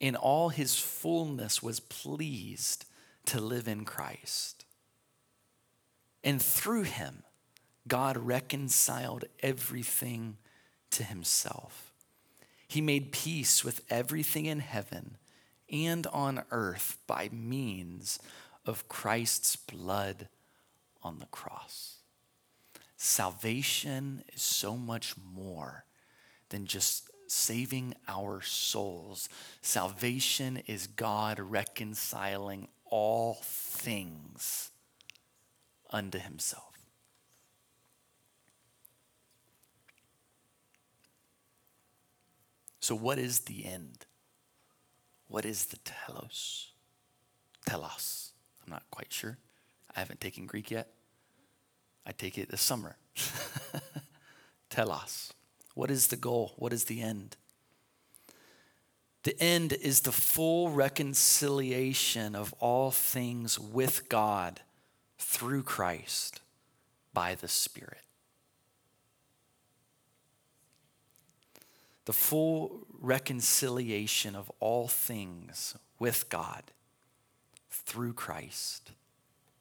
in 0.00 0.16
all 0.16 0.50
his 0.50 0.76
fullness, 0.78 1.62
was 1.62 1.80
pleased 1.80 2.86
to 3.26 3.40
live 3.40 3.68
in 3.68 3.84
Christ. 3.84 4.64
And 6.22 6.40
through 6.40 6.84
him, 6.84 7.22
God 7.88 8.16
reconciled 8.16 9.24
everything 9.42 10.36
to 10.90 11.04
himself. 11.04 11.92
He 12.68 12.80
made 12.80 13.12
peace 13.12 13.64
with 13.64 13.82
everything 13.90 14.46
in 14.46 14.60
heaven 14.60 15.16
and 15.70 16.06
on 16.08 16.44
earth 16.50 16.98
by 17.06 17.28
means 17.32 18.18
of 18.64 18.88
Christ's 18.88 19.56
blood 19.56 20.28
on 21.02 21.18
the 21.18 21.26
cross. 21.26 21.98
Salvation 22.96 24.24
is 24.32 24.42
so 24.42 24.76
much 24.76 25.14
more 25.34 25.84
than 26.48 26.66
just 26.66 27.10
saving 27.28 27.94
our 28.08 28.40
souls. 28.40 29.28
Salvation 29.60 30.62
is 30.66 30.86
God 30.86 31.38
reconciling 31.38 32.68
all 32.84 33.38
things 33.42 34.70
unto 35.90 36.18
himself. 36.18 36.65
So, 42.86 42.94
what 42.94 43.18
is 43.18 43.40
the 43.40 43.64
end? 43.64 44.06
What 45.26 45.44
is 45.44 45.64
the 45.64 45.78
telos? 45.78 46.70
Telos. 47.66 48.30
I'm 48.64 48.70
not 48.70 48.84
quite 48.92 49.12
sure. 49.12 49.38
I 49.96 49.98
haven't 49.98 50.20
taken 50.20 50.46
Greek 50.46 50.70
yet. 50.70 50.92
I 52.06 52.12
take 52.12 52.38
it 52.38 52.48
this 52.48 52.60
summer. 52.60 52.96
telos. 54.70 55.32
What 55.74 55.90
is 55.90 56.06
the 56.06 56.16
goal? 56.16 56.52
What 56.58 56.72
is 56.72 56.84
the 56.84 57.02
end? 57.02 57.36
The 59.24 59.36
end 59.42 59.72
is 59.72 60.02
the 60.02 60.12
full 60.12 60.70
reconciliation 60.70 62.36
of 62.36 62.54
all 62.60 62.92
things 62.92 63.58
with 63.58 64.08
God 64.08 64.60
through 65.18 65.64
Christ 65.64 66.40
by 67.12 67.34
the 67.34 67.48
Spirit. 67.48 68.05
The 72.06 72.12
full 72.12 72.86
reconciliation 73.00 74.34
of 74.34 74.50
all 74.58 74.88
things 74.88 75.76
with 75.98 76.28
God 76.28 76.62
through 77.68 78.14
Christ 78.14 78.92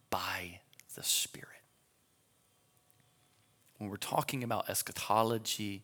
by 0.09 0.61
the 0.95 1.03
Spirit. 1.03 1.49
When 3.77 3.89
we're 3.89 3.97
talking 3.97 4.43
about 4.43 4.69
eschatology, 4.69 5.83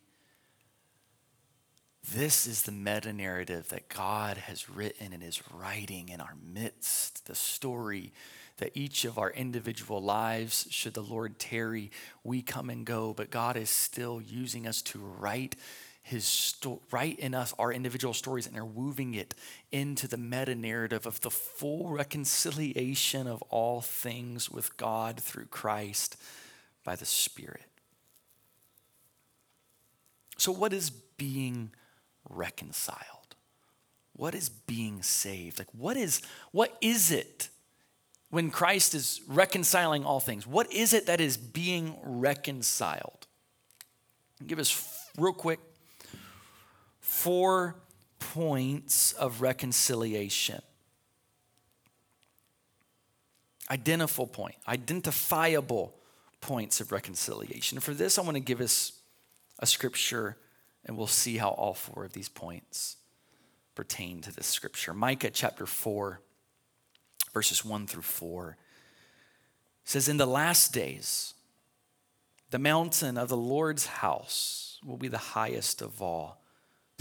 this 2.10 2.46
is 2.46 2.62
the 2.62 2.72
meta 2.72 3.12
narrative 3.12 3.68
that 3.68 3.88
God 3.88 4.36
has 4.38 4.70
written 4.70 5.12
and 5.12 5.22
is 5.22 5.42
writing 5.52 6.08
in 6.08 6.20
our 6.20 6.36
midst, 6.42 7.26
the 7.26 7.34
story 7.34 8.12
that 8.58 8.72
each 8.74 9.04
of 9.04 9.18
our 9.18 9.30
individual 9.30 10.00
lives, 10.00 10.66
should 10.70 10.94
the 10.94 11.02
Lord 11.02 11.38
tarry, 11.38 11.90
we 12.22 12.42
come 12.42 12.70
and 12.70 12.86
go, 12.86 13.12
but 13.12 13.30
God 13.30 13.56
is 13.56 13.70
still 13.70 14.20
using 14.20 14.66
us 14.66 14.82
to 14.82 14.98
write 14.98 15.56
his 16.02 16.24
sto- 16.24 16.82
write 16.90 17.18
in 17.20 17.32
us 17.32 17.54
our 17.58 17.72
individual 17.72 18.12
stories 18.12 18.46
and 18.46 18.56
are 18.56 18.64
weaving 18.64 19.14
it 19.14 19.34
into 19.70 20.08
the 20.08 20.16
meta 20.16 20.54
narrative 20.54 21.06
of 21.06 21.20
the 21.20 21.30
full 21.30 21.88
reconciliation 21.88 23.28
of 23.28 23.40
all 23.42 23.80
things 23.80 24.50
with 24.50 24.76
God 24.76 25.20
through 25.20 25.46
Christ 25.46 26.16
by 26.84 26.96
the 26.96 27.04
Spirit. 27.04 27.66
So, 30.36 30.50
what 30.50 30.72
is 30.72 30.90
being 30.90 31.70
reconciled? 32.28 33.36
What 34.14 34.34
is 34.34 34.48
being 34.48 35.02
saved? 35.02 35.60
Like, 35.60 35.72
what 35.72 35.96
is, 35.96 36.20
what 36.50 36.76
is 36.80 37.12
it 37.12 37.48
when 38.30 38.50
Christ 38.50 38.94
is 38.94 39.20
reconciling 39.28 40.04
all 40.04 40.18
things? 40.18 40.46
What 40.46 40.72
is 40.72 40.92
it 40.92 41.06
that 41.06 41.20
is 41.20 41.36
being 41.36 41.96
reconciled? 42.02 43.28
Give 44.44 44.58
us 44.58 45.08
real 45.16 45.32
quick 45.32 45.60
four 47.12 47.76
points 48.18 49.12
of 49.12 49.42
reconciliation. 49.42 50.62
Identifiable 53.70 54.26
point, 54.26 54.54
identifiable 54.66 55.94
points 56.40 56.80
of 56.80 56.90
reconciliation. 56.90 57.80
For 57.80 57.92
this, 57.92 58.18
I 58.18 58.22
want 58.22 58.36
to 58.36 58.40
give 58.40 58.62
us 58.62 58.92
a 59.58 59.66
scripture, 59.66 60.38
and 60.86 60.96
we'll 60.96 61.06
see 61.06 61.36
how 61.36 61.50
all 61.50 61.74
four 61.74 62.06
of 62.06 62.14
these 62.14 62.30
points 62.30 62.96
pertain 63.74 64.22
to 64.22 64.34
this 64.34 64.46
scripture. 64.46 64.94
Micah 64.94 65.30
chapter 65.30 65.66
4 65.66 66.20
verses 67.34 67.64
1 67.64 67.86
through 67.86 68.02
4 68.02 68.56
says, 69.84 70.08
In 70.08 70.16
the 70.16 70.26
last 70.26 70.72
days, 70.72 71.34
the 72.50 72.58
mountain 72.58 73.16
of 73.16 73.28
the 73.28 73.36
Lord's 73.36 73.86
house 73.86 74.78
will 74.84 74.98
be 74.98 75.08
the 75.08 75.18
highest 75.18 75.80
of 75.80 76.02
all, 76.02 76.41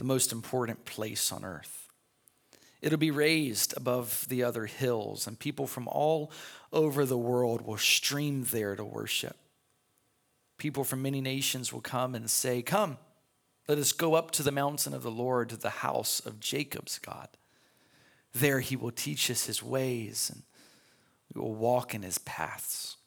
the 0.02 0.08
most 0.08 0.32
important 0.32 0.84
place 0.84 1.32
on 1.32 1.46
earth. 1.46 1.88
It'll 2.82 2.98
be 2.98 3.12
raised 3.12 3.78
above 3.78 4.26
the 4.30 4.44
other 4.44 4.66
hills, 4.66 5.28
and 5.28 5.38
people 5.38 5.68
from 5.68 5.88
all 5.88 6.32
over 6.74 7.06
the 7.06 7.20
world 7.20 7.62
will 7.62 7.78
stream 7.78 8.44
there 8.46 8.76
to 8.76 8.84
worship. 8.84 9.38
People 10.58 10.84
from 10.84 11.04
many 11.04 11.22
nations 11.22 11.72
will 11.72 11.82
come 11.82 12.16
and 12.16 12.32
say, 12.32 12.64
Come, 12.64 12.98
let 13.68 13.78
us 13.78 13.92
go 13.92 14.16
up 14.16 14.32
to 14.32 14.42
the 14.42 14.52
mountain 14.52 14.96
of 14.96 15.04
the 15.04 15.12
Lord, 15.12 15.50
to 15.50 15.56
the 15.56 15.70
house 15.70 16.20
of 16.20 16.40
Jacob's 16.40 16.98
God. 16.98 17.28
There 18.34 18.60
he 18.62 18.76
will 18.76 18.90
teach 18.90 19.30
us 19.30 19.46
his 19.46 19.62
ways 19.62 20.32
and 20.34 20.42
we 21.36 21.42
will 21.42 21.54
walk 21.54 21.94
in 21.94 22.02
his 22.02 22.18
paths. 22.18 22.98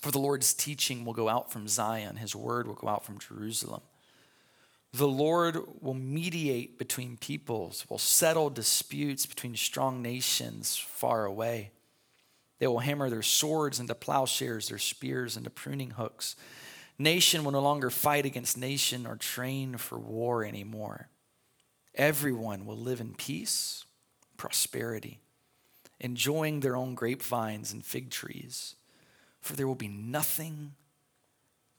For 0.00 0.10
the 0.10 0.18
Lord's 0.18 0.52
teaching 0.52 1.04
will 1.04 1.12
go 1.12 1.28
out 1.28 1.52
from 1.52 1.68
Zion, 1.68 2.16
his 2.16 2.34
word 2.34 2.66
will 2.66 2.74
go 2.74 2.88
out 2.88 3.04
from 3.04 3.20
Jerusalem. 3.20 3.82
The 4.92 5.08
Lord 5.08 5.56
will 5.80 5.94
mediate 5.94 6.78
between 6.78 7.16
peoples, 7.16 7.86
will 7.88 7.98
settle 7.98 8.50
disputes 8.50 9.24
between 9.24 9.56
strong 9.56 10.02
nations 10.02 10.76
far 10.76 11.24
away. 11.24 11.70
They 12.58 12.66
will 12.66 12.80
hammer 12.80 13.08
their 13.08 13.22
swords 13.22 13.80
into 13.80 13.94
plowshares, 13.94 14.68
their 14.68 14.78
spears 14.78 15.36
into 15.36 15.50
pruning 15.50 15.92
hooks. 15.92 16.36
Nation 16.98 17.42
will 17.42 17.52
no 17.52 17.62
longer 17.62 17.88
fight 17.88 18.26
against 18.26 18.58
nation 18.58 19.06
or 19.06 19.16
train 19.16 19.78
for 19.78 19.98
war 19.98 20.44
anymore. 20.44 21.08
Everyone 21.94 22.66
will 22.66 22.76
live 22.76 23.00
in 23.00 23.14
peace 23.14 23.84
prosperity, 24.36 25.20
enjoying 26.00 26.60
their 26.60 26.76
own 26.76 26.94
grapevines 26.94 27.72
and 27.72 27.84
fig 27.84 28.10
trees, 28.10 28.74
for 29.40 29.54
there 29.54 29.68
will 29.68 29.74
be 29.74 29.88
nothing 29.88 30.72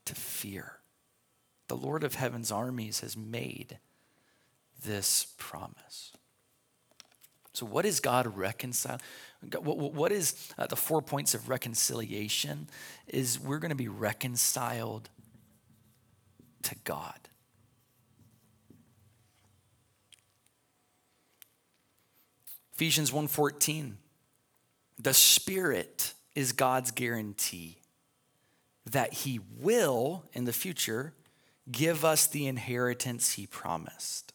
to 0.06 0.16
fear. 0.16 0.80
The 1.68 1.76
Lord 1.76 2.04
of 2.04 2.16
heaven's 2.16 2.52
armies 2.52 3.00
has 3.00 3.16
made 3.16 3.80
this 4.84 5.28
promise. 5.38 6.12
So, 7.54 7.66
what 7.66 7.86
is 7.86 8.00
God 8.00 8.36
reconcile? 8.36 9.00
What 9.62 10.12
is 10.12 10.52
uh, 10.58 10.68
the 10.68 10.76
four 10.76 11.02
points 11.02 11.34
of 11.34 11.50
reconciliation? 11.50 12.68
Is 13.08 13.40
we're 13.40 13.60
going 13.60 13.70
to 13.70 13.76
be 13.76 13.88
reconciled 13.88 15.10
to 16.64 16.76
God. 16.84 17.30
Ephesians 22.74 23.12
1:14 23.12 23.94
The 24.98 25.14
Spirit 25.14 26.14
is 26.34 26.52
God's 26.52 26.92
guarantee 26.92 27.78
that 28.86 29.14
he 29.14 29.40
will 29.60 30.24
in 30.34 30.46
the 30.46 30.54
future 30.54 31.14
give 31.72 32.04
us 32.04 32.28
the 32.28 32.48
inheritance 32.48 33.34
he 33.34 33.48
promised 33.48 34.34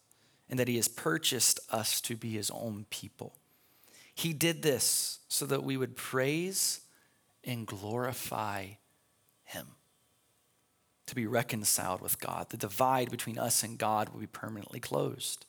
and 0.49 0.59
that 0.59 0.68
he 0.68 0.76
has 0.76 0.89
purchased 0.89 1.61
us 1.70 2.01
to 2.03 2.16
be 2.16 2.31
his 2.33 2.51
own 2.51 2.87
people. 2.91 3.35
He 4.14 4.33
did 4.33 4.62
this 4.62 5.18
so 5.29 5.47
that 5.47 5.62
we 5.62 5.76
would 5.76 5.97
praise 5.97 6.81
and 7.45 7.66
glorify 7.66 8.66
him. 9.45 9.68
To 11.07 11.14
be 11.14 11.26
reconciled 11.26 12.03
with 12.03 12.20
God. 12.20 12.51
The 12.51 12.57
divide 12.57 13.11
between 13.11 13.39
us 13.39 13.62
and 13.62 13.79
God 13.79 14.11
will 14.11 14.20
be 14.20 14.26
permanently 14.26 14.81
closed 14.81 15.47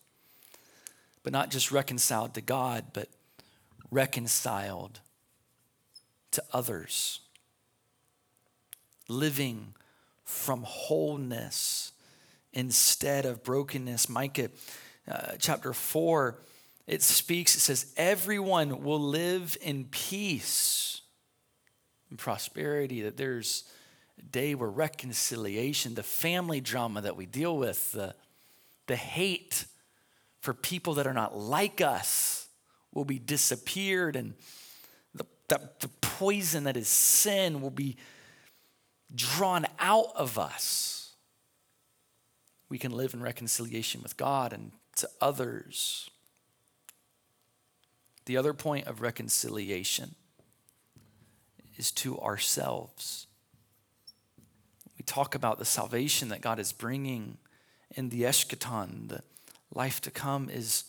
but 1.23 1.33
not 1.33 1.51
just 1.51 1.71
reconciled 1.71 2.33
to 2.33 2.41
God, 2.41 2.85
but 2.93 3.09
reconciled 3.91 4.99
to 6.31 6.43
others. 6.53 7.19
Living 9.07 9.73
from 10.29 10.61
wholeness 10.61 11.91
instead 12.53 13.25
of 13.25 13.43
brokenness. 13.43 14.07
Micah 14.07 14.51
uh, 15.09 15.31
chapter 15.39 15.73
4, 15.73 16.39
it 16.85 17.01
speaks, 17.01 17.55
it 17.55 17.61
says, 17.61 17.91
Everyone 17.97 18.83
will 18.83 19.01
live 19.01 19.57
in 19.59 19.85
peace 19.85 21.01
and 22.11 22.19
prosperity, 22.19 23.01
that 23.01 23.17
there's 23.17 23.63
a 24.19 24.21
day 24.21 24.53
where 24.53 24.69
reconciliation, 24.69 25.95
the 25.95 26.03
family 26.03 26.61
drama 26.61 27.01
that 27.01 27.15
we 27.15 27.25
deal 27.25 27.57
with, 27.57 27.91
the, 27.91 28.13
the 28.85 28.95
hate 28.95 29.65
for 30.41 30.53
people 30.53 30.93
that 30.95 31.07
are 31.07 31.13
not 31.13 31.35
like 31.35 31.81
us 31.81 32.47
will 32.93 33.05
be 33.05 33.19
disappeared 33.19 34.15
and 34.15 34.35
the, 35.15 35.25
the, 35.47 35.69
the 35.79 35.89
poison 36.01 36.65
that 36.65 36.77
is 36.77 36.87
sin 36.87 37.61
will 37.61 37.71
be 37.71 37.97
drawn 39.13 39.65
out 39.79 40.11
of 40.15 40.37
us. 40.37 41.13
We 42.69 42.77
can 42.77 42.91
live 42.91 43.13
in 43.13 43.21
reconciliation 43.21 44.01
with 44.01 44.17
God 44.17 44.53
and 44.53 44.71
to 44.97 45.09
others. 45.19 46.09
The 48.25 48.37
other 48.37 48.53
point 48.53 48.85
of 48.85 49.01
reconciliation 49.01 50.15
is 51.77 51.91
to 51.91 52.19
ourselves. 52.19 53.25
We 54.97 55.03
talk 55.03 55.33
about 55.33 55.57
the 55.57 55.65
salvation 55.65 56.29
that 56.29 56.41
God 56.41 56.59
is 56.59 56.71
bringing 56.71 57.37
in 57.95 58.09
the 58.09 58.23
eschaton, 58.23 59.07
the, 59.07 59.23
Life 59.73 60.01
to 60.01 60.11
come 60.11 60.49
is 60.49 60.85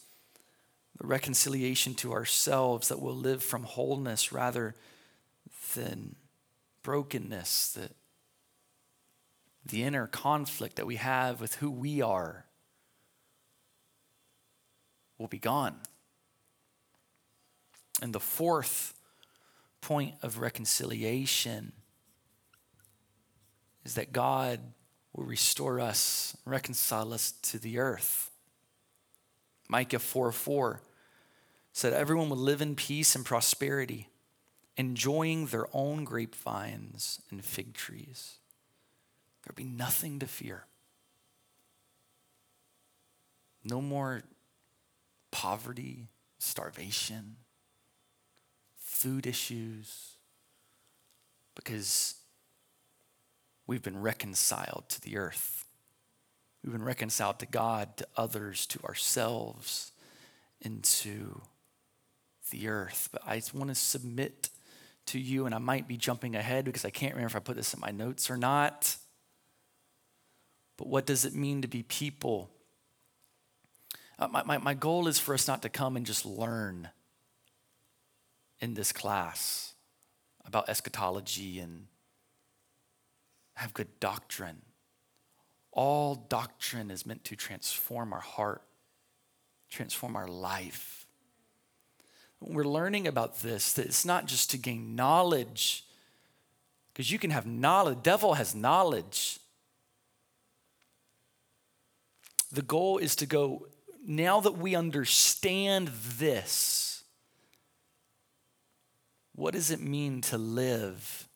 the 0.98 1.06
reconciliation 1.06 1.94
to 1.96 2.12
ourselves 2.12 2.88
that 2.88 3.00
will 3.00 3.14
live 3.14 3.42
from 3.42 3.64
wholeness 3.64 4.32
rather 4.32 4.74
than 5.74 6.16
brokenness, 6.82 7.72
that 7.72 7.92
the 9.64 9.82
inner 9.82 10.06
conflict 10.06 10.76
that 10.76 10.86
we 10.86 10.96
have 10.96 11.40
with 11.40 11.56
who 11.56 11.70
we 11.70 12.00
are 12.00 12.46
will 15.18 15.28
be 15.28 15.38
gone. 15.38 15.76
And 18.02 18.12
the 18.12 18.20
fourth 18.20 18.94
point 19.80 20.14
of 20.22 20.38
reconciliation 20.38 21.72
is 23.84 23.94
that 23.94 24.12
God 24.12 24.60
will 25.12 25.24
restore 25.24 25.80
us, 25.80 26.36
reconcile 26.44 27.12
us 27.12 27.32
to 27.42 27.58
the 27.58 27.78
earth. 27.78 28.30
Micah 29.68 29.98
4 29.98 30.32
4 30.32 30.80
said, 31.72 31.92
Everyone 31.92 32.28
would 32.30 32.38
live 32.38 32.62
in 32.62 32.74
peace 32.74 33.14
and 33.14 33.24
prosperity, 33.24 34.08
enjoying 34.76 35.46
their 35.46 35.66
own 35.72 36.04
grapevines 36.04 37.20
and 37.30 37.44
fig 37.44 37.74
trees. 37.74 38.38
There'd 39.42 39.56
be 39.56 39.64
nothing 39.64 40.18
to 40.20 40.26
fear. 40.26 40.64
No 43.64 43.80
more 43.80 44.22
poverty, 45.30 46.08
starvation, 46.38 47.36
food 48.76 49.26
issues, 49.26 50.16
because 51.54 52.14
we've 53.66 53.82
been 53.82 54.00
reconciled 54.00 54.84
to 54.88 55.00
the 55.00 55.16
earth. 55.16 55.64
We've 56.62 56.72
been 56.72 56.84
reconciled 56.84 57.38
to 57.38 57.46
God, 57.46 57.96
to 57.98 58.06
others, 58.16 58.66
to 58.66 58.80
ourselves, 58.84 59.92
into 60.60 61.40
the 62.50 62.68
earth. 62.68 63.08
But 63.12 63.22
I 63.26 63.40
want 63.54 63.68
to 63.68 63.74
submit 63.74 64.50
to 65.06 65.18
you, 65.18 65.46
and 65.46 65.54
I 65.54 65.58
might 65.58 65.88
be 65.88 65.96
jumping 65.96 66.36
ahead 66.36 66.64
because 66.64 66.84
I 66.84 66.90
can't 66.90 67.14
remember 67.14 67.28
if 67.28 67.36
I 67.36 67.40
put 67.40 67.56
this 67.56 67.72
in 67.72 67.80
my 67.80 67.90
notes 67.90 68.30
or 68.30 68.36
not. 68.36 68.96
But 70.80 70.88
what 70.88 71.04
does 71.04 71.26
it 71.26 71.34
mean 71.34 71.60
to 71.60 71.68
be 71.68 71.82
people? 71.82 72.48
Uh, 74.18 74.28
my, 74.28 74.42
my, 74.44 74.56
my 74.56 74.72
goal 74.72 75.08
is 75.08 75.18
for 75.18 75.34
us 75.34 75.46
not 75.46 75.60
to 75.60 75.68
come 75.68 75.94
and 75.94 76.06
just 76.06 76.24
learn 76.24 76.88
in 78.60 78.72
this 78.72 78.90
class 78.90 79.74
about 80.46 80.70
eschatology 80.70 81.58
and 81.58 81.84
have 83.56 83.74
good 83.74 84.00
doctrine. 84.00 84.62
All 85.70 86.14
doctrine 86.14 86.90
is 86.90 87.04
meant 87.04 87.24
to 87.24 87.36
transform 87.36 88.14
our 88.14 88.20
heart, 88.20 88.62
transform 89.68 90.16
our 90.16 90.28
life. 90.28 91.04
we're 92.40 92.64
learning 92.64 93.06
about 93.06 93.40
this, 93.40 93.74
that 93.74 93.84
it's 93.84 94.06
not 94.06 94.24
just 94.24 94.50
to 94.52 94.56
gain 94.56 94.96
knowledge, 94.96 95.84
because 96.94 97.10
you 97.10 97.18
can 97.18 97.28
have 97.28 97.44
knowledge, 97.44 97.96
the 97.96 98.00
devil 98.00 98.32
has 98.32 98.54
knowledge. 98.54 99.39
The 102.52 102.62
goal 102.62 102.98
is 102.98 103.16
to 103.16 103.26
go, 103.26 103.66
now 104.04 104.40
that 104.40 104.58
we 104.58 104.74
understand 104.74 105.88
this, 106.18 107.04
what 109.34 109.54
does 109.54 109.70
it 109.70 109.80
mean 109.80 110.20
to 110.22 110.38
live 110.38 111.28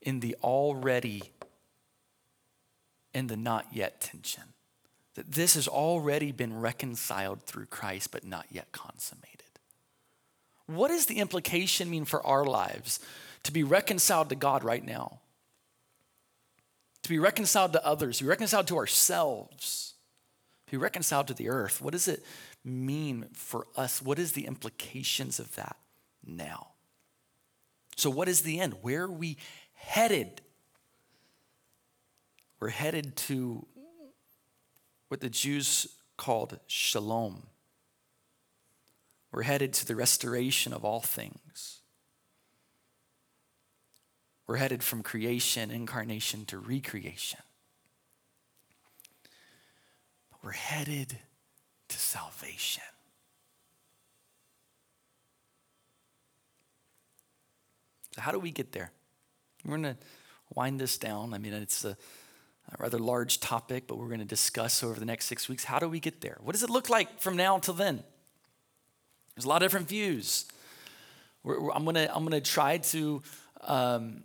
in 0.00 0.20
the 0.20 0.36
already 0.42 1.22
and 3.12 3.28
the 3.28 3.36
not 3.36 3.66
yet 3.72 4.00
tension? 4.00 4.44
That 5.14 5.32
this 5.32 5.54
has 5.54 5.68
already 5.68 6.32
been 6.32 6.58
reconciled 6.60 7.42
through 7.42 7.66
Christ, 7.66 8.10
but 8.10 8.24
not 8.24 8.46
yet 8.50 8.72
consummated. 8.72 9.42
What 10.66 10.88
does 10.88 11.06
the 11.06 11.18
implication 11.18 11.90
mean 11.90 12.04
for 12.04 12.24
our 12.26 12.44
lives 12.44 13.00
to 13.42 13.52
be 13.52 13.62
reconciled 13.62 14.28
to 14.28 14.34
God 14.36 14.64
right 14.64 14.84
now? 14.84 15.20
To 17.02 17.08
be 17.08 17.18
reconciled 17.18 17.72
to 17.72 17.84
others, 17.86 18.18
to 18.18 18.24
be 18.24 18.30
reconciled 18.30 18.66
to 18.68 18.76
ourselves, 18.76 19.94
be 20.70 20.76
reconciled 20.76 21.28
to 21.28 21.34
the 21.34 21.48
earth. 21.48 21.80
What 21.80 21.92
does 21.92 22.08
it 22.08 22.24
mean 22.64 23.26
for 23.32 23.66
us? 23.76 24.02
What 24.02 24.18
is 24.18 24.32
the 24.32 24.46
implications 24.46 25.38
of 25.38 25.54
that 25.56 25.76
now? 26.26 26.68
So, 27.96 28.10
what 28.10 28.28
is 28.28 28.42
the 28.42 28.60
end? 28.60 28.74
Where 28.82 29.04
are 29.04 29.10
we 29.10 29.38
headed? 29.74 30.40
We're 32.60 32.68
headed 32.68 33.16
to 33.16 33.66
what 35.08 35.20
the 35.20 35.30
Jews 35.30 35.88
called 36.16 36.58
shalom. 36.66 37.46
We're 39.32 39.42
headed 39.42 39.72
to 39.74 39.86
the 39.86 39.96
restoration 39.96 40.72
of 40.72 40.84
all 40.84 41.00
things. 41.00 41.80
We're 44.46 44.56
headed 44.56 44.82
from 44.82 45.02
creation, 45.02 45.70
incarnation 45.70 46.46
to 46.46 46.58
recreation. 46.58 47.40
We're 50.42 50.52
headed 50.52 51.18
to 51.88 51.98
salvation. 51.98 52.84
So, 58.14 58.20
how 58.20 58.32
do 58.32 58.38
we 58.38 58.50
get 58.50 58.72
there? 58.72 58.90
We're 59.64 59.78
going 59.78 59.94
to 59.94 59.96
wind 60.54 60.80
this 60.80 60.96
down. 60.98 61.34
I 61.34 61.38
mean, 61.38 61.52
it's 61.52 61.84
a, 61.84 61.90
a 61.90 62.76
rather 62.78 62.98
large 62.98 63.40
topic, 63.40 63.86
but 63.86 63.98
we're 63.98 64.08
going 64.08 64.20
to 64.20 64.24
discuss 64.24 64.82
over 64.82 64.98
the 64.98 65.06
next 65.06 65.26
six 65.26 65.48
weeks 65.48 65.64
how 65.64 65.78
do 65.78 65.88
we 65.88 66.00
get 66.00 66.20
there? 66.20 66.38
What 66.42 66.52
does 66.52 66.62
it 66.62 66.70
look 66.70 66.88
like 66.88 67.20
from 67.20 67.36
now 67.36 67.54
until 67.54 67.74
then? 67.74 68.02
There's 69.34 69.44
a 69.44 69.48
lot 69.48 69.62
of 69.62 69.66
different 69.66 69.88
views. 69.88 70.46
We're, 71.42 71.60
we're, 71.60 71.72
I'm 71.72 71.84
going 71.84 71.96
to 71.96 72.14
I'm 72.14 72.24
gonna 72.24 72.40
try 72.40 72.78
to, 72.78 73.22
um, 73.62 74.22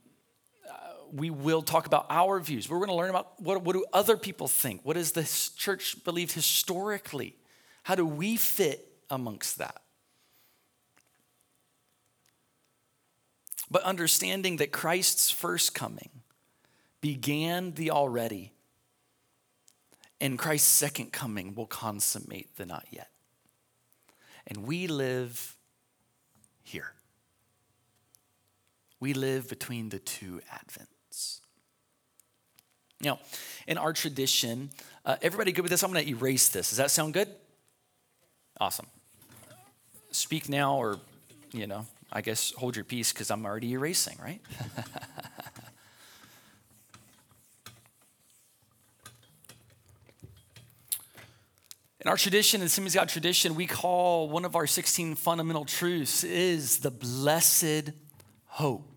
we 1.16 1.30
will 1.30 1.62
talk 1.62 1.86
about 1.86 2.08
our 2.10 2.40
views. 2.40 2.70
We're 2.70 2.80
going 2.80 2.90
to 2.90 2.96
learn 2.96 3.10
about 3.10 3.40
what, 3.42 3.62
what 3.64 3.74
do 3.74 3.86
other 3.94 4.18
people 4.18 4.48
think? 4.48 4.82
What 4.84 4.96
does 4.96 5.12
the 5.12 5.24
church 5.56 6.04
believe 6.04 6.34
historically? 6.34 7.36
How 7.84 7.96
do 7.96 8.06
we 8.06 8.36
fit 8.36 8.88
amongst 9.10 9.58
that? 9.60 9.84
but 13.74 13.82
understanding 13.82 14.58
that 14.58 14.72
Christ's 14.72 15.32
first 15.32 15.74
coming 15.74 16.12
began 17.02 17.74
the 17.74 17.90
already, 17.90 18.54
and 20.22 20.38
Christ's 20.38 20.70
second 20.70 21.12
coming 21.12 21.56
will 21.56 21.66
consummate 21.66 22.56
the 22.56 22.68
not 22.68 22.86
yet. 22.92 23.10
And 24.46 24.68
we 24.68 24.86
live 24.86 25.58
here. 26.62 26.94
We 29.00 29.14
live 29.14 29.50
between 29.50 29.90
the 29.90 30.00
two 30.00 30.42
advents. 30.54 30.93
Now, 33.04 33.20
in 33.68 33.78
our 33.78 33.94
tradition, 33.94 34.70
uh, 35.06 35.18
everybody 35.22 35.52
good 35.52 35.64
with 35.64 35.72
this? 35.72 35.84
I'm 35.84 35.92
going 35.92 36.06
to 36.06 36.10
erase 36.10 36.50
this. 36.50 36.70
Does 36.70 36.78
that 36.78 36.90
sound 36.90 37.14
good? 37.14 37.28
Awesome. 38.60 38.88
Speak 40.12 40.48
now 40.48 40.78
or, 40.78 41.00
you 41.52 41.68
know, 41.68 41.86
I 42.12 42.22
guess 42.22 42.52
hold 42.52 42.76
your 42.76 42.86
peace 42.86 43.12
because 43.12 43.30
I'm 43.30 43.46
already 43.46 43.74
erasing, 43.74 44.18
right? 44.22 44.40
In 52.00 52.10
our 52.10 52.18
tradition, 52.18 52.60
in 52.60 52.68
Assemblies 52.68 52.96
God 52.96 53.08
tradition, 53.08 53.56
we 53.56 53.66
call 53.66 54.28
one 54.28 54.44
of 54.44 54.58
our 54.58 54.68
16 54.68 55.16
fundamental 55.16 55.64
truths 55.64 56.26
is 56.26 56.80
the 56.80 56.92
blessed 56.92 57.92
hope. 58.46 58.93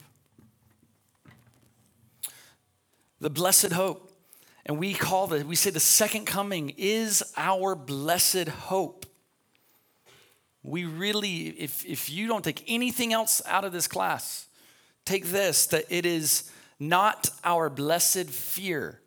The 3.20 3.30
blessed 3.30 3.72
hope. 3.72 4.12
And 4.64 4.78
we 4.78 4.94
call 4.94 5.26
the, 5.26 5.44
we 5.44 5.54
say 5.54 5.70
the 5.70 5.80
second 5.80 6.26
coming 6.26 6.74
is 6.76 7.22
our 7.36 7.74
blessed 7.74 8.48
hope 8.48 9.06
we 10.66 10.84
really, 10.84 11.48
if, 11.48 11.86
if 11.86 12.10
you 12.10 12.26
don't 12.26 12.44
take 12.44 12.64
anything 12.66 13.12
else 13.12 13.40
out 13.46 13.64
of 13.64 13.72
this 13.72 13.86
class, 13.86 14.48
take 15.04 15.26
this 15.26 15.66
that 15.68 15.84
it 15.88 16.04
is 16.04 16.50
not 16.80 17.30
our 17.44 17.70
blessed 17.70 18.28
fear, 18.28 19.00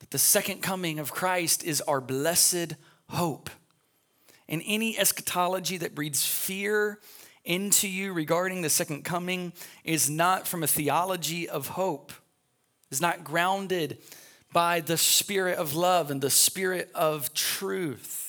that 0.00 0.10
the 0.10 0.18
second 0.18 0.60
coming 0.60 0.98
of 0.98 1.12
Christ 1.12 1.62
is 1.62 1.80
our 1.82 2.00
blessed 2.00 2.74
hope. 3.10 3.48
And 4.48 4.60
any 4.66 4.98
eschatology 4.98 5.76
that 5.78 5.94
breeds 5.94 6.26
fear 6.26 6.98
into 7.44 7.88
you 7.88 8.12
regarding 8.12 8.62
the 8.62 8.70
second 8.70 9.04
coming 9.04 9.52
is 9.84 10.10
not 10.10 10.48
from 10.48 10.62
a 10.64 10.66
theology 10.66 11.48
of 11.48 11.68
hope, 11.68 12.12
is 12.90 13.00
not 13.00 13.24
grounded 13.24 13.98
by 14.52 14.80
the 14.80 14.96
spirit 14.96 15.58
of 15.58 15.74
love 15.74 16.10
and 16.10 16.20
the 16.20 16.30
spirit 16.30 16.90
of 16.94 17.34
truth. 17.34 18.28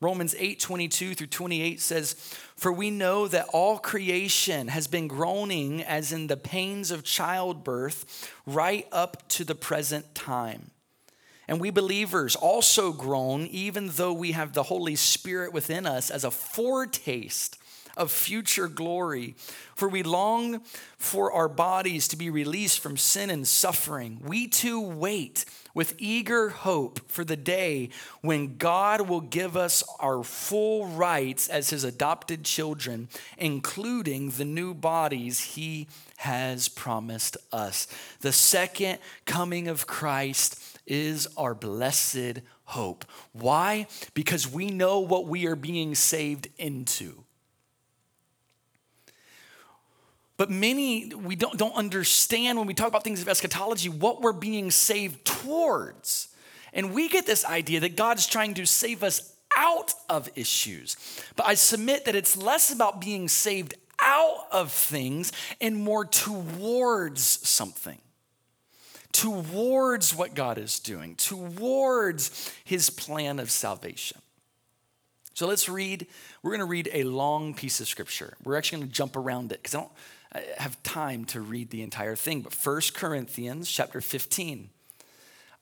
Romans 0.00 0.34
8 0.38 0.60
22 0.60 1.14
through 1.14 1.26
28 1.28 1.80
says, 1.80 2.14
For 2.56 2.72
we 2.72 2.90
know 2.90 3.26
that 3.28 3.48
all 3.52 3.78
creation 3.78 4.68
has 4.68 4.86
been 4.86 5.08
groaning 5.08 5.82
as 5.82 6.12
in 6.12 6.26
the 6.26 6.36
pains 6.36 6.90
of 6.90 7.04
childbirth 7.04 8.30
right 8.46 8.86
up 8.92 9.28
to 9.30 9.44
the 9.44 9.54
present 9.54 10.14
time. 10.14 10.70
And 11.46 11.60
we 11.60 11.70
believers 11.70 12.36
also 12.36 12.92
groan, 12.92 13.46
even 13.46 13.90
though 13.92 14.12
we 14.12 14.32
have 14.32 14.52
the 14.52 14.62
Holy 14.64 14.96
Spirit 14.96 15.52
within 15.52 15.86
us 15.86 16.10
as 16.10 16.24
a 16.24 16.30
foretaste 16.30 17.58
of 17.96 18.10
future 18.10 18.68
glory. 18.68 19.34
For 19.74 19.88
we 19.88 20.02
long 20.02 20.62
for 20.96 21.32
our 21.32 21.48
bodies 21.48 22.08
to 22.08 22.16
be 22.16 22.30
released 22.30 22.80
from 22.80 22.96
sin 22.96 23.30
and 23.30 23.46
suffering. 23.46 24.20
We 24.24 24.46
too 24.48 24.80
wait 24.80 25.44
with 25.74 25.94
eager 25.98 26.50
hope 26.50 27.00
for 27.10 27.24
the 27.24 27.36
day 27.36 27.90
when 28.20 28.56
God 28.56 29.08
will 29.08 29.20
give 29.20 29.56
us 29.56 29.82
our 29.98 30.22
full 30.22 30.86
rights 30.86 31.48
as 31.48 31.70
his 31.70 31.84
adopted 31.84 32.44
children, 32.44 33.08
including 33.36 34.30
the 34.30 34.44
new 34.44 34.72
bodies 34.72 35.40
he 35.40 35.88
has 36.18 36.68
promised 36.68 37.36
us. 37.52 37.88
The 38.20 38.32
second 38.32 38.98
coming 39.26 39.66
of 39.68 39.86
Christ 39.86 40.78
is 40.86 41.26
our 41.36 41.54
blessed 41.54 42.40
hope. 42.64 43.04
Why? 43.32 43.86
Because 44.14 44.50
we 44.50 44.70
know 44.70 45.00
what 45.00 45.26
we 45.26 45.46
are 45.46 45.56
being 45.56 45.94
saved 45.94 46.48
into. 46.56 47.23
But 50.36 50.50
many, 50.50 51.12
we 51.14 51.36
don't, 51.36 51.56
don't 51.56 51.74
understand 51.74 52.58
when 52.58 52.66
we 52.66 52.74
talk 52.74 52.88
about 52.88 53.04
things 53.04 53.22
of 53.22 53.28
eschatology 53.28 53.88
what 53.88 54.20
we're 54.20 54.32
being 54.32 54.70
saved 54.70 55.24
towards. 55.24 56.28
And 56.72 56.92
we 56.92 57.08
get 57.08 57.24
this 57.24 57.44
idea 57.44 57.80
that 57.80 57.94
God's 57.94 58.26
trying 58.26 58.54
to 58.54 58.66
save 58.66 59.04
us 59.04 59.36
out 59.56 59.94
of 60.08 60.28
issues. 60.34 60.96
But 61.36 61.46
I 61.46 61.54
submit 61.54 62.04
that 62.06 62.16
it's 62.16 62.36
less 62.36 62.72
about 62.72 63.00
being 63.00 63.28
saved 63.28 63.74
out 64.00 64.46
of 64.50 64.72
things 64.72 65.32
and 65.60 65.76
more 65.76 66.04
towards 66.04 67.22
something. 67.22 67.98
Towards 69.12 70.12
what 70.16 70.34
God 70.34 70.58
is 70.58 70.80
doing, 70.80 71.14
towards 71.14 72.52
his 72.64 72.90
plan 72.90 73.38
of 73.38 73.48
salvation. 73.48 74.20
So 75.34 75.46
let's 75.46 75.68
read. 75.68 76.08
We're 76.42 76.50
going 76.50 76.60
to 76.60 76.64
read 76.64 76.90
a 76.92 77.04
long 77.04 77.54
piece 77.54 77.80
of 77.80 77.86
scripture. 77.86 78.36
We're 78.42 78.56
actually 78.56 78.78
going 78.78 78.88
to 78.88 78.94
jump 78.94 79.16
around 79.16 79.52
it 79.52 79.62
because 79.62 79.76
I 79.76 79.80
don't 79.80 79.92
Uh, 80.34 80.40
have 80.58 80.82
time 80.82 81.24
to 81.26 81.40
read 81.40 81.70
the 81.70 81.82
entire 81.82 82.16
thing. 82.16 82.40
But 82.40 82.54
1 82.54 82.80
Corinthians 82.94 83.70
chapter 83.70 84.00
15. 84.00 84.70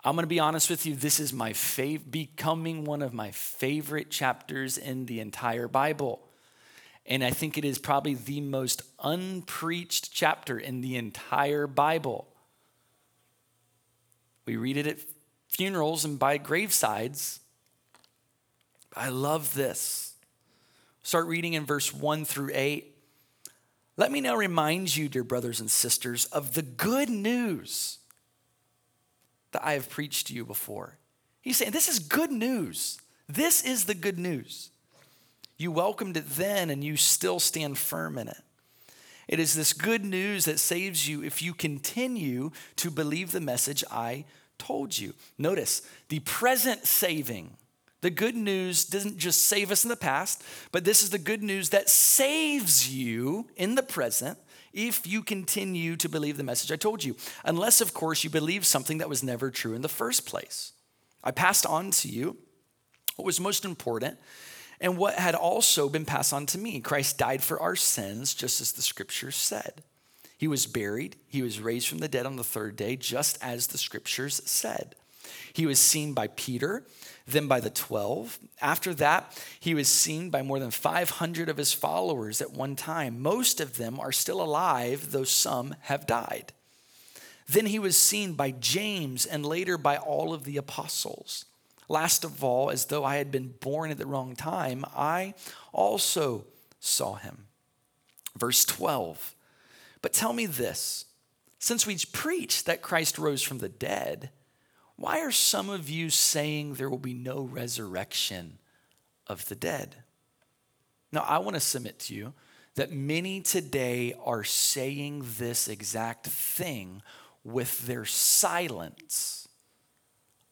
I'm 0.05 0.17
going 0.17 0.25
to 0.25 0.29
be 0.29 0.41
honest 0.41 0.69
with 0.69 0.85
you, 0.85 0.97
this 0.97 1.21
is 1.21 1.33
my 1.33 1.53
fav- 1.53 2.11
becoming 2.11 2.85
one 2.85 3.03
of 3.03 3.13
my 3.13 3.31
favorite 3.31 4.11
chapters 4.11 4.77
in 4.77 5.07
the 5.07 5.21
entire 5.21 5.69
Bible. 5.69 6.21
And 7.07 7.23
I 7.23 7.31
think 7.31 7.57
it 7.57 7.65
is 7.65 7.79
probably 7.79 8.15
the 8.15 8.41
most 8.41 8.83
unpreached 9.01 10.13
chapter 10.13 10.59
in 10.59 10.81
the 10.81 10.97
entire 10.97 11.67
Bible. 11.67 12.27
We 14.45 14.57
read 14.57 14.77
it 14.77 14.87
at 14.87 14.99
funerals 15.49 16.05
and 16.05 16.19
by 16.19 16.39
gravesides. 16.39 17.39
I 18.97 19.09
love 19.09 19.55
this. 19.55 20.15
Start 21.03 21.27
reading 21.27 21.55
in 21.55 21.65
verse 21.65 21.93
1 21.93 22.25
through 22.25 22.51
8. 22.53 22.92
Let 23.97 24.11
me 24.11 24.21
now 24.21 24.35
remind 24.35 24.97
you, 24.97 25.09
dear 25.09 25.25
brothers 25.25 25.61
and 25.61 25.71
sisters, 25.71 26.27
of 26.27 26.55
the 26.55 26.63
good 26.63 27.11
news 27.11 27.99
that 29.53 29.65
I 29.65 29.75
have 29.75 29.91
preached 29.91 30.29
to 30.29 30.35
you 30.35 30.45
before. 30.45 30.99
He's 31.43 31.57
saying, 31.57 31.73
This 31.73 31.89
is 31.89 31.99
good 31.99 32.33
news. 32.33 32.99
This 33.29 33.63
is 33.65 33.85
the 33.85 33.95
good 33.95 34.19
news. 34.19 34.71
You 35.59 35.71
welcomed 35.71 36.17
it 36.17 36.29
then, 36.31 36.71
and 36.71 36.83
you 36.83 36.97
still 36.97 37.39
stand 37.39 37.79
firm 37.79 38.19
in 38.19 38.29
it. 38.29 38.43
It 39.29 39.39
is 39.39 39.55
this 39.55 39.73
good 39.73 40.05
news 40.05 40.47
that 40.47 40.59
saves 40.59 41.09
you 41.09 41.23
if 41.23 41.41
you 41.41 41.55
continue 41.55 42.51
to 42.77 42.91
believe 42.91 43.33
the 43.33 43.41
message 43.41 43.85
I 43.91 44.25
told 44.59 44.99
you. 44.99 45.15
Notice 45.39 45.83
the 46.09 46.21
present 46.21 46.87
saving. 46.87 47.57
The 48.03 48.11
good 48.11 48.35
news 48.35 48.85
doesn't 48.85 49.17
just 49.17 49.47
save 49.47 49.71
us 49.71 49.85
in 49.85 49.89
the 49.89 49.97
past, 49.97 50.43
but 50.73 50.85
this 50.85 51.03
is 51.03 51.11
the 51.11 51.19
good 51.19 51.43
news 51.43 51.71
that 51.71 51.89
saves 51.89 52.93
you 52.93 53.49
in 53.57 53.77
the 53.77 53.83
present 53.83 54.39
if 54.73 55.07
you 55.07 55.23
continue 55.23 55.97
to 55.97 56.09
believe 56.09 56.37
the 56.37 56.43
message 56.43 56.73
I 56.73 56.77
told 56.77 57.05
you. 57.05 57.17
Unless, 57.45 57.81
of 57.81 57.95
course, 57.95 58.25
you 58.25 58.31
believe 58.31 58.67
something 58.67 58.99
that 58.99 59.09
was 59.09 59.23
never 59.23 59.51
true 59.51 59.75
in 59.75 59.83
the 59.83 59.89
first 59.89 60.27
place. 60.27 60.73
I 61.23 61.31
passed 61.31 61.65
on 61.65 61.91
to 61.93 62.09
you 62.09 62.37
what 63.17 63.27
was 63.27 63.39
most 63.39 63.65
important 63.65 64.19
and 64.81 64.99
what 64.99 65.15
had 65.15 65.37
also 65.37 65.89
been 65.89 66.05
passed 66.05 66.33
on 66.33 66.47
to 66.47 66.59
me. 66.59 66.81
Christ 66.81 67.19
died 67.19 67.43
for 67.43 67.61
our 67.61 67.77
sins, 67.77 68.35
just 68.35 68.61
as 68.61 68.73
the 68.73 68.83
scriptures 68.83 69.37
said. 69.37 69.85
He 70.37 70.49
was 70.49 70.67
buried, 70.67 71.15
he 71.29 71.41
was 71.41 71.61
raised 71.61 71.87
from 71.87 71.99
the 71.99 72.09
dead 72.09 72.27
on 72.27 72.35
the 72.35 72.43
third 72.43 72.75
day, 72.75 72.97
just 72.97 73.39
as 73.41 73.69
the 73.69 73.79
scriptures 73.79 74.43
said. 74.45 74.97
He 75.53 75.67
was 75.67 75.79
seen 75.79 76.15
by 76.15 76.27
Peter, 76.29 76.85
then 77.27 77.47
by 77.47 77.61
the 77.61 77.71
12. 77.71 78.39
After 78.61 78.95
that, 78.95 79.43
he 79.61 79.75
was 79.75 79.89
seen 79.89 80.31
by 80.31 80.43
more 80.43 80.59
than 80.59 80.71
500 80.71 81.49
of 81.49 81.57
his 81.57 81.73
followers 81.73 82.41
at 82.41 82.53
one 82.53 82.77
time. 82.77 83.21
Most 83.21 83.61
of 83.61 83.77
them 83.77 84.01
are 84.01 84.13
still 84.13 84.43
alive, 84.43 85.13
though 85.13 85.25
some 85.25 85.75
have 85.83 86.07
died. 86.07 86.53
Then 87.49 87.67
he 87.67 87.79
was 87.79 87.97
seen 87.97 88.35
by 88.35 88.51
James 88.53 89.27
and 89.27 89.45
later 89.45 89.77
by 89.77 89.97
all 89.97 90.33
of 90.33 90.45
the 90.45 90.57
apostles. 90.57 91.45
Last 91.89 92.25
of 92.25 92.43
all, 92.43 92.71
as 92.71 92.87
though 92.87 93.05
I 93.05 93.17
had 93.17 93.31
been 93.31 93.55
born 93.61 93.91
at 93.91 93.99
the 93.99 94.07
wrong 94.07 94.35
time, 94.35 94.85
I 94.97 95.35
also 95.73 96.45
saw 96.81 97.17
him. 97.17 97.47
Verse 98.37 98.65
12. 98.65 99.35
But 100.01 100.13
tell 100.13 100.33
me 100.33 100.47
this 100.47 101.05
since 101.59 101.87
we 101.87 101.97
preach 102.13 102.65
that 102.65 102.83
Christ 102.83 103.19
rose 103.19 103.43
from 103.43 103.59
the 103.59 103.69
dead, 103.69 104.31
why 105.03 105.19
are 105.19 105.33
some 105.33 105.69
of 105.69 105.91
you 105.91 106.11
saying 106.11 106.75
there 106.75 106.89
will 106.89 106.97
be 106.97 107.13
no 107.13 107.41
resurrection 107.43 108.59
of 109.27 109.49
the 109.49 109.57
dead? 109.57 109.97
Now, 111.11 111.23
I 111.23 111.39
want 111.39 111.55
to 111.55 111.61
submit 111.61 111.99
to 112.01 112.15
you 112.15 112.35
that 112.77 112.93
many 112.93 113.41
today 113.41 114.15
are 114.25 114.45
saying 114.45 115.25
this 115.39 115.67
exact 115.67 116.29
thing 116.29 117.03
with 117.43 117.85
their 117.85 118.05
silence 118.05 119.49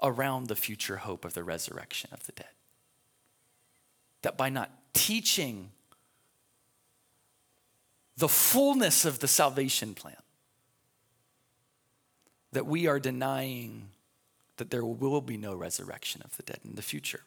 around 0.03 0.49
the 0.49 0.57
future 0.57 0.97
hope 0.97 1.25
of 1.25 1.35
the 1.35 1.45
resurrection 1.45 2.11
of 2.13 2.27
the 2.27 2.33
dead. 2.33 2.51
That 4.23 4.37
by 4.37 4.49
not 4.49 4.73
teaching 4.95 5.71
the 8.17 8.29
fullness 8.29 9.05
of 9.05 9.21
the 9.21 9.29
salvation 9.29 9.95
plan, 9.95 10.17
that 12.51 12.67
we 12.67 12.89
are 12.89 12.99
denying 12.99 13.91
that 14.61 14.71
there 14.71 14.85
will 14.85 15.21
be 15.21 15.37
no 15.37 15.55
resurrection 15.55 16.23
of 16.25 16.37
the 16.37 16.45
dead 16.45 16.61
in 16.65 16.77
the 16.77 16.83
future. 16.83 17.23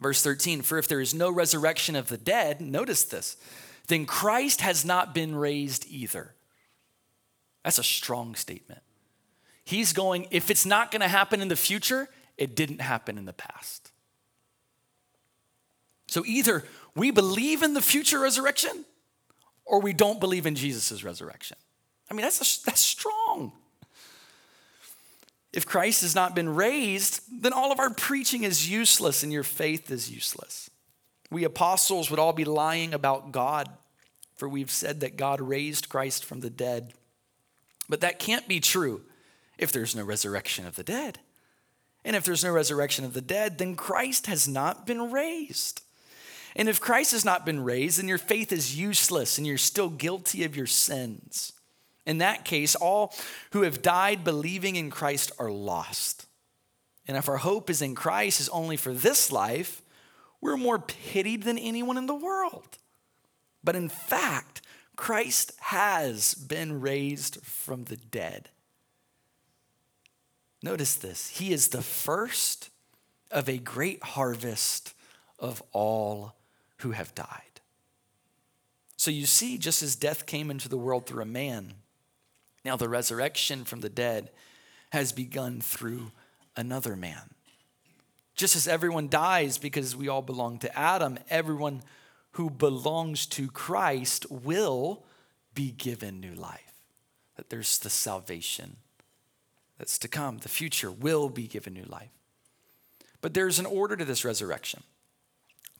Verse 0.00 0.22
13, 0.22 0.62
for 0.62 0.78
if 0.78 0.88
there 0.88 1.00
is 1.00 1.12
no 1.12 1.30
resurrection 1.30 1.96
of 1.96 2.08
the 2.08 2.16
dead, 2.16 2.60
notice 2.60 3.04
this, 3.04 3.36
then 3.88 4.06
Christ 4.06 4.60
has 4.62 4.84
not 4.84 5.14
been 5.14 5.34
raised 5.34 5.86
either. 5.90 6.34
That's 7.64 7.78
a 7.78 7.84
strong 7.84 8.34
statement. 8.34 8.80
He's 9.64 9.92
going, 9.92 10.28
if 10.30 10.50
it's 10.50 10.64
not 10.64 10.90
going 10.90 11.02
to 11.02 11.08
happen 11.08 11.40
in 11.40 11.48
the 11.48 11.56
future, 11.56 12.08
it 12.38 12.54
didn't 12.54 12.80
happen 12.80 13.18
in 13.18 13.24
the 13.24 13.32
past. 13.32 13.90
So 16.06 16.22
either 16.26 16.64
we 16.94 17.10
believe 17.10 17.62
in 17.62 17.74
the 17.74 17.82
future 17.82 18.20
resurrection 18.20 18.84
or 19.64 19.80
we 19.80 19.92
don't 19.92 20.20
believe 20.20 20.46
in 20.46 20.54
Jesus' 20.54 21.02
resurrection. 21.02 21.56
I 22.10 22.14
mean, 22.14 22.22
that's, 22.22 22.40
a, 22.40 22.64
that's 22.64 22.80
strong. 22.80 23.52
If 25.54 25.66
Christ 25.66 26.02
has 26.02 26.16
not 26.16 26.34
been 26.34 26.52
raised, 26.52 27.20
then 27.30 27.52
all 27.52 27.70
of 27.70 27.78
our 27.78 27.90
preaching 27.90 28.42
is 28.42 28.68
useless 28.68 29.22
and 29.22 29.32
your 29.32 29.44
faith 29.44 29.88
is 29.88 30.10
useless. 30.10 30.68
We 31.30 31.44
apostles 31.44 32.10
would 32.10 32.18
all 32.18 32.32
be 32.32 32.44
lying 32.44 32.92
about 32.92 33.30
God, 33.30 33.68
for 34.34 34.48
we've 34.48 34.70
said 34.70 34.98
that 35.00 35.16
God 35.16 35.40
raised 35.40 35.88
Christ 35.88 36.24
from 36.24 36.40
the 36.40 36.50
dead. 36.50 36.92
But 37.88 38.00
that 38.00 38.18
can't 38.18 38.48
be 38.48 38.58
true 38.58 39.02
if 39.56 39.70
there's 39.70 39.94
no 39.94 40.02
resurrection 40.02 40.66
of 40.66 40.74
the 40.74 40.82
dead. 40.82 41.20
And 42.04 42.16
if 42.16 42.24
there's 42.24 42.42
no 42.42 42.50
resurrection 42.50 43.04
of 43.04 43.14
the 43.14 43.20
dead, 43.20 43.58
then 43.58 43.76
Christ 43.76 44.26
has 44.26 44.48
not 44.48 44.88
been 44.88 45.12
raised. 45.12 45.82
And 46.56 46.68
if 46.68 46.80
Christ 46.80 47.12
has 47.12 47.24
not 47.24 47.46
been 47.46 47.62
raised, 47.62 48.00
then 48.00 48.08
your 48.08 48.18
faith 48.18 48.50
is 48.50 48.76
useless 48.76 49.38
and 49.38 49.46
you're 49.46 49.56
still 49.56 49.88
guilty 49.88 50.42
of 50.42 50.56
your 50.56 50.66
sins. 50.66 51.52
In 52.06 52.18
that 52.18 52.44
case, 52.44 52.74
all 52.74 53.14
who 53.52 53.62
have 53.62 53.82
died 53.82 54.24
believing 54.24 54.76
in 54.76 54.90
Christ 54.90 55.32
are 55.38 55.50
lost. 55.50 56.26
And 57.06 57.16
if 57.16 57.28
our 57.28 57.38
hope 57.38 57.70
is 57.70 57.82
in 57.82 57.94
Christ 57.94 58.40
is 58.40 58.48
only 58.50 58.76
for 58.76 58.92
this 58.92 59.32
life, 59.32 59.82
we're 60.40 60.56
more 60.56 60.78
pitied 60.78 61.42
than 61.42 61.58
anyone 61.58 61.96
in 61.96 62.06
the 62.06 62.14
world. 62.14 62.78
But 63.62 63.76
in 63.76 63.88
fact, 63.88 64.60
Christ 64.96 65.52
has 65.60 66.34
been 66.34 66.80
raised 66.80 67.42
from 67.42 67.84
the 67.84 67.96
dead. 67.96 68.50
Notice 70.62 70.94
this 70.96 71.28
He 71.28 71.52
is 71.52 71.68
the 71.68 71.82
first 71.82 72.70
of 73.30 73.48
a 73.48 73.58
great 73.58 74.02
harvest 74.02 74.94
of 75.38 75.62
all 75.72 76.36
who 76.78 76.92
have 76.92 77.14
died. 77.14 77.60
So 78.96 79.10
you 79.10 79.26
see, 79.26 79.58
just 79.58 79.82
as 79.82 79.96
death 79.96 80.24
came 80.24 80.50
into 80.50 80.68
the 80.68 80.78
world 80.78 81.06
through 81.06 81.22
a 81.22 81.26
man, 81.26 81.74
now 82.64 82.76
the 82.76 82.88
resurrection 82.88 83.64
from 83.64 83.80
the 83.80 83.88
dead 83.88 84.30
has 84.92 85.12
begun 85.12 85.60
through 85.60 86.12
another 86.56 86.96
man. 86.96 87.30
Just 88.34 88.56
as 88.56 88.66
everyone 88.66 89.08
dies 89.08 89.58
because 89.58 89.94
we 89.94 90.08
all 90.08 90.22
belong 90.22 90.58
to 90.58 90.78
Adam, 90.78 91.18
everyone 91.30 91.82
who 92.32 92.50
belongs 92.50 93.26
to 93.26 93.48
Christ 93.48 94.26
will 94.30 95.04
be 95.54 95.70
given 95.70 96.20
new 96.20 96.34
life. 96.34 96.60
That 97.36 97.50
there's 97.50 97.78
the 97.78 97.90
salvation 97.90 98.76
that's 99.78 99.98
to 99.98 100.08
come, 100.08 100.38
the 100.38 100.48
future, 100.48 100.90
will 100.90 101.28
be 101.28 101.46
given 101.46 101.74
new 101.74 101.84
life. 101.84 102.10
But 103.20 103.34
there's 103.34 103.58
an 103.58 103.66
order 103.66 103.96
to 103.96 104.04
this 104.04 104.24
resurrection. 104.24 104.82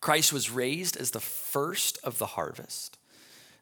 Christ 0.01 0.33
was 0.33 0.51
raised 0.51 0.97
as 0.97 1.11
the 1.11 1.21
first 1.21 1.99
of 2.05 2.19
the 2.19 2.27
harvest. 2.27 2.99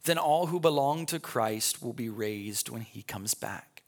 Then 0.05 0.19
all 0.19 0.47
who 0.47 0.59
belong 0.59 1.07
to 1.07 1.21
Christ 1.21 1.83
will 1.83 1.93
be 1.93 2.09
raised 2.09 2.69
when 2.69 2.83
he 2.83 3.03
comes 3.03 3.35
back. 3.35 3.83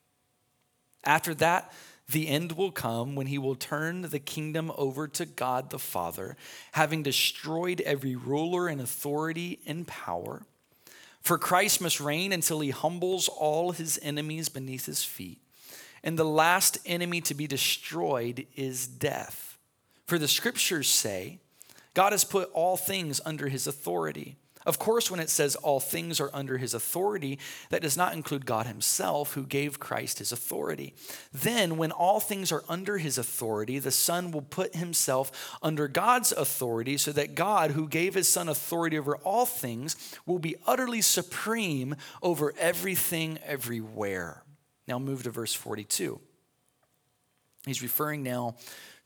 After 1.05 1.35
that, 1.35 1.73
the 2.09 2.29
end 2.29 2.53
will 2.53 2.71
come 2.71 3.15
when 3.15 3.27
he 3.27 3.39
will 3.39 3.55
turn 3.55 4.03
the 4.03 4.19
kingdom 4.19 4.71
over 4.77 5.09
to 5.09 5.25
God 5.25 5.71
the 5.71 5.79
Father, 5.79 6.37
having 6.73 7.03
destroyed 7.03 7.81
every 7.81 8.15
ruler 8.15 8.69
and 8.69 8.81
authority 8.81 9.61
and 9.67 9.87
power. 9.87 10.43
For 11.21 11.39
Christ 11.39 11.81
must 11.81 12.01
reign 12.01 12.33
until 12.33 12.61
he 12.61 12.71
humbles 12.71 13.29
all 13.29 13.73
his 13.73 13.99
enemies 14.03 14.51
beneath 14.51 14.85
his 14.85 15.03
feet. 15.03 15.39
And 16.03 16.19
the 16.19 16.25
last 16.25 16.77
enemy 16.85 17.23
to 17.23 17.35
be 17.35 17.47
destroyed 17.47 18.47
is 18.55 18.87
death. 18.87 19.57
For 20.07 20.19
the 20.19 20.29
scriptures 20.29 20.91
say, 20.91 21.39
God 21.95 22.13
has 22.13 22.25
put 22.25 22.51
all 22.53 22.77
things 22.77 23.23
under 23.25 23.49
his 23.49 23.67
authority. 23.67 24.37
Of 24.67 24.79
course, 24.79 25.11
when 25.11 25.21
it 25.21 25.29
says 25.29 25.57
all 25.57 25.81
things 25.81 26.21
are 26.21 26.31
under 26.33 26.59
his 26.59 26.73
authority, 26.73 27.39
that 27.71 27.83
does 27.83 27.97
not 27.97 28.15
include 28.15 28.47
God 28.47 28.67
himself, 28.67 29.35
who 29.35 29.45
gave 29.45 29.79
Christ 29.79 30.19
his 30.19 30.33
authority. 30.33 30.95
Then, 31.33 31.77
when 31.77 31.93
all 31.93 32.21
things 32.21 32.51
are 32.51 32.65
under 32.69 32.99
his 32.99 33.19
authority, 33.19 33.79
the 33.79 33.91
Son 33.91 34.31
will 34.31 34.43
put 34.43 34.77
himself 34.77 35.57
under 35.63 35.87
God's 35.87 36.33
authority, 36.33 36.97
so 36.97 37.13
that 37.13 37.35
God, 37.35 37.73
who 37.73 37.89
gave 37.89 38.15
his 38.15 38.29
Son 38.29 38.49
authority 38.49 38.99
over 38.99 39.17
all 39.19 39.47
things, 39.47 39.97
will 40.25 40.39
be 40.39 40.57
utterly 40.67 41.03
supreme 41.03 41.97
over 42.23 42.55
everything, 42.59 43.39
everywhere. 43.45 44.43
Now, 44.89 44.99
move 44.99 45.23
to 45.25 45.31
verse 45.31 45.55
42. 45.55 46.21
He's 47.67 47.83
referring 47.83 48.23
now 48.23 48.57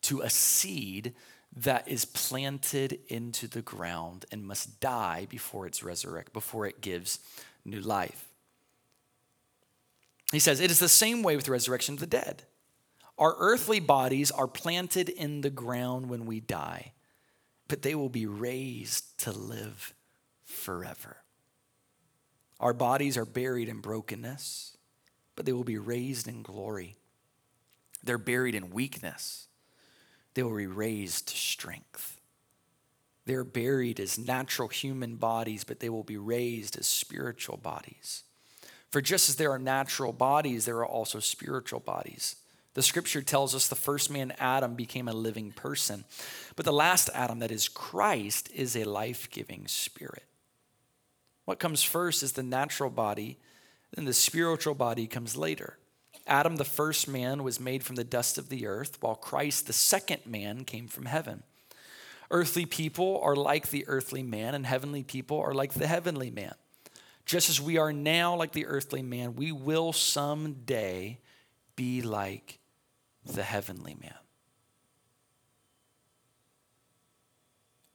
to 0.03 0.21
a 0.21 0.31
seed 0.31 1.15
that 1.65 1.89
is 1.89 2.05
planted 2.05 3.01
into 3.09 3.49
the 3.49 3.63
ground 3.63 4.25
and 4.31 4.47
must 4.47 4.81
die 4.81 5.27
before 5.29 5.67
it's 5.67 5.83
resurrect, 5.83 6.33
before 6.33 6.67
it 6.67 6.81
gives 6.81 7.19
new 7.65 7.81
life. 7.81 8.29
He 10.31 10.39
says, 10.39 10.61
It 10.61 10.71
is 10.71 10.79
the 10.79 10.89
same 10.89 11.23
way 11.23 11.35
with 11.35 11.47
the 11.47 11.53
resurrection 11.53 11.95
of 11.95 12.01
the 12.01 12.07
dead. 12.07 12.45
Our 13.19 13.35
earthly 13.39 13.81
bodies 13.81 14.31
are 14.31 14.47
planted 14.47 15.09
in 15.09 15.41
the 15.41 15.51
ground 15.51 16.09
when 16.09 16.27
we 16.27 16.39
die, 16.39 16.93
but 17.67 17.83
they 17.83 17.97
will 17.97 18.09
be 18.09 18.27
raised 18.27 19.19
to 19.21 19.33
live 19.33 19.95
forever. 20.45 21.17
Our 22.61 22.73
bodies 22.73 23.17
are 23.17 23.25
buried 23.25 23.69
in 23.69 23.81
brokenness, 23.81 24.77
but 25.35 25.45
they 25.45 25.53
will 25.53 25.65
be 25.65 25.79
raised 25.79 26.29
in 26.29 26.43
glory. 26.43 26.97
They're 28.05 28.19
buried 28.19 28.55
in 28.55 28.71
weakness 28.71 29.48
they 30.39 30.45
will 30.45 30.57
be 30.57 30.69
raised 30.69 31.27
to 31.27 31.37
strength. 31.37 32.21
They're 33.27 33.43
buried 33.43 33.99
as 33.99 34.21
natural 34.21 34.69
human 34.69 35.17
bodies, 35.17 35.65
but 35.65 35.81
they 35.81 35.89
will 35.89 36.05
be 36.05 36.17
raised 36.17 36.79
as 36.79 36.87
spiritual 36.87 37.57
bodies. 37.57 38.23
For 38.89 39.01
just 39.01 39.29
as 39.29 39.35
there 39.35 39.51
are 39.51 39.59
natural 39.59 40.13
bodies, 40.13 40.65
there 40.65 40.77
are 40.77 40.87
also 40.87 41.19
spiritual 41.19 41.81
bodies. 41.81 42.37
The 42.75 42.85
scripture 42.85 43.21
tells 43.21 43.53
us 43.53 43.67
the 43.67 43.75
first 43.75 44.13
man, 44.13 44.33
Adam, 44.39 44.77
became 44.77 45.09
a 45.09 45.13
living 45.13 45.51
person, 45.51 46.05
but 46.55 46.65
the 46.65 46.73
last 46.73 47.11
Adam, 47.15 47.41
that 47.41 47.51
is 47.51 47.69
Christ, 47.69 48.49
is 48.55 48.77
a 48.77 48.85
life 48.85 49.29
giving 49.31 49.67
spirit. 49.67 50.23
What 51.47 51.59
comes 51.59 51.83
first 51.83 52.23
is 52.23 52.35
the 52.35 52.45
natural 52.45 52.91
body, 52.91 53.41
then 53.93 54.05
the 54.05 54.13
spiritual 54.13 54.75
body 54.75 55.09
comes 55.09 55.37
later. 55.37 55.79
Adam, 56.29 56.57
the 56.57 56.65
first 56.65 57.09
man, 57.09 57.43
was 57.43 57.59
made 57.59 57.83
from 57.83 57.97
the 57.97 58.05
dust 58.05 58.39
of 58.39 58.49
the 58.49 58.67
earth, 58.67 58.99
while 59.01 59.15
Christ, 59.15 59.67
the 59.67 59.73
second 59.73 60.27
man, 60.27 60.65
came 60.65 60.87
from 60.87 61.07
heaven. 61.07 61.43
Earthly 62.31 62.67
people 62.67 63.21
are 63.23 63.35
like 63.35 63.71
the 63.71 63.87
earthly 63.89 64.23
man, 64.23 64.55
and 64.55 64.67
heavenly 64.67 65.03
people 65.03 65.41
are 65.41 65.55
like 65.55 65.75
the 65.75 65.87
heavenly 65.87 66.31
man. 66.31 66.55
Just 67.25 67.49
as 67.49 67.61
we 67.61 67.79
are 67.79 67.93
now 67.93 68.35
like 68.37 68.53
the 68.53 68.67
earthly 68.67 69.03
man, 69.03 69.35
we 69.35 69.53
will 69.53 69.93
someday 69.93 71.19
be 71.77 72.03
like 72.03 72.59
the 73.25 73.43
heavenly 73.43 73.97
man. 74.01 74.15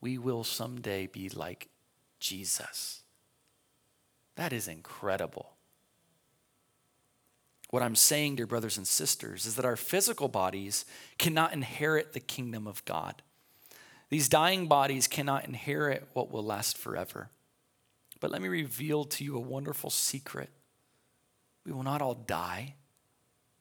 We 0.01 0.17
will 0.17 0.43
someday 0.43 1.07
be 1.07 1.29
like 1.29 1.69
Jesus. 2.19 3.03
That 4.35 4.51
is 4.51 4.67
incredible. 4.67 5.52
What 7.73 7.81
I'm 7.81 7.95
saying, 7.95 8.35
dear 8.35 8.45
brothers 8.45 8.77
and 8.77 8.87
sisters, 8.87 9.47
is 9.47 9.55
that 9.55 9.65
our 9.65 9.75
physical 9.75 10.27
bodies 10.27 10.85
cannot 11.17 11.53
inherit 11.53 12.13
the 12.13 12.19
kingdom 12.19 12.67
of 12.67 12.85
God. 12.85 13.23
These 14.11 14.29
dying 14.29 14.67
bodies 14.67 15.07
cannot 15.07 15.45
inherit 15.45 16.07
what 16.13 16.29
will 16.29 16.43
last 16.43 16.77
forever. 16.77 17.31
But 18.19 18.29
let 18.29 18.43
me 18.43 18.47
reveal 18.47 19.05
to 19.05 19.23
you 19.23 19.35
a 19.35 19.39
wonderful 19.39 19.89
secret. 19.89 20.51
We 21.65 21.71
will 21.71 21.81
not 21.81 21.99
all 21.99 22.13
die, 22.13 22.75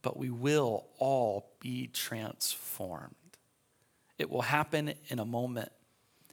but 0.02 0.18
we 0.18 0.28
will 0.28 0.88
all 0.98 1.54
be 1.58 1.86
transformed. 1.86 3.14
It 4.18 4.28
will 4.28 4.42
happen 4.42 4.92
in 5.08 5.20
a 5.20 5.24
moment 5.24 5.72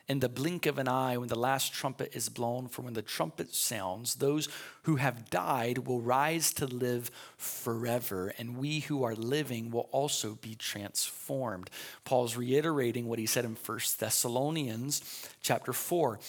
in 0.09 0.19
the 0.19 0.27
blink 0.27 0.65
of 0.65 0.79
an 0.79 0.87
eye 0.87 1.15
when 1.17 1.29
the 1.29 1.37
last 1.37 1.71
trumpet 1.71 2.15
is 2.15 2.27
blown. 2.27 2.67
For 2.67 2.81
when 2.81 2.95
the 2.95 3.03
trumpet 3.03 3.53
sounds, 3.53 4.15
those 4.15 4.49
who 4.83 4.95
have 4.95 5.29
died 5.29 5.87
will 5.87 6.01
rise 6.01 6.51
to 6.53 6.65
live 6.65 7.11
forever, 7.37 8.33
and 8.39 8.57
we 8.57 8.79
who 8.79 9.03
are 9.03 9.15
living 9.15 9.69
will 9.69 9.87
also 9.91 10.35
be 10.41 10.55
transformed. 10.55 11.69
Paul's 12.03 12.35
reiterating 12.35 13.07
what 13.07 13.19
he 13.19 13.27
said 13.27 13.45
in 13.45 13.55
1 13.55 13.79
Thessalonians 13.99 15.29
chapter 15.41 15.71
4 15.71 16.19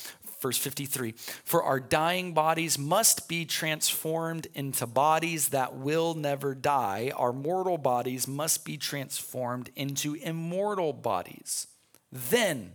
verse 0.41 0.59
53 0.59 1.13
For 1.45 1.63
our 1.63 1.81
dying 1.81 2.33
bodies 2.33 2.79
must 2.79 3.29
be 3.29 3.45
transformed 3.45 4.47
into 4.55 4.87
bodies 4.87 5.51
that 5.51 5.75
will 5.75 6.15
never 6.15 6.55
die. 6.55 7.13
Our 7.17 7.33
mortal 7.33 7.79
bodies 7.79 8.27
must 8.27 8.65
be 8.65 8.77
transformed 8.77 9.71
into 9.77 10.15
immortal 10.15 10.93
bodies. 10.93 11.67
Then 12.13 12.75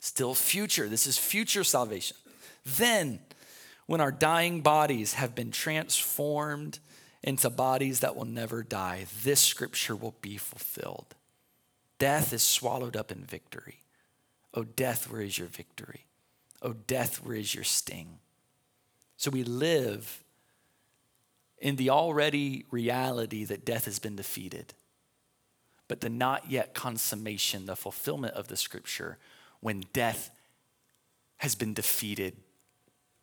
Still 0.00 0.34
future. 0.34 0.88
This 0.88 1.06
is 1.06 1.18
future 1.18 1.62
salvation. 1.62 2.16
Then, 2.64 3.20
when 3.86 4.00
our 4.00 4.10
dying 4.10 4.62
bodies 4.62 5.14
have 5.14 5.34
been 5.34 5.50
transformed 5.50 6.78
into 7.22 7.50
bodies 7.50 8.00
that 8.00 8.16
will 8.16 8.24
never 8.24 8.62
die, 8.62 9.06
this 9.22 9.40
scripture 9.40 9.94
will 9.94 10.14
be 10.22 10.38
fulfilled. 10.38 11.14
Death 11.98 12.32
is 12.32 12.42
swallowed 12.42 12.96
up 12.96 13.12
in 13.12 13.24
victory. 13.24 13.80
Oh, 14.54 14.64
death, 14.64 15.10
where 15.10 15.20
is 15.20 15.38
your 15.38 15.48
victory? 15.48 16.06
Oh, 16.62 16.72
death, 16.72 17.22
where 17.22 17.36
is 17.36 17.54
your 17.54 17.64
sting? 17.64 18.18
So 19.18 19.30
we 19.30 19.44
live 19.44 20.24
in 21.58 21.76
the 21.76 21.90
already 21.90 22.64
reality 22.70 23.44
that 23.44 23.66
death 23.66 23.84
has 23.84 23.98
been 23.98 24.16
defeated, 24.16 24.72
but 25.88 26.00
the 26.00 26.08
not 26.08 26.50
yet 26.50 26.72
consummation, 26.72 27.66
the 27.66 27.76
fulfillment 27.76 28.34
of 28.34 28.48
the 28.48 28.56
scripture 28.56 29.18
when 29.60 29.84
death 29.92 30.30
has 31.38 31.54
been 31.54 31.74
defeated 31.74 32.36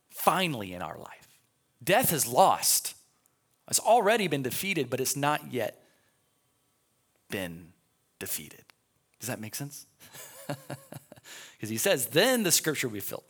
finally 0.10 0.74
in 0.74 0.82
our 0.82 0.98
life. 0.98 1.28
Death 1.84 2.12
is 2.12 2.28
lost. 2.28 2.96
It's 3.70 3.80
already 3.80 4.28
been 4.28 4.44
defeated, 4.44 4.90
but 4.90 5.00
it's 5.00 5.16
not 5.16 5.52
yet 5.52 5.84
been 7.30 7.74
defeated. 8.20 8.64
Does 9.20 9.28
that 9.28 9.40
make 9.40 9.56
sense? 9.56 9.86
Because 11.58 11.70
he 11.70 11.78
says, 11.78 12.08
then 12.08 12.44
the 12.44 12.52
scripture 12.52 12.88
will 12.88 12.94
be 12.94 13.00
filled. 13.00 13.24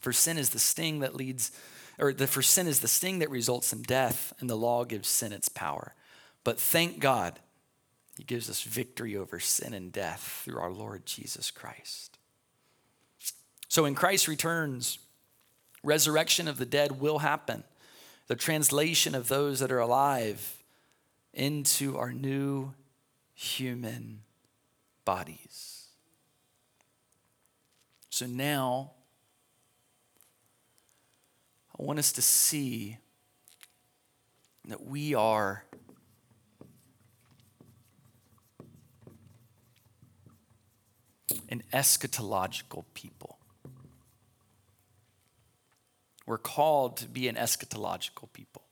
For 0.00 0.12
sin 0.12 0.36
is 0.36 0.50
the 0.50 0.58
sting 0.58 1.00
that 1.00 1.14
leads, 1.14 1.52
or 1.98 2.12
the, 2.12 2.26
for 2.26 2.42
sin 2.42 2.66
is 2.66 2.80
the 2.80 2.88
sting 2.88 3.20
that 3.20 3.30
results 3.30 3.72
in 3.72 3.82
death, 3.82 4.32
and 4.40 4.50
the 4.50 4.56
law 4.56 4.84
gives 4.84 5.08
sin 5.08 5.32
its 5.32 5.48
power. 5.48 5.94
But 6.42 6.58
thank 6.58 6.98
God 6.98 7.38
he 8.16 8.24
gives 8.24 8.48
us 8.48 8.62
victory 8.62 9.16
over 9.16 9.40
sin 9.40 9.74
and 9.74 9.92
death 9.92 10.42
through 10.44 10.58
our 10.58 10.70
Lord 10.70 11.04
Jesus 11.04 11.50
Christ. 11.50 12.18
So 13.68 13.82
when 13.82 13.94
Christ 13.94 14.28
returns, 14.28 14.98
resurrection 15.82 16.48
of 16.48 16.58
the 16.58 16.66
dead 16.66 17.00
will 17.00 17.18
happen. 17.18 17.64
The 18.26 18.36
translation 18.36 19.14
of 19.14 19.28
those 19.28 19.60
that 19.60 19.72
are 19.72 19.80
alive 19.80 20.62
into 21.32 21.98
our 21.98 22.12
new 22.12 22.72
human 23.34 24.20
bodies. 25.04 25.88
So 28.10 28.26
now, 28.26 28.92
I 31.76 31.82
want 31.82 31.98
us 31.98 32.12
to 32.12 32.22
see 32.22 32.98
that 34.68 34.86
we 34.86 35.14
are 35.14 35.64
an 41.54 41.62
eschatological 41.72 42.84
people. 42.94 43.38
We're 46.26 46.36
called 46.36 46.96
to 46.96 47.06
be 47.06 47.28
an 47.28 47.36
eschatological 47.36 48.32
people. 48.32 48.62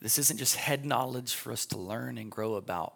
This 0.00 0.18
isn't 0.18 0.38
just 0.38 0.56
head 0.56 0.86
knowledge 0.86 1.34
for 1.34 1.52
us 1.52 1.66
to 1.66 1.78
learn 1.78 2.16
and 2.16 2.30
grow 2.30 2.54
about. 2.54 2.94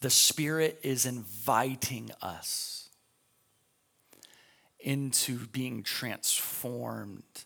The 0.00 0.10
Spirit 0.10 0.80
is 0.82 1.04
inviting 1.04 2.12
us 2.22 2.88
into 4.80 5.38
being 5.48 5.82
transformed 5.82 7.44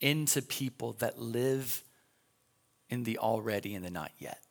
into 0.00 0.40
people 0.40 0.92
that 1.00 1.18
live 1.18 1.82
in 2.88 3.02
the 3.02 3.18
already 3.18 3.74
and 3.74 3.84
the 3.84 3.90
not 3.90 4.12
yet 4.20 4.43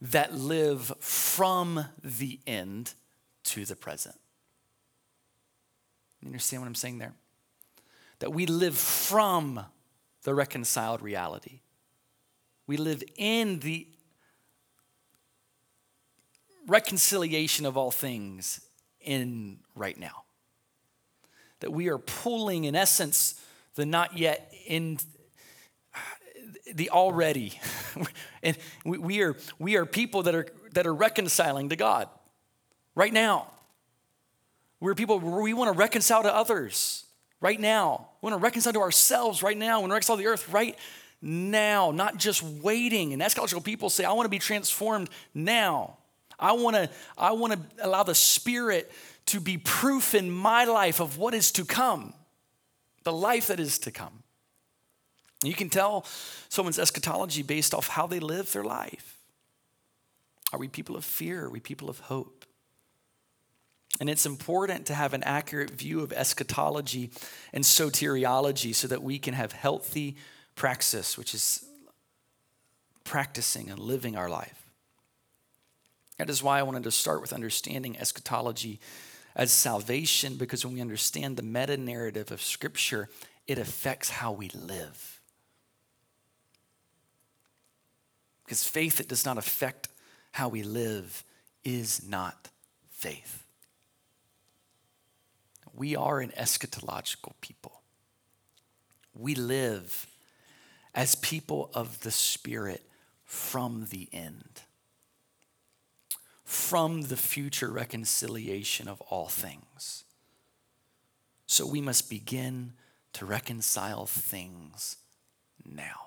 that 0.00 0.34
live 0.34 0.92
from 1.00 1.86
the 2.02 2.38
end 2.46 2.94
to 3.44 3.64
the 3.64 3.76
present. 3.76 4.16
You 6.20 6.28
understand 6.28 6.62
what 6.62 6.68
I'm 6.68 6.74
saying 6.74 6.98
there? 6.98 7.14
That 8.18 8.32
we 8.32 8.46
live 8.46 8.76
from 8.76 9.60
the 10.22 10.34
reconciled 10.34 11.02
reality. 11.02 11.60
We 12.66 12.76
live 12.76 13.02
in 13.16 13.60
the 13.60 13.86
reconciliation 16.66 17.64
of 17.64 17.76
all 17.76 17.90
things 17.90 18.60
in 19.00 19.60
right 19.74 19.98
now. 19.98 20.24
That 21.60 21.72
we 21.72 21.88
are 21.88 21.98
pulling, 21.98 22.64
in 22.64 22.74
essence, 22.74 23.40
the 23.76 23.86
not 23.86 24.18
yet 24.18 24.52
in 24.66 24.98
the 26.74 26.90
already. 26.90 27.58
and 28.42 28.56
we 28.84 29.22
are, 29.22 29.36
we 29.58 29.76
are 29.76 29.86
people 29.86 30.24
that 30.24 30.34
are, 30.34 30.46
that 30.72 30.86
are 30.86 30.94
reconciling 30.94 31.70
to 31.70 31.76
God 31.76 32.08
right 32.94 33.12
now. 33.12 33.48
We're 34.80 34.94
people 34.94 35.18
we 35.18 35.54
want 35.54 35.72
to 35.72 35.78
reconcile 35.78 36.22
to 36.22 36.34
others 36.34 37.04
right 37.40 37.58
now. 37.58 38.08
We 38.20 38.30
want 38.30 38.40
to 38.40 38.44
reconcile 38.44 38.72
to 38.72 38.80
ourselves 38.80 39.42
right 39.42 39.56
now. 39.56 39.78
We 39.78 39.82
want 39.82 39.90
to 39.90 39.94
reconcile 39.94 40.16
to 40.16 40.22
the 40.22 40.28
earth 40.28 40.48
right 40.50 40.76
now, 41.22 41.90
not 41.92 42.18
just 42.18 42.42
waiting. 42.42 43.12
And 43.12 43.22
eschatological 43.22 43.64
people 43.64 43.88
say, 43.90 44.04
I 44.04 44.12
want 44.12 44.26
to 44.26 44.30
be 44.30 44.38
transformed 44.38 45.08
now. 45.34 45.96
I 46.38 46.52
want 46.52 46.76
to, 46.76 46.90
I 47.16 47.32
want 47.32 47.54
to 47.54 47.86
allow 47.86 48.02
the 48.02 48.14
Spirit 48.14 48.92
to 49.26 49.40
be 49.40 49.58
proof 49.58 50.14
in 50.14 50.30
my 50.30 50.64
life 50.64 51.00
of 51.00 51.18
what 51.18 51.34
is 51.34 51.52
to 51.52 51.64
come, 51.64 52.12
the 53.04 53.12
life 53.12 53.46
that 53.48 53.58
is 53.58 53.78
to 53.80 53.90
come. 53.90 54.22
You 55.42 55.54
can 55.54 55.68
tell 55.68 56.04
someone's 56.48 56.78
eschatology 56.78 57.42
based 57.42 57.74
off 57.74 57.88
how 57.88 58.06
they 58.06 58.20
live 58.20 58.52
their 58.52 58.64
life. 58.64 59.18
Are 60.52 60.58
we 60.58 60.68
people 60.68 60.96
of 60.96 61.04
fear? 61.04 61.44
Are 61.44 61.50
we 61.50 61.60
people 61.60 61.90
of 61.90 62.00
hope? 62.00 62.44
And 64.00 64.10
it's 64.10 64.26
important 64.26 64.86
to 64.86 64.94
have 64.94 65.14
an 65.14 65.22
accurate 65.22 65.70
view 65.70 66.00
of 66.00 66.12
eschatology 66.12 67.10
and 67.52 67.64
soteriology 67.64 68.74
so 68.74 68.88
that 68.88 69.02
we 69.02 69.18
can 69.18 69.34
have 69.34 69.52
healthy 69.52 70.16
praxis, 70.54 71.16
which 71.16 71.34
is 71.34 71.64
practicing 73.04 73.70
and 73.70 73.78
living 73.78 74.16
our 74.16 74.28
life. 74.28 74.70
That 76.18 76.30
is 76.30 76.42
why 76.42 76.58
I 76.58 76.62
wanted 76.62 76.84
to 76.84 76.90
start 76.90 77.20
with 77.20 77.32
understanding 77.32 77.96
eschatology 77.98 78.80
as 79.34 79.52
salvation, 79.52 80.36
because 80.36 80.64
when 80.64 80.74
we 80.74 80.80
understand 80.80 81.36
the 81.36 81.42
meta 81.42 81.76
narrative 81.76 82.32
of 82.32 82.42
Scripture, 82.42 83.10
it 83.46 83.58
affects 83.58 84.08
how 84.08 84.32
we 84.32 84.48
live. 84.48 85.15
Because 88.46 88.62
faith 88.62 88.98
that 88.98 89.08
does 89.08 89.26
not 89.26 89.38
affect 89.38 89.88
how 90.30 90.48
we 90.48 90.62
live 90.62 91.24
is 91.64 92.08
not 92.08 92.48
faith. 92.88 93.44
We 95.74 95.96
are 95.96 96.20
an 96.20 96.30
eschatological 96.38 97.32
people. 97.40 97.82
We 99.14 99.34
live 99.34 100.06
as 100.94 101.16
people 101.16 101.70
of 101.74 102.00
the 102.02 102.12
Spirit 102.12 102.82
from 103.24 103.88
the 103.90 104.08
end, 104.12 104.62
from 106.44 107.02
the 107.02 107.16
future 107.16 107.70
reconciliation 107.70 108.86
of 108.86 109.00
all 109.00 109.26
things. 109.26 110.04
So 111.46 111.66
we 111.66 111.80
must 111.80 112.08
begin 112.08 112.74
to 113.14 113.26
reconcile 113.26 114.06
things 114.06 114.98
now. 115.64 116.05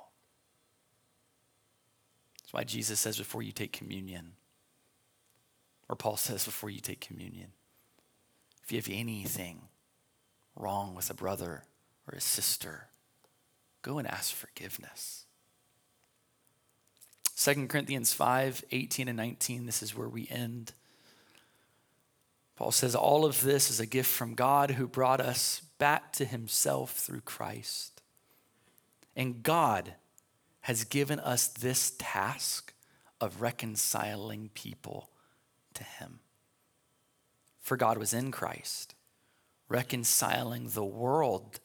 That's 2.50 2.62
why 2.62 2.64
Jesus 2.64 3.00
says 3.00 3.20
before 3.20 3.44
you 3.44 3.52
take 3.52 3.72
communion, 3.72 4.32
or 5.88 5.96
Paul 5.96 6.18
says 6.18 6.46
before 6.46 6.72
you 6.72 6.80
take 6.80 7.00
communion, 7.00 7.50
if 8.64 8.72
you 8.72 8.80
have 8.80 8.90
anything 8.92 9.68
wrong 10.56 10.96
with 10.96 11.12
a 11.12 11.14
brother 11.14 11.62
or 12.08 12.18
a 12.18 12.20
sister, 12.20 12.88
go 13.84 14.00
and 14.00 14.08
ask 14.08 14.34
forgiveness. 14.34 15.26
2 17.38 17.68
Corinthians 17.68 18.14
5 18.14 18.66
18 18.72 19.08
and 19.08 19.18
19, 19.18 19.68
this 19.68 19.84
is 19.84 19.96
where 19.96 20.10
we 20.10 20.28
end. 20.32 20.74
Paul 22.56 22.72
says, 22.72 22.96
All 22.96 23.26
of 23.26 23.42
this 23.44 23.70
is 23.70 23.80
a 23.80 23.86
gift 23.86 24.10
from 24.10 24.34
God 24.34 24.72
who 24.72 24.88
brought 24.88 25.22
us 25.22 25.62
back 25.78 26.14
to 26.14 26.26
himself 26.26 26.94
through 26.94 27.22
Christ. 27.22 28.02
And 29.16 29.44
God 29.44 29.94
has 30.70 30.84
given 30.84 31.20
us 31.22 31.48
this 31.48 31.94
task 31.98 32.76
of 33.20 33.42
reconciling 33.42 34.52
people 34.54 35.10
to 35.74 35.84
him. 35.84 36.20
For 37.60 37.76
God 37.76 37.98
was 37.98 38.14
in 38.14 38.30
Christ, 38.30 38.94
reconciling 39.68 40.68
the 40.68 40.86
world 40.86 41.60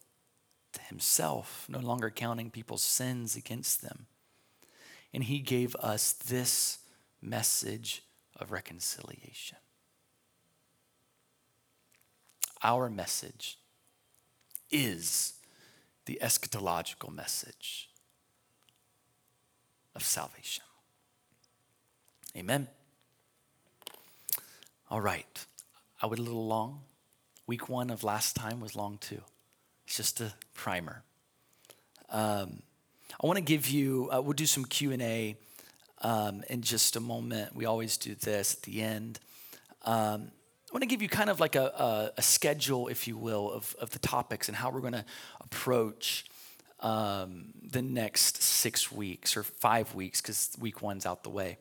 to 0.72 0.80
himself, 0.84 1.66
no 1.68 1.80
longer 1.80 2.08
counting 2.08 2.50
people's 2.50 2.82
sins 2.82 3.36
against 3.36 3.82
them. 3.82 4.06
And 5.12 5.24
he 5.24 5.40
gave 5.40 5.76
us 5.76 6.14
this 6.14 6.78
message 7.20 8.04
of 8.40 8.52
reconciliation. 8.52 9.58
Our 12.62 12.88
message 12.88 13.58
is 14.70 15.34
the 16.06 16.18
eschatological 16.22 17.14
message 17.14 17.90
of 19.94 20.02
salvation. 20.02 20.64
Amen. 22.36 22.68
All 24.90 25.00
right. 25.00 25.46
I 26.02 26.06
went 26.06 26.20
a 26.20 26.22
little 26.22 26.46
long. 26.46 26.80
Week 27.46 27.68
one 27.68 27.90
of 27.90 28.04
last 28.04 28.36
time 28.36 28.60
was 28.60 28.74
long 28.74 28.98
too. 28.98 29.20
It's 29.86 29.96
just 29.96 30.20
a 30.20 30.32
primer. 30.54 31.02
Um, 32.10 32.62
I 33.22 33.26
want 33.26 33.36
to 33.36 33.44
give 33.44 33.68
you. 33.68 34.08
Uh, 34.12 34.20
we'll 34.20 34.32
do 34.32 34.46
some 34.46 34.64
Q 34.64 34.92
and 34.92 35.02
A 35.02 35.36
um, 36.00 36.42
in 36.48 36.62
just 36.62 36.96
a 36.96 37.00
moment. 37.00 37.54
We 37.54 37.64
always 37.64 37.96
do 37.96 38.14
this 38.14 38.54
at 38.54 38.62
the 38.62 38.82
end. 38.82 39.20
Um, 39.84 40.30
I 40.70 40.74
want 40.74 40.82
to 40.82 40.88
give 40.88 41.02
you 41.02 41.08
kind 41.08 41.30
of 41.30 41.38
like 41.38 41.54
a, 41.54 41.66
a, 41.66 42.12
a, 42.16 42.22
schedule, 42.22 42.88
if 42.88 43.06
you 43.06 43.16
will, 43.16 43.52
of, 43.52 43.76
of 43.78 43.90
the 43.90 43.98
topics 43.98 44.48
and 44.48 44.56
how 44.56 44.70
we're 44.70 44.80
going 44.80 44.94
to 44.94 45.04
approach 45.40 46.24
um, 46.80 47.46
the 47.62 47.82
next 47.82 48.42
six 48.42 48.92
weeks 48.92 49.36
or 49.36 49.42
five 49.42 49.94
weeks 49.94 50.20
because 50.20 50.50
week 50.60 50.82
one's 50.82 51.06
out 51.06 51.22
the 51.22 51.30
way. 51.30 51.58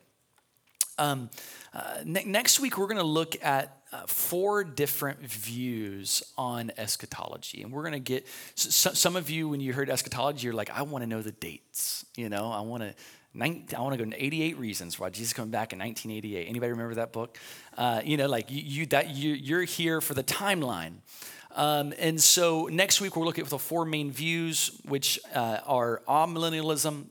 Um, 0.97 1.29
uh, 1.73 1.99
ne- 2.05 2.25
next 2.25 2.59
week, 2.59 2.77
we're 2.77 2.87
going 2.87 2.97
to 2.97 3.03
look 3.03 3.43
at 3.43 3.77
uh, 3.91 4.03
four 4.05 4.63
different 4.63 5.19
views 5.21 6.23
on 6.37 6.71
eschatology. 6.77 7.63
And 7.63 7.71
we're 7.71 7.81
going 7.81 7.93
to 7.93 7.99
get 7.99 8.27
so, 8.55 8.91
some 8.93 9.15
of 9.15 9.29
you, 9.29 9.49
when 9.49 9.59
you 9.59 9.73
heard 9.73 9.89
eschatology, 9.89 10.45
you're 10.45 10.53
like, 10.53 10.69
I 10.69 10.83
want 10.83 11.03
to 11.03 11.07
know 11.07 11.21
the 11.21 11.31
dates. 11.31 12.05
You 12.15 12.29
know, 12.29 12.51
I 12.51 12.61
want 12.61 12.83
to. 12.83 12.93
I 13.35 13.47
want 13.79 13.93
to 13.93 13.97
go 13.97 14.03
into 14.03 14.23
88 14.23 14.59
reasons 14.59 14.99
why 14.99 15.09
Jesus 15.09 15.33
coming 15.33 15.49
back 15.49 15.73
in 15.73 15.79
1988. 15.79 16.47
Anybody 16.47 16.71
remember 16.71 16.93
that 16.93 17.11
book? 17.11 17.39
Uh, 17.75 17.99
you 18.05 18.15
know, 18.15 18.27
like 18.27 18.51
you, 18.51 18.61
you 18.61 18.85
that 18.87 19.09
you, 19.09 19.33
you're 19.33 19.63
here 19.63 20.01
for 20.01 20.13
the 20.13 20.23
timeline. 20.23 20.97
Um, 21.55 21.93
and 21.99 22.19
so 22.19 22.65
next 22.71 22.99
week 22.99 23.15
we're 23.15 23.25
looking 23.25 23.43
at 23.43 23.49
the 23.49 23.59
four 23.59 23.85
main 23.85 24.11
views, 24.11 24.71
which 24.85 25.19
uh, 25.35 25.59
are 25.65 26.01
amillennialism, 26.07 27.05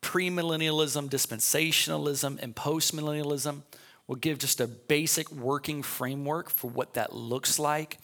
premillennialism, 0.00 1.10
dispensationalism, 1.10 2.42
and 2.42 2.56
postmillennialism. 2.56 3.62
We'll 4.06 4.16
give 4.16 4.38
just 4.38 4.60
a 4.62 4.66
basic 4.66 5.30
working 5.30 5.82
framework 5.82 6.48
for 6.48 6.70
what 6.70 6.94
that 6.94 7.14
looks 7.14 7.58
like, 7.58 7.98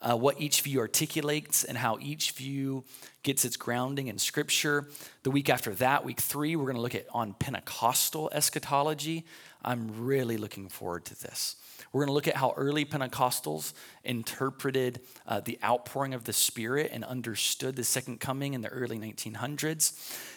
uh, 0.00 0.16
what 0.16 0.40
each 0.40 0.60
view 0.62 0.78
articulates, 0.78 1.64
and 1.64 1.76
how 1.76 1.98
each 2.00 2.30
view 2.32 2.84
gets 3.24 3.44
its 3.44 3.56
grounding 3.56 4.06
in 4.06 4.16
Scripture. 4.16 4.88
The 5.24 5.32
week 5.32 5.50
after 5.50 5.74
that, 5.74 6.04
week 6.04 6.20
three, 6.20 6.54
we're 6.54 6.66
going 6.66 6.76
to 6.76 6.82
look 6.82 6.94
at 6.94 7.06
on 7.12 7.34
Pentecostal 7.34 8.30
eschatology. 8.32 9.26
I'm 9.64 10.04
really 10.04 10.36
looking 10.36 10.68
forward 10.68 11.04
to 11.06 11.20
this. 11.20 11.56
We're 11.92 12.02
going 12.02 12.10
to 12.10 12.14
look 12.14 12.28
at 12.28 12.36
how 12.36 12.54
early 12.56 12.84
Pentecostals 12.84 13.72
interpreted 14.04 15.00
uh, 15.26 15.40
the 15.40 15.58
outpouring 15.62 16.14
of 16.14 16.24
the 16.24 16.32
Spirit 16.32 16.90
and 16.92 17.04
understood 17.04 17.76
the 17.76 17.84
second 17.84 18.20
coming 18.20 18.54
in 18.54 18.62
the 18.62 18.68
early 18.68 18.98
1900s. 18.98 19.92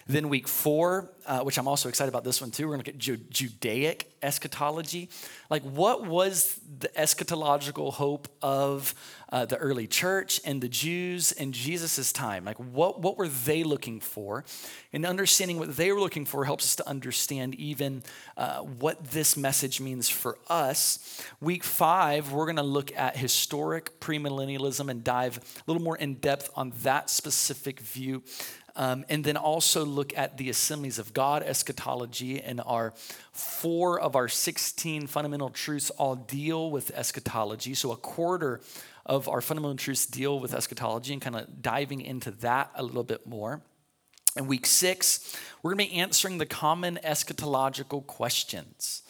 Then, 0.05 0.27
week 0.27 0.47
four, 0.47 1.11
uh, 1.25 1.41
which 1.41 1.57
I'm 1.57 1.67
also 1.67 1.87
excited 1.87 2.09
about 2.09 2.25
this 2.25 2.41
one 2.41 2.51
too, 2.51 2.67
we're 2.67 2.77
look 2.77 2.89
at 2.89 2.97
Ju- 2.97 3.17
Judaic 3.29 4.11
eschatology. 4.21 5.09
Like, 5.49 5.63
what 5.63 6.05
was 6.05 6.59
the 6.79 6.89
eschatological 6.89 7.93
hope 7.93 8.27
of 8.41 8.93
uh, 9.29 9.45
the 9.45 9.57
early 9.57 9.87
church 9.87 10.41
and 10.45 10.61
the 10.61 10.67
Jews 10.67 11.31
in 11.31 11.53
Jesus' 11.53 12.11
time? 12.11 12.43
Like, 12.43 12.57
what, 12.57 13.01
what 13.01 13.17
were 13.17 13.27
they 13.29 13.63
looking 13.63 13.99
for? 13.99 14.43
And 14.91 15.05
understanding 15.05 15.57
what 15.57 15.75
they 15.75 15.91
were 15.91 15.99
looking 15.99 16.25
for 16.25 16.45
helps 16.45 16.65
us 16.65 16.75
to 16.77 16.87
understand 16.87 17.55
even 17.55 18.03
uh, 18.35 18.59
what 18.59 19.11
this 19.11 19.37
message 19.37 19.79
means 19.79 20.09
for 20.09 20.37
us. 20.49 21.21
Week 21.39 21.63
five, 21.63 22.31
we're 22.31 22.45
going 22.45 22.57
to 22.57 22.63
look 22.63 22.95
at 22.95 23.15
historic 23.53 23.99
premillennialism 23.99 24.89
and 24.89 25.03
dive 25.03 25.37
a 25.37 25.71
little 25.71 25.83
more 25.83 25.95
in 25.95 26.15
depth 26.15 26.49
on 26.55 26.73
that 26.81 27.07
specific 27.07 27.79
view 27.79 28.23
um, 28.75 29.05
and 29.09 29.23
then 29.23 29.37
also 29.37 29.85
look 29.85 30.11
at 30.17 30.37
the 30.39 30.49
assemblies 30.49 30.97
of 30.97 31.13
God 31.13 31.43
eschatology. 31.43 32.41
And 32.41 32.59
our 32.65 32.95
four 33.31 33.99
of 33.99 34.15
our 34.15 34.27
16 34.27 35.05
fundamental 35.05 35.51
truths 35.51 35.91
all 35.91 36.15
deal 36.15 36.71
with 36.71 36.89
eschatology. 36.95 37.75
So 37.75 37.91
a 37.91 37.95
quarter 37.95 38.59
of 39.05 39.29
our 39.29 39.39
fundamental 39.39 39.77
truths 39.77 40.07
deal 40.07 40.39
with 40.39 40.55
eschatology 40.55 41.13
and 41.13 41.21
kind 41.21 41.35
of 41.35 41.61
diving 41.61 42.01
into 42.01 42.31
that 42.31 42.71
a 42.73 42.81
little 42.81 43.03
bit 43.03 43.27
more. 43.27 43.61
In 44.35 44.47
week 44.47 44.65
six, 44.65 45.37
we're 45.61 45.75
going 45.75 45.87
to 45.87 45.93
be 45.93 45.99
answering 45.99 46.39
the 46.39 46.47
common 46.47 46.97
eschatological 47.03 48.03
questions. 48.07 49.03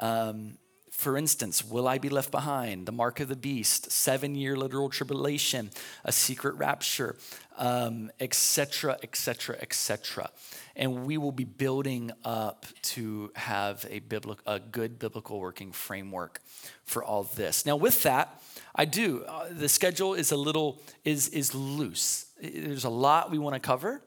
Um, 0.00 0.58
For 0.96 1.18
instance, 1.18 1.62
will 1.62 1.86
I 1.86 1.98
be 1.98 2.08
left 2.08 2.30
behind? 2.30 2.86
The 2.86 2.92
mark 2.92 3.20
of 3.20 3.28
the 3.28 3.36
beast, 3.36 3.92
seven 3.92 4.34
year 4.34 4.56
literal 4.56 4.88
tribulation, 4.88 5.70
a 6.04 6.10
secret 6.10 6.54
rapture, 6.54 7.16
etc., 7.58 8.96
etc., 9.02 9.58
etc. 9.60 10.30
And 10.74 11.04
we 11.04 11.18
will 11.18 11.32
be 11.32 11.44
building 11.44 12.12
up 12.24 12.64
to 12.94 13.30
have 13.34 13.84
a, 13.90 13.98
biblical, 13.98 14.42
a 14.50 14.58
good 14.58 14.98
biblical 14.98 15.38
working 15.38 15.70
framework 15.70 16.40
for 16.86 17.04
all 17.04 17.24
this. 17.24 17.66
Now, 17.66 17.76
with 17.76 18.02
that, 18.04 18.42
I 18.74 18.86
do. 18.86 19.22
Uh, 19.24 19.48
the 19.50 19.68
schedule 19.68 20.14
is 20.14 20.32
a 20.32 20.36
little 20.36 20.80
is 21.04 21.28
is 21.28 21.54
loose. 21.54 22.26
There's 22.40 22.84
a 22.84 22.90
lot 22.90 23.30
we 23.30 23.38
want 23.38 23.54
to 23.54 23.60
cover, 23.60 24.00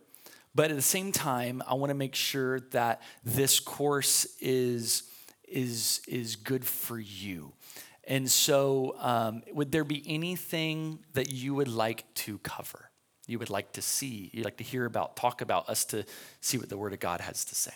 but 0.56 0.72
at 0.72 0.76
the 0.76 0.82
same 0.82 1.12
time, 1.12 1.62
I 1.68 1.76
want 1.76 1.92
to 1.92 1.96
make 1.96 2.16
sure 2.16 2.62
that 2.72 3.04
this 3.24 3.60
course 3.60 4.28
is 4.40 5.04
is, 5.52 6.02
is 6.08 6.36
good 6.36 6.66
for 6.66 7.00
you. 7.00 7.54
And 8.04 8.30
so, 8.30 8.96
um, 9.00 9.44
would 9.54 9.72
there 9.72 9.84
be 9.84 10.04
anything 10.08 11.00
that 11.14 11.32
you 11.32 11.54
would 11.56 11.68
like 11.68 12.12
to 12.16 12.40
cover? 12.40 12.90
You 13.28 13.38
would 13.38 13.52
like 13.52 13.74
to 13.74 13.82
see, 13.82 14.32
you'd 14.34 14.46
like 14.46 14.58
to 14.58 14.64
hear 14.64 14.86
about, 14.86 15.16
talk 15.16 15.42
about, 15.42 15.70
us 15.70 15.86
to 15.86 16.06
see 16.42 16.58
what 16.58 16.70
the 16.70 16.78
Word 16.78 16.94
of 16.94 17.00
God 17.00 17.22
has 17.22 17.46
to 17.46 17.56
say? 17.56 17.74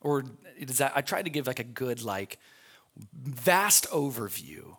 Or 0.00 0.24
does 0.64 0.78
that, 0.78 0.92
I 0.94 1.02
try 1.02 1.20
to 1.20 1.28
give 1.28 1.46
like 1.46 1.58
a 1.58 1.64
good, 1.64 2.02
like, 2.02 2.38
vast 3.12 3.86
overview, 3.90 4.76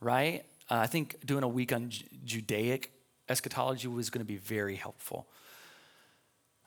right? 0.00 0.44
Uh, 0.70 0.76
I 0.76 0.86
think 0.86 1.16
doing 1.26 1.44
a 1.44 1.48
week 1.48 1.72
on 1.72 1.90
Judaic 2.24 2.92
eschatology 3.28 3.88
was 3.88 4.10
going 4.10 4.24
to 4.24 4.28
be 4.28 4.36
very 4.36 4.76
helpful. 4.76 5.26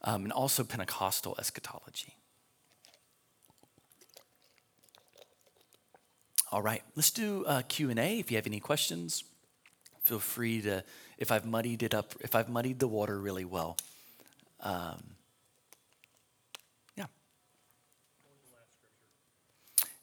Um, 0.03 0.23
and 0.23 0.33
also 0.33 0.63
Pentecostal 0.63 1.35
eschatology. 1.37 2.15
All 6.51 6.61
right, 6.61 6.83
let's 6.95 7.11
do 7.11 7.45
a 7.47 7.63
Q&A. 7.63 8.19
If 8.19 8.29
you 8.29 8.37
have 8.37 8.47
any 8.47 8.59
questions, 8.59 9.23
feel 10.03 10.19
free 10.19 10.61
to, 10.61 10.83
if 11.17 11.31
I've 11.31 11.45
muddied 11.45 11.81
it 11.81 11.93
up, 11.93 12.13
if 12.19 12.35
I've 12.35 12.49
muddied 12.49 12.79
the 12.79 12.87
water 12.87 13.17
really 13.19 13.45
well. 13.45 13.77
Um, 14.59 15.01
yeah. 16.97 17.05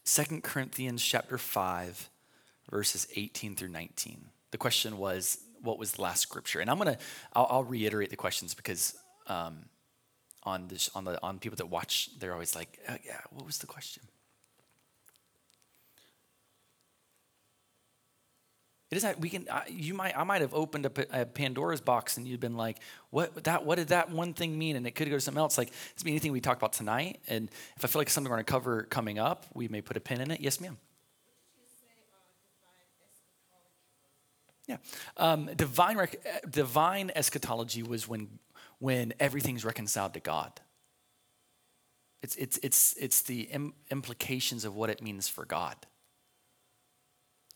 Second 0.04 0.42
Corinthians 0.42 1.04
chapter 1.04 1.36
5, 1.36 2.08
verses 2.70 3.06
18 3.14 3.54
through 3.54 3.68
19. 3.68 4.24
The 4.50 4.58
question 4.58 4.96
was, 4.96 5.38
what 5.62 5.78
was 5.78 5.92
the 5.92 6.02
last 6.02 6.20
scripture? 6.22 6.60
And 6.60 6.70
I'm 6.70 6.78
gonna 6.78 6.98
I'll, 7.32 7.46
I'll 7.50 7.64
reiterate 7.64 8.10
the 8.10 8.16
questions 8.16 8.54
because 8.54 8.96
um, 9.26 9.64
on 10.42 10.68
this 10.68 10.90
on 10.94 11.04
the 11.04 11.22
on 11.22 11.38
people 11.38 11.56
that 11.56 11.66
watch, 11.66 12.10
they're 12.18 12.32
always 12.32 12.54
like, 12.54 12.78
oh, 12.88 12.96
yeah, 13.04 13.20
what 13.30 13.46
was 13.46 13.58
the 13.58 13.66
question? 13.66 14.02
It 18.90 18.96
is 18.96 19.02
that 19.02 19.20
we 19.20 19.28
can. 19.28 19.46
I, 19.50 19.64
You 19.68 19.92
might. 19.92 20.16
I 20.16 20.24
might 20.24 20.40
have 20.40 20.54
opened 20.54 20.86
up 20.86 20.98
a 20.98 21.26
Pandora's 21.26 21.82
box, 21.82 22.16
and 22.16 22.26
you'd 22.26 22.40
been 22.40 22.56
like, 22.56 22.78
"What 23.10 23.44
that? 23.44 23.64
What 23.66 23.76
did 23.76 23.88
that 23.88 24.10
one 24.10 24.32
thing 24.32 24.58
mean?" 24.58 24.76
And 24.76 24.86
it 24.86 24.92
could 24.92 25.10
go 25.10 25.16
to 25.16 25.20
something 25.20 25.40
else. 25.40 25.58
Like 25.58 25.72
it's 25.92 26.04
anything 26.06 26.32
we 26.32 26.40
talk 26.40 26.56
about 26.56 26.72
tonight. 26.72 27.20
And 27.28 27.50
if 27.76 27.84
I 27.84 27.88
feel 27.88 28.00
like 28.00 28.08
something 28.08 28.30
we're 28.30 28.36
going 28.36 28.46
to 28.46 28.50
cover 28.50 28.84
coming 28.84 29.18
up, 29.18 29.44
we 29.52 29.68
may 29.68 29.82
put 29.82 29.98
a 29.98 30.00
pin 30.00 30.22
in 30.22 30.30
it. 30.30 30.40
Yes, 30.40 30.58
ma'am. 30.58 30.78
Yeah. 34.68 34.76
Um, 35.16 35.50
divine, 35.56 35.96
rec- 35.96 36.50
divine 36.50 37.10
eschatology 37.16 37.82
was 37.82 38.06
when, 38.06 38.38
when 38.78 39.14
everything's 39.18 39.64
reconciled 39.64 40.14
to 40.14 40.20
God. 40.20 40.60
It's, 42.22 42.36
it's, 42.36 42.58
it's, 42.62 42.94
it's 43.00 43.22
the 43.22 43.42
Im- 43.42 43.72
implications 43.90 44.64
of 44.64 44.76
what 44.76 44.90
it 44.90 45.02
means 45.02 45.26
for 45.26 45.46
God. 45.46 45.74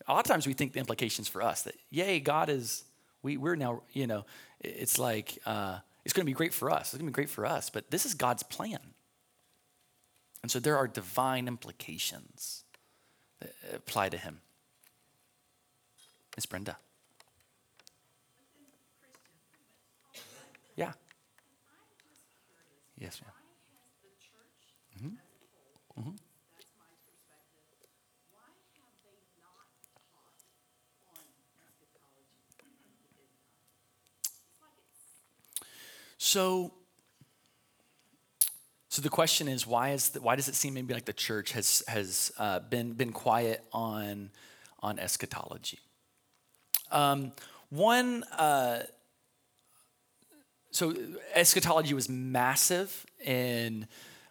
A 0.07 0.13
lot 0.13 0.25
of 0.25 0.29
times 0.29 0.47
we 0.47 0.53
think 0.53 0.73
the 0.73 0.79
implications 0.79 1.27
for 1.27 1.43
us 1.43 1.61
that, 1.61 1.75
yay, 1.91 2.19
God 2.19 2.49
is, 2.49 2.83
we, 3.21 3.37
we're 3.37 3.55
now, 3.55 3.83
you 3.93 4.07
know, 4.07 4.25
it's 4.59 4.97
like, 4.97 5.37
uh, 5.45 5.77
it's 6.03 6.13
going 6.13 6.25
to 6.25 6.29
be 6.29 6.33
great 6.33 6.53
for 6.53 6.71
us. 6.71 6.93
It's 6.93 6.97
going 6.97 7.05
to 7.05 7.11
be 7.11 7.13
great 7.13 7.29
for 7.29 7.45
us, 7.45 7.69
but 7.69 7.91
this 7.91 8.05
is 8.05 8.15
God's 8.15 8.43
plan. 8.43 8.79
And 10.41 10.51
so 10.51 10.59
there 10.59 10.77
are 10.77 10.87
divine 10.87 11.47
implications 11.47 12.63
that 13.39 13.53
apply 13.73 14.09
to 14.09 14.17
him. 14.17 14.41
Miss 16.35 16.45
Brenda. 16.47 16.77
Yeah. 20.75 20.93
Yes, 22.97 23.21
ma'am. 23.21 23.31
Mm-hmm. 24.97 26.01
Mm-hmm. 26.01 26.15
So, 36.17 36.73
so 38.89 39.01
the 39.01 39.09
question 39.09 39.47
is, 39.47 39.67
why 39.67 39.89
is 39.89 40.09
the, 40.09 40.21
why 40.21 40.35
does 40.35 40.47
it 40.47 40.55
seem 40.55 40.73
maybe 40.73 40.93
like 40.93 41.05
the 41.05 41.13
church 41.13 41.51
has 41.51 41.83
has 41.87 42.31
uh, 42.37 42.59
been 42.59 42.93
been 42.93 43.11
quiet 43.11 43.63
on 43.73 44.31
on 44.79 44.99
eschatology? 44.99 45.79
Um, 46.91 47.33
one 47.69 48.23
uh, 48.37 48.83
so 50.73 50.93
eschatology 51.35 51.93
was 51.93 52.09
massive 52.09 53.05
in 53.23 53.87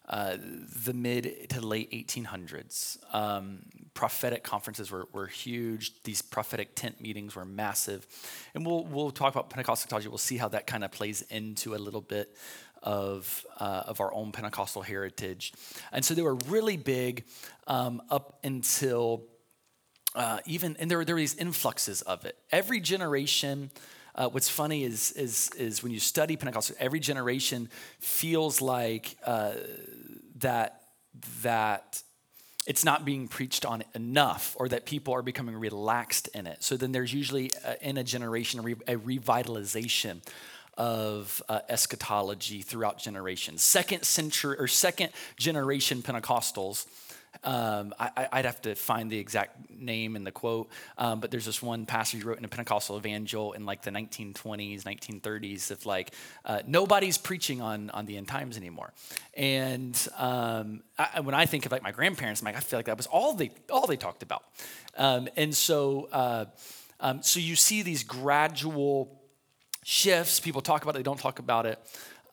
uh, 0.08 0.36
the 0.84 0.92
mid 0.92 1.48
to 1.50 1.60
late 1.60 1.90
1800s. 1.92 2.98
Um, 3.14 3.60
prophetic 3.94 4.42
conferences 4.42 4.90
were, 4.90 5.06
were 5.12 5.28
huge. 5.28 6.02
These 6.02 6.20
prophetic 6.20 6.74
tent 6.74 7.00
meetings 7.00 7.36
were 7.36 7.44
massive. 7.44 8.06
And 8.54 8.66
we'll, 8.66 8.84
we'll 8.84 9.12
talk 9.12 9.32
about 9.32 9.50
Pentecostal 9.50 9.84
eschatology. 9.84 10.08
We'll 10.08 10.18
see 10.18 10.36
how 10.36 10.48
that 10.48 10.66
kind 10.66 10.82
of 10.82 10.90
plays 10.90 11.22
into 11.22 11.76
a 11.76 11.78
little 11.78 12.00
bit 12.00 12.36
of, 12.82 13.46
uh, 13.60 13.84
of 13.86 14.00
our 14.00 14.12
own 14.12 14.32
Pentecostal 14.32 14.82
heritage. 14.82 15.52
And 15.92 16.04
so 16.04 16.12
they 16.12 16.22
were 16.22 16.34
really 16.34 16.76
big 16.76 17.24
um, 17.68 18.02
up 18.10 18.40
until 18.42 19.22
uh, 20.16 20.40
even, 20.44 20.76
and 20.78 20.90
there 20.90 20.98
were, 20.98 21.04
there 21.04 21.14
were 21.14 21.20
these 21.20 21.36
influxes 21.36 22.02
of 22.02 22.24
it. 22.24 22.36
Every 22.50 22.80
generation, 22.80 23.70
uh, 24.14 24.28
what's 24.28 24.48
funny 24.48 24.84
is, 24.84 25.12
is, 25.12 25.50
is 25.56 25.82
when 25.82 25.92
you 25.92 26.00
study 26.00 26.36
Pentecostal, 26.36 26.76
every 26.78 27.00
generation 27.00 27.68
feels 27.98 28.60
like 28.60 29.16
uh, 29.24 29.52
that, 30.40 30.82
that 31.42 32.02
it's 32.66 32.84
not 32.84 33.04
being 33.04 33.26
preached 33.26 33.64
on 33.64 33.82
enough 33.94 34.54
or 34.58 34.68
that 34.68 34.86
people 34.86 35.14
are 35.14 35.22
becoming 35.22 35.56
relaxed 35.56 36.28
in 36.34 36.46
it. 36.46 36.62
So 36.62 36.76
then 36.76 36.92
there's 36.92 37.12
usually 37.12 37.52
uh, 37.64 37.74
in 37.80 37.96
a 37.96 38.04
generation 38.04 38.60
a, 38.60 38.62
re- 38.62 38.76
a 38.86 38.96
revitalization 38.96 40.20
of 40.78 41.42
uh, 41.48 41.60
eschatology 41.68 42.62
throughout 42.62 42.98
generations. 42.98 43.62
Second 43.62 44.04
century 44.04 44.56
or 44.58 44.68
second 44.68 45.10
generation 45.36 46.02
Pentecostals 46.02 46.86
um, 47.44 47.92
I, 47.98 48.28
would 48.36 48.44
have 48.44 48.62
to 48.62 48.74
find 48.74 49.10
the 49.10 49.18
exact 49.18 49.70
name 49.70 50.14
and 50.14 50.26
the 50.26 50.30
quote, 50.30 50.68
um, 50.96 51.18
but 51.20 51.30
there's 51.30 51.46
this 51.46 51.60
one 51.60 51.86
pastor 51.86 52.18
he 52.18 52.22
wrote 52.22 52.38
in 52.38 52.44
a 52.44 52.48
Pentecostal 52.48 52.96
evangel 52.96 53.52
in 53.52 53.66
like 53.66 53.82
the 53.82 53.90
1920s, 53.90 54.82
1930s 54.82 55.70
of 55.70 55.84
like 55.84 56.14
uh, 56.44 56.60
nobody's 56.66 57.18
preaching 57.18 57.60
on 57.60 57.90
on 57.90 58.06
the 58.06 58.16
end 58.16 58.28
times 58.28 58.56
anymore. 58.56 58.92
And 59.34 59.96
um, 60.18 60.82
I, 60.98 61.20
when 61.20 61.34
I 61.34 61.46
think 61.46 61.66
of 61.66 61.72
like 61.72 61.82
my 61.82 61.92
grandparents, 61.92 62.40
I'm 62.40 62.46
like 62.46 62.56
I 62.56 62.60
feel 62.60 62.78
like 62.78 62.86
that 62.86 62.96
was 62.96 63.06
all 63.06 63.34
they 63.34 63.50
all 63.70 63.86
they 63.86 63.96
talked 63.96 64.22
about. 64.22 64.44
Um, 64.96 65.28
and 65.36 65.54
so 65.54 66.08
uh, 66.12 66.44
um, 67.00 67.22
so 67.22 67.40
you 67.40 67.56
see 67.56 67.82
these 67.82 68.04
gradual 68.04 69.20
shifts. 69.82 70.38
People 70.38 70.60
talk 70.60 70.82
about 70.82 70.94
it, 70.94 70.98
they 70.98 71.02
don't 71.02 71.18
talk 71.18 71.40
about 71.40 71.66
it. 71.66 71.78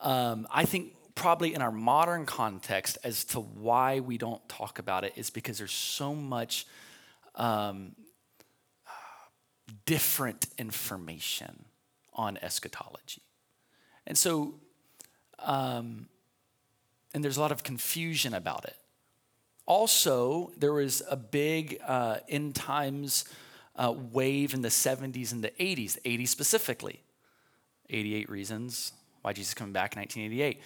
Um, 0.02 0.48
I 0.52 0.66
think 0.66 0.94
probably 1.20 1.54
in 1.54 1.62
our 1.62 1.72
modern 1.72 2.26
context 2.26 2.98
as 3.04 3.26
to 3.26 3.42
why 3.42 4.00
we 4.00 4.18
don't 4.18 4.48
talk 4.48 4.80
about 4.80 5.04
it 5.04 5.12
is 5.18 5.30
because 5.30 5.58
there's 5.58 5.74
so 5.74 6.16
much 6.16 6.66
um, 7.36 7.92
different 9.86 10.48
information 10.58 11.66
on 12.14 12.38
eschatology. 12.42 13.22
And 14.08 14.18
so, 14.18 14.56
um, 15.40 16.08
and 17.14 17.22
there's 17.22 17.36
a 17.36 17.42
lot 17.42 17.52
of 17.52 17.64
confusion 17.64 18.34
about 18.34 18.64
it. 18.64 18.78
Also, 19.66 20.54
there 20.58 20.72
was 20.72 21.04
a 21.10 21.18
big 21.18 21.82
uh, 21.86 22.20
end 22.30 22.56
times 22.56 23.26
uh, 23.76 23.94
wave 23.94 24.54
in 24.54 24.62
the 24.62 24.70
70s 24.70 25.34
and 25.34 25.44
the 25.44 25.52
80s, 25.60 25.98
80s 26.06 26.30
specifically. 26.30 27.04
88 27.90 28.30
reasons 28.30 28.94
why 29.22 29.34
Jesus 29.34 29.54
coming 29.54 29.74
back 29.74 29.96
in 29.96 30.00
1988. 30.00 30.62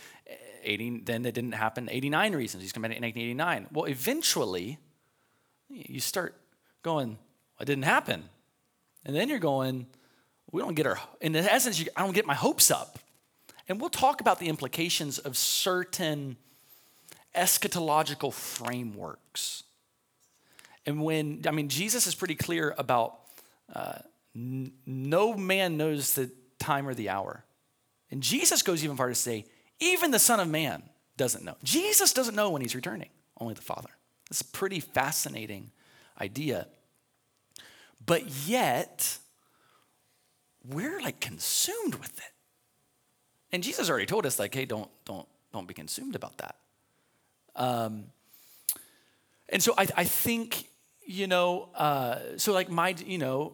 80, 0.63 1.01
then 1.05 1.25
it 1.25 1.33
didn't 1.33 1.53
happen. 1.53 1.89
89 1.91 2.35
reasons 2.35 2.63
he's 2.63 2.71
back 2.71 2.77
in 2.85 3.01
1989. 3.01 3.67
Well, 3.71 3.85
eventually, 3.85 4.77
you 5.69 5.99
start 5.99 6.35
going, 6.81 7.17
it 7.59 7.65
didn't 7.65 7.85
happen. 7.85 8.23
And 9.05 9.15
then 9.15 9.29
you're 9.29 9.39
going, 9.39 9.87
we 10.51 10.61
don't 10.61 10.75
get 10.75 10.85
our, 10.85 10.99
in 11.21 11.35
essence, 11.35 11.79
you, 11.79 11.87
I 11.95 12.01
don't 12.01 12.13
get 12.13 12.25
my 12.25 12.35
hopes 12.35 12.71
up. 12.71 12.99
And 13.67 13.79
we'll 13.79 13.89
talk 13.89 14.21
about 14.21 14.39
the 14.39 14.49
implications 14.49 15.19
of 15.19 15.37
certain 15.37 16.37
eschatological 17.35 18.33
frameworks. 18.33 19.63
And 20.85 21.01
when, 21.01 21.41
I 21.47 21.51
mean, 21.51 21.69
Jesus 21.69 22.07
is 22.07 22.15
pretty 22.15 22.35
clear 22.35 22.75
about 22.77 23.19
uh, 23.73 23.99
n- 24.35 24.73
no 24.85 25.33
man 25.33 25.77
knows 25.77 26.13
the 26.13 26.29
time 26.59 26.87
or 26.87 26.93
the 26.93 27.09
hour. 27.09 27.43
And 28.11 28.21
Jesus 28.21 28.61
goes 28.61 28.83
even 28.83 28.97
farther 28.97 29.13
to 29.13 29.19
say, 29.19 29.45
even 29.83 30.11
the 30.11 30.19
Son 30.19 30.39
of 30.39 30.47
Man 30.47 30.83
doesn't 31.17 31.43
know. 31.43 31.55
Jesus 31.63 32.13
doesn't 32.13 32.35
know 32.35 32.49
when 32.49 32.61
he's 32.61 32.75
returning, 32.75 33.09
only 33.39 33.53
the 33.53 33.61
Father. 33.61 33.89
It's 34.29 34.41
a 34.41 34.45
pretty 34.45 34.79
fascinating 34.79 35.71
idea. 36.19 36.67
But 38.05 38.47
yet, 38.47 39.17
we're 40.67 41.01
like 41.01 41.19
consumed 41.19 41.95
with 41.95 42.17
it. 42.17 42.31
And 43.51 43.61
Jesus 43.61 43.89
already 43.89 44.07
told 44.07 44.25
us, 44.25 44.39
like, 44.39 44.55
hey, 44.55 44.65
don't, 44.65 44.89
don't, 45.05 45.27
don't 45.51 45.67
be 45.67 45.73
consumed 45.73 46.15
about 46.15 46.37
that. 46.39 46.55
Um, 47.55 48.05
and 49.49 49.61
so 49.61 49.73
I, 49.77 49.87
I 49.95 50.03
think, 50.05 50.69
you 51.05 51.27
know, 51.27 51.69
uh, 51.75 52.17
so 52.37 52.53
like 52.53 52.69
my, 52.69 52.95
you 53.05 53.19
know, 53.19 53.53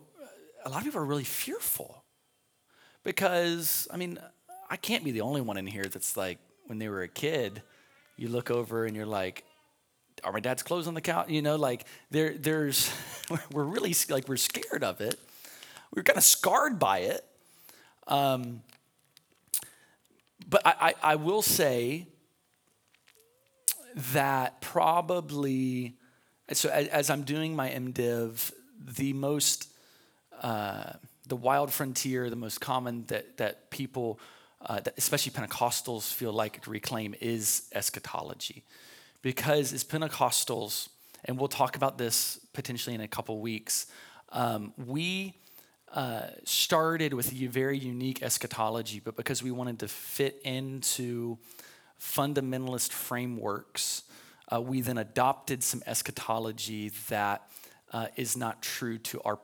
a 0.63 0.69
lot 0.69 0.77
of 0.77 0.85
people 0.85 1.01
are 1.01 1.05
really 1.05 1.25
fearful 1.25 2.03
because, 3.03 3.87
I 3.91 3.97
mean, 3.97 4.19
I 4.69 4.77
can't 4.77 5.03
be 5.03 5.11
the 5.11 5.21
only 5.21 5.41
one 5.41 5.57
in 5.57 5.67
here 5.67 5.85
that's 5.85 6.15
like, 6.15 6.37
when 6.67 6.77
they 6.77 6.87
were 6.87 7.01
a 7.01 7.07
kid, 7.07 7.63
you 8.15 8.29
look 8.29 8.51
over 8.51 8.85
and 8.85 8.95
you're 8.95 9.05
like, 9.05 9.43
are 10.23 10.31
my 10.31 10.39
dad's 10.39 10.61
clothes 10.61 10.87
on 10.87 10.93
the 10.93 11.01
couch? 11.01 11.29
You 11.29 11.41
know, 11.41 11.55
like 11.55 11.85
there, 12.11 12.33
there's, 12.37 12.91
we're 13.51 13.63
really 13.63 13.95
like 14.09 14.27
we're 14.27 14.37
scared 14.37 14.83
of 14.83 15.01
it. 15.01 15.19
We're 15.95 16.03
kind 16.03 16.17
of 16.17 16.23
scarred 16.23 16.77
by 16.77 16.99
it. 16.99 17.25
Um, 18.07 18.61
but 20.47 20.65
I, 20.65 20.73
I, 20.79 20.93
I 21.13 21.15
will 21.15 21.41
say 21.41 22.07
that 24.13 24.61
probably, 24.61 25.95
so 26.51 26.69
as, 26.69 26.87
as 26.87 27.09
I'm 27.09 27.23
doing 27.23 27.55
my 27.55 27.69
MDiv, 27.69 28.51
the 28.95 29.13
most, 29.13 29.69
uh, 30.41 30.93
the 31.27 31.35
wild 31.35 31.71
frontier, 31.71 32.29
the 32.29 32.35
most 32.35 32.61
common 32.61 33.05
that, 33.07 33.37
that 33.37 33.69
people, 33.71 34.19
uh, 34.65 34.79
that 34.81 34.93
especially 34.97 35.31
Pentecostals, 35.31 36.13
feel 36.13 36.33
like 36.33 36.65
reclaim 36.67 37.15
is 37.21 37.69
eschatology. 37.73 38.63
Because 39.21 39.73
as 39.73 39.83
Pentecostals, 39.83 40.89
and 41.25 41.37
we'll 41.37 41.47
talk 41.47 41.75
about 41.75 41.97
this 41.97 42.39
potentially 42.53 42.95
in 42.95 43.01
a 43.01 43.07
couple 43.07 43.39
weeks, 43.41 43.87
um, 44.31 44.73
we 44.77 45.35
uh, 45.93 46.27
started 46.43 47.13
with 47.13 47.33
a 47.33 47.47
very 47.47 47.77
unique 47.77 48.21
eschatology, 48.21 48.99
but 48.99 49.15
because 49.15 49.41
we 49.41 49.51
wanted 49.51 49.79
to 49.79 49.87
fit 49.87 50.39
into 50.43 51.37
fundamentalist 51.99 52.91
frameworks, 52.91 54.03
uh, 54.53 54.61
we 54.61 54.81
then 54.81 54.97
adopted 54.97 55.63
some 55.63 55.81
eschatology 55.85 56.91
that 57.09 57.49
uh, 57.91 58.07
is 58.15 58.37
not 58.37 58.61
true 58.61 58.97
to 58.97 59.21
our 59.21 59.39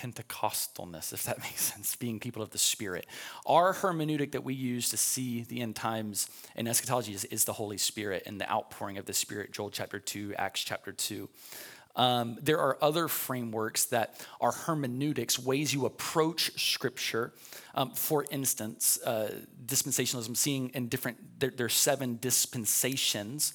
Pentecostalness, 0.00 1.12
if 1.12 1.24
that 1.24 1.38
makes 1.42 1.62
sense, 1.62 1.94
being 1.94 2.18
people 2.18 2.42
of 2.42 2.50
the 2.50 2.58
Spirit. 2.58 3.06
Our 3.46 3.74
hermeneutic 3.74 4.32
that 4.32 4.44
we 4.44 4.54
use 4.54 4.88
to 4.90 4.96
see 4.96 5.42
the 5.42 5.60
end 5.60 5.76
times 5.76 6.28
in 6.56 6.66
eschatology 6.66 7.12
is, 7.12 7.24
is 7.26 7.44
the 7.44 7.52
Holy 7.52 7.78
Spirit 7.78 8.22
and 8.26 8.40
the 8.40 8.50
outpouring 8.50 8.96
of 8.96 9.04
the 9.04 9.12
Spirit, 9.12 9.52
Joel 9.52 9.70
chapter 9.70 9.98
2, 9.98 10.34
Acts 10.36 10.64
chapter 10.64 10.92
2. 10.92 11.28
Um, 11.96 12.38
there 12.40 12.58
are 12.58 12.78
other 12.80 13.08
frameworks 13.08 13.86
that 13.86 14.24
are 14.40 14.52
hermeneutics, 14.52 15.38
ways 15.38 15.74
you 15.74 15.84
approach 15.86 16.52
Scripture. 16.58 17.32
Um, 17.74 17.90
for 17.90 18.24
instance, 18.30 18.98
uh, 19.04 19.34
dispensationalism, 19.66 20.36
seeing 20.36 20.70
in 20.70 20.88
different, 20.88 21.40
there, 21.40 21.52
there 21.54 21.66
are 21.66 21.68
seven 21.68 22.18
dispensations. 22.20 23.52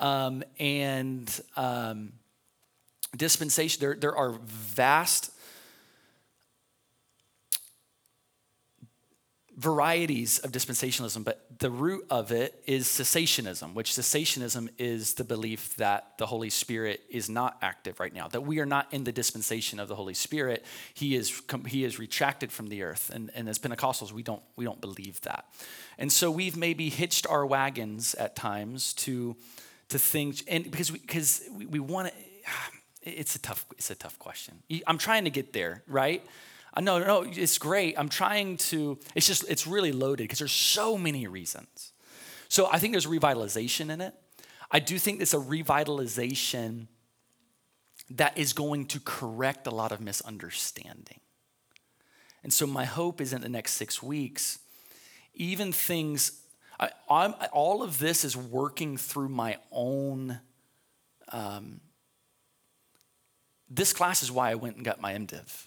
Um, 0.00 0.42
and 0.58 1.40
um, 1.56 2.14
dispensation, 3.16 3.80
there, 3.80 3.94
there 3.94 4.16
are 4.16 4.32
vast 4.42 5.30
varieties 9.56 10.38
of 10.40 10.52
dispensationalism, 10.52 11.24
but 11.24 11.40
the 11.58 11.70
root 11.70 12.06
of 12.10 12.30
it 12.30 12.62
is 12.66 12.86
cessationism, 12.86 13.72
which 13.72 13.92
cessationism 13.92 14.68
is 14.76 15.14
the 15.14 15.24
belief 15.24 15.74
that 15.76 16.12
the 16.18 16.26
Holy 16.26 16.50
Spirit 16.50 17.00
is 17.08 17.30
not 17.30 17.56
active 17.62 17.98
right 17.98 18.12
now, 18.12 18.28
that 18.28 18.42
we 18.42 18.60
are 18.60 18.66
not 18.66 18.86
in 18.92 19.04
the 19.04 19.12
dispensation 19.12 19.80
of 19.80 19.88
the 19.88 19.94
Holy 19.94 20.12
Spirit. 20.12 20.62
He 20.92 21.16
is, 21.16 21.42
he 21.66 21.84
is 21.84 21.98
retracted 21.98 22.52
from 22.52 22.68
the 22.68 22.82
earth. 22.82 23.10
And, 23.12 23.30
and 23.34 23.48
as 23.48 23.58
Pentecostals, 23.58 24.12
we 24.12 24.22
don't, 24.22 24.42
we 24.56 24.66
don't 24.66 24.80
believe 24.80 25.22
that. 25.22 25.46
And 25.96 26.12
so 26.12 26.30
we've 26.30 26.56
maybe 26.56 26.90
hitched 26.90 27.26
our 27.26 27.46
wagons 27.46 28.14
at 28.14 28.36
times 28.36 28.92
to, 28.94 29.36
to 29.88 29.98
things, 29.98 30.44
and 30.46 30.70
because 30.70 30.92
we, 30.92 30.98
because 30.98 31.42
we, 31.56 31.64
we 31.64 31.80
want 31.80 32.08
to, 32.08 32.14
it's 33.10 33.36
a 33.36 33.38
tough, 33.38 33.64
it's 33.78 33.90
a 33.90 33.94
tough 33.94 34.18
question. 34.18 34.62
I'm 34.86 34.98
trying 34.98 35.24
to 35.24 35.30
get 35.30 35.54
there, 35.54 35.82
right? 35.88 36.22
No, 36.80 36.98
no, 36.98 37.22
it's 37.22 37.58
great. 37.58 37.98
I'm 37.98 38.08
trying 38.08 38.58
to, 38.58 38.98
it's 39.14 39.26
just, 39.26 39.48
it's 39.48 39.66
really 39.66 39.92
loaded 39.92 40.24
because 40.24 40.38
there's 40.38 40.52
so 40.52 40.98
many 40.98 41.26
reasons. 41.26 41.92
So 42.48 42.68
I 42.70 42.78
think 42.78 42.92
there's 42.92 43.06
revitalization 43.06 43.90
in 43.90 44.00
it. 44.00 44.14
I 44.70 44.80
do 44.80 44.98
think 44.98 45.20
it's 45.20 45.34
a 45.34 45.38
revitalization 45.38 46.88
that 48.10 48.36
is 48.36 48.52
going 48.52 48.86
to 48.86 49.00
correct 49.00 49.66
a 49.66 49.70
lot 49.70 49.90
of 49.90 50.00
misunderstanding. 50.00 51.20
And 52.42 52.52
so 52.52 52.66
my 52.66 52.84
hope 52.84 53.20
is 53.20 53.32
in 53.32 53.40
the 53.40 53.48
next 53.48 53.72
six 53.72 54.02
weeks, 54.02 54.58
even 55.34 55.72
things, 55.72 56.40
I, 56.78 56.90
all 57.08 57.82
of 57.82 57.98
this 57.98 58.24
is 58.24 58.36
working 58.36 58.96
through 58.96 59.30
my 59.30 59.56
own. 59.72 60.40
Um, 61.32 61.80
this 63.68 63.92
class 63.92 64.22
is 64.22 64.30
why 64.30 64.50
I 64.50 64.54
went 64.54 64.76
and 64.76 64.84
got 64.84 65.00
my 65.00 65.14
MDiv 65.14 65.66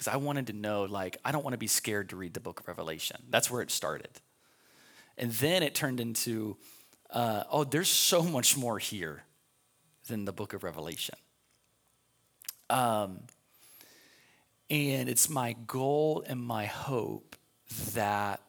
because 0.00 0.14
I 0.14 0.16
wanted 0.16 0.46
to 0.46 0.54
know, 0.54 0.84
like, 0.84 1.18
I 1.26 1.30
don't 1.30 1.44
want 1.44 1.52
to 1.52 1.58
be 1.58 1.66
scared 1.66 2.08
to 2.08 2.16
read 2.16 2.32
the 2.32 2.40
book 2.40 2.60
of 2.60 2.66
Revelation. 2.66 3.18
That's 3.28 3.50
where 3.50 3.60
it 3.60 3.70
started. 3.70 4.08
And 5.18 5.30
then 5.32 5.62
it 5.62 5.74
turned 5.74 6.00
into, 6.00 6.56
uh, 7.10 7.44
oh, 7.50 7.64
there's 7.64 7.90
so 7.90 8.22
much 8.22 8.56
more 8.56 8.78
here 8.78 9.24
than 10.08 10.24
the 10.24 10.32
book 10.32 10.54
of 10.54 10.64
Revelation. 10.64 11.16
Um, 12.70 13.24
and 14.70 15.06
it's 15.10 15.28
my 15.28 15.54
goal 15.66 16.24
and 16.26 16.40
my 16.40 16.64
hope 16.64 17.36
that 17.92 18.40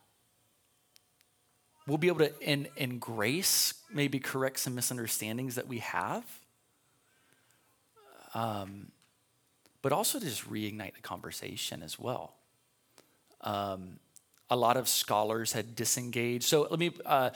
we'll 1.86 1.98
be 1.98 2.08
able 2.08 2.20
to, 2.20 2.32
in, 2.40 2.70
in 2.78 2.98
grace, 2.98 3.74
maybe 3.94 4.20
correct 4.20 4.62
some 4.62 4.74
misunderstandings 4.74 5.56
that 5.56 5.68
we 5.68 5.80
have. 5.80 6.24
Um, 8.34 8.94
but 9.82 9.92
also 9.92 10.20
to 10.20 10.26
just 10.26 10.50
reignite 10.50 10.96
the 10.96 11.02
conversation 11.02 11.82
as 11.84 12.00
well. 12.00 12.36
Um, 13.42 14.00
a 14.50 14.56
lot 14.56 14.76
of 14.76 14.88
scholars 14.88 15.54
had 15.54 15.76
disengaged. 15.76 16.44
So 16.44 16.68
let 16.70 16.78
me, 16.78 16.92
uh, 17.06 17.30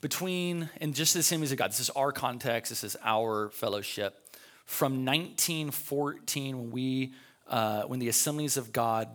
between, 0.00 0.70
and 0.80 0.94
just 0.94 1.12
the 1.12 1.20
Assemblies 1.20 1.52
of 1.52 1.58
God, 1.58 1.70
this 1.70 1.80
is 1.80 1.90
our 1.90 2.12
context, 2.12 2.70
this 2.70 2.82
is 2.82 2.96
our 3.04 3.50
fellowship. 3.50 4.18
From 4.64 5.04
1914, 5.04 6.56
when 6.56 6.70
we, 6.70 7.12
uh, 7.46 7.82
when 7.82 7.98
the 7.98 8.08
Assemblies 8.08 8.56
of 8.56 8.72
God 8.72 9.08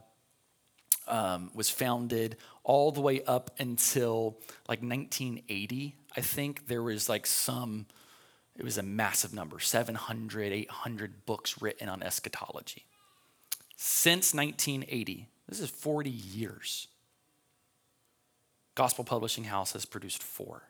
um, 1.07 1.49
was 1.55 1.69
founded, 1.69 2.38
all 2.64 2.91
the 2.91 3.01
way 3.01 3.23
up 3.23 3.49
until 3.59 4.38
like 4.68 4.81
1980, 4.81 5.95
I 6.15 6.22
think 6.22 6.68
there 6.68 6.84
was 6.84 7.09
like 7.09 7.26
some 7.26 7.88
it 8.57 8.63
was 8.63 8.77
a 8.77 8.84
massive 8.84 9.34
number 9.34 9.59
700, 9.59 10.51
800 10.51 11.25
books 11.25 11.61
written 11.61 11.89
on 11.89 12.01
eschatology. 12.01 12.85
Since 13.75 14.34
1980, 14.34 15.27
this 15.47 15.59
is 15.59 15.69
40 15.69 16.09
years. 16.09 16.88
Gospel 18.73 19.03
Publishing 19.03 19.43
House 19.43 19.73
has 19.73 19.85
produced 19.85 20.23
four. 20.23 20.63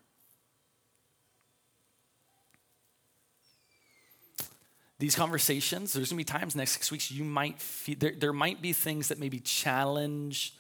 These 5.00 5.16
conversations, 5.16 5.94
there's 5.94 6.10
gonna 6.10 6.18
be 6.18 6.24
times 6.24 6.56
next 6.56 6.72
six 6.72 6.92
weeks 6.92 7.12
you 7.12 7.24
might 7.24 7.62
feel, 7.62 7.96
there, 8.00 8.14
there 8.18 8.34
might 8.34 8.62
be 8.62 8.74
things 8.74 9.10
that 9.10 9.20
maybe 9.20 9.40
challenge 9.40 10.56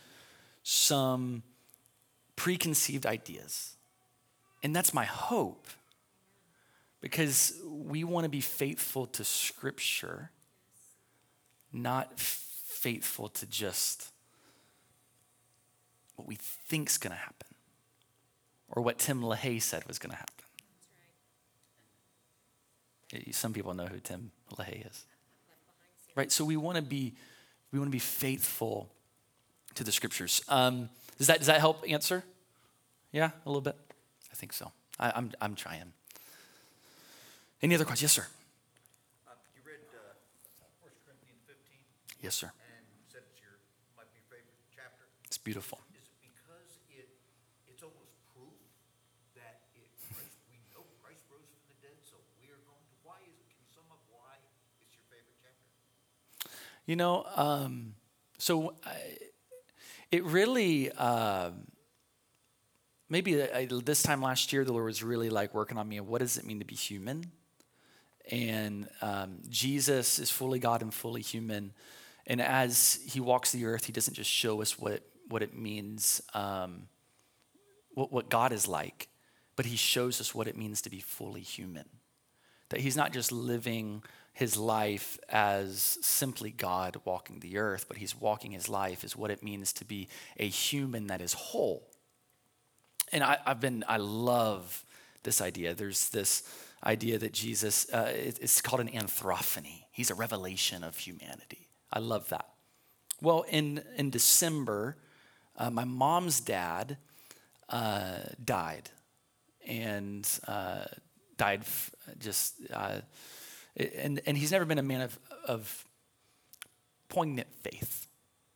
some 0.64 1.44
preconceived 2.36 3.06
ideas. 3.06 3.76
And 4.64 4.76
that's 4.76 4.94
my 4.94 5.06
hope 5.06 5.68
because 7.02 7.54
we 7.66 8.04
want 8.04 8.26
to 8.26 8.30
be 8.30 8.42
faithful 8.42 9.06
to 9.08 9.24
Scripture, 9.24 10.32
not 11.72 12.20
faithful 12.20 13.30
to 13.30 13.46
just 13.46 14.12
what 16.16 16.28
we 16.28 16.36
think's 16.36 16.98
going 16.98 17.12
to 17.12 17.18
happen 17.18 17.48
or 18.70 18.82
what 18.82 18.98
Tim 18.98 19.22
LaHaye 19.22 19.62
said 19.62 19.88
was 19.88 20.00
going 20.00 20.12
to 20.12 20.18
happen. 20.18 20.34
Some 23.32 23.54
people 23.54 23.74
know 23.74 23.86
who 23.86 24.00
Tim 24.00 24.32
LaHaye 24.56 24.90
is. 24.90 25.06
Right? 26.16 26.32
So 26.32 26.44
we 26.44 26.58
want 26.58 26.76
to 26.76 26.82
be 26.82 27.16
we 27.72 27.80
want 27.80 27.88
to 27.88 27.96
be 27.96 28.00
faithful 28.00 28.90
to 29.76 29.84
the 29.84 29.92
scriptures. 29.92 30.42
Um, 30.50 30.90
does 31.18 31.28
that 31.28 31.38
does 31.38 31.48
that 31.48 31.60
help 31.60 31.84
answer? 31.88 32.24
Yeah, 33.12 33.32
a 33.46 33.50
little 33.50 33.62
bit. 33.62 33.76
I 34.32 34.36
think 34.36 34.52
so. 34.54 34.72
I, 35.00 35.14
I'm, 35.16 35.32
I'm 35.40 35.56
trying. 35.56 35.94
Any 37.62 37.76
other 37.76 37.86
questions? 37.86 38.12
Yes, 38.16 38.26
sir. 38.26 38.28
Uh, 39.28 39.34
You 39.56 39.62
read 39.66 39.82
uh, 39.94 40.14
1 40.82 40.92
Corinthians 41.06 41.42
15 41.50 41.82
Yes, 42.22 42.36
sir. 42.36 42.50
and 42.54 42.86
said 43.10 43.24
it's 43.34 43.42
your, 43.42 43.58
might 43.98 44.10
be 44.14 44.22
favorite 44.30 44.58
chapter. 44.74 45.06
It's 45.26 45.38
beautiful. 45.42 45.82
Is 45.98 46.06
it 46.06 46.18
because 46.22 46.72
it, 46.94 47.10
it's 47.66 47.82
almost 47.82 48.14
proof 48.34 48.54
that 49.34 49.66
it, 49.74 49.90
Christ, 50.14 50.38
we 50.54 50.62
know 50.74 50.86
Christ 51.02 51.26
rose 51.34 51.46
from 51.50 51.66
the 51.70 51.78
dead, 51.82 51.98
so 52.06 52.22
we 52.42 52.50
are 52.54 52.62
going 52.62 52.84
to, 52.86 52.96
why 53.02 53.18
is, 53.26 53.34
can 53.50 53.58
you 53.58 53.70
sum 53.74 53.90
up 53.90 54.02
why 54.14 54.38
it's 54.86 54.94
your 54.94 55.06
favorite 55.10 55.38
chapter? 55.42 55.66
You 56.86 56.96
know, 56.96 57.26
um, 57.36 57.98
so 58.38 58.78
I, 58.86 59.18
it 60.14 60.24
really, 60.24 60.92
um, 60.94 61.66
maybe 63.10 63.42
I, 63.42 63.66
this 63.66 64.04
time 64.04 64.22
last 64.22 64.54
year, 64.54 64.64
the 64.64 64.74
Lord 64.74 64.86
was 64.86 65.02
really 65.04 65.30
like 65.30 65.54
working 65.54 65.78
on 65.78 65.90
me. 65.90 66.00
What 66.00 66.22
does 66.22 66.38
it 66.38 66.46
mean 66.46 66.60
to 66.60 66.66
be 66.66 66.76
human? 66.76 67.32
And 68.32 68.88
um, 69.02 69.38
Jesus 69.50 70.20
is 70.20 70.30
fully 70.30 70.60
God 70.60 70.82
and 70.82 70.94
fully 70.94 71.22
human. 71.22 71.74
And 72.26 72.42
as 72.42 73.00
he 73.06 73.20
walks 73.20 73.52
the 73.52 73.66
earth, 73.66 73.86
he 73.86 73.94
doesn't 73.94 74.14
just 74.14 74.30
show 74.30 74.62
us 74.62 74.78
what, 74.78 75.02
what 75.30 75.42
it 75.42 75.56
means, 75.56 76.22
um, 76.34 76.88
what, 77.94 78.12
what 78.12 78.30
God 78.30 78.52
is 78.52 78.68
like, 78.68 79.08
but 79.56 79.66
he 79.66 79.78
shows 79.78 80.20
us 80.20 80.36
what 80.36 80.48
it 80.48 80.58
means 80.58 80.82
to 80.82 80.90
be 80.90 81.00
fully 81.00 81.42
human. 81.42 81.86
That 82.70 82.82
he's 82.82 82.98
not 82.98 83.14
just 83.14 83.32
living 83.32 84.04
his 84.34 84.58
life 84.58 85.18
as 85.30 85.98
simply 86.02 86.52
God 86.52 86.98
walking 87.06 87.40
the 87.40 87.58
earth, 87.58 87.86
but 87.88 87.98
he's 87.98 88.16
walking 88.16 88.52
his 88.52 88.70
life 88.70 89.04
as 89.04 89.16
what 89.16 89.32
it 89.32 89.42
means 89.42 89.74
to 89.74 89.86
be 89.86 90.10
a 90.38 90.48
human 90.48 91.08
that 91.08 91.22
is 91.22 91.34
whole. 91.34 91.88
And 93.12 93.24
I, 93.24 93.40
have 93.46 93.62
been, 93.62 93.84
I 93.88 93.98
love 93.98 94.86
this 95.24 95.42
idea. 95.42 95.74
There's 95.74 96.10
this 96.10 96.44
idea 96.84 97.18
that 97.18 97.34
Jesus, 97.34 97.90
uh, 97.92 98.12
it's 98.14 98.62
called 98.62 98.82
an 98.82 98.90
anthrophany. 98.90 99.88
He's 99.92 100.12
a 100.12 100.16
revelation 100.16 100.84
of 100.84 100.98
humanity. 100.98 101.70
I 101.92 102.00
love 102.00 102.30
that. 102.30 102.48
Well, 103.22 103.46
in, 103.50 103.84
in 103.98 104.10
December, 104.10 104.98
uh, 105.56 105.70
my 105.70 105.86
mom's 105.86 106.40
dad 106.40 106.98
uh, 107.70 108.20
died. 108.44 108.90
And 109.70 110.26
uh, 110.48 110.86
died 111.36 111.60
f- 111.60 111.92
just, 112.20 112.56
uh, 112.74 113.02
and, 113.76 114.22
and 114.26 114.38
he's 114.38 114.54
never 114.54 114.64
been 114.64 114.78
a 114.78 114.84
man 114.84 115.02
of, 115.02 115.20
of 115.46 115.86
poignant 117.10 117.54
faith. 117.54 118.08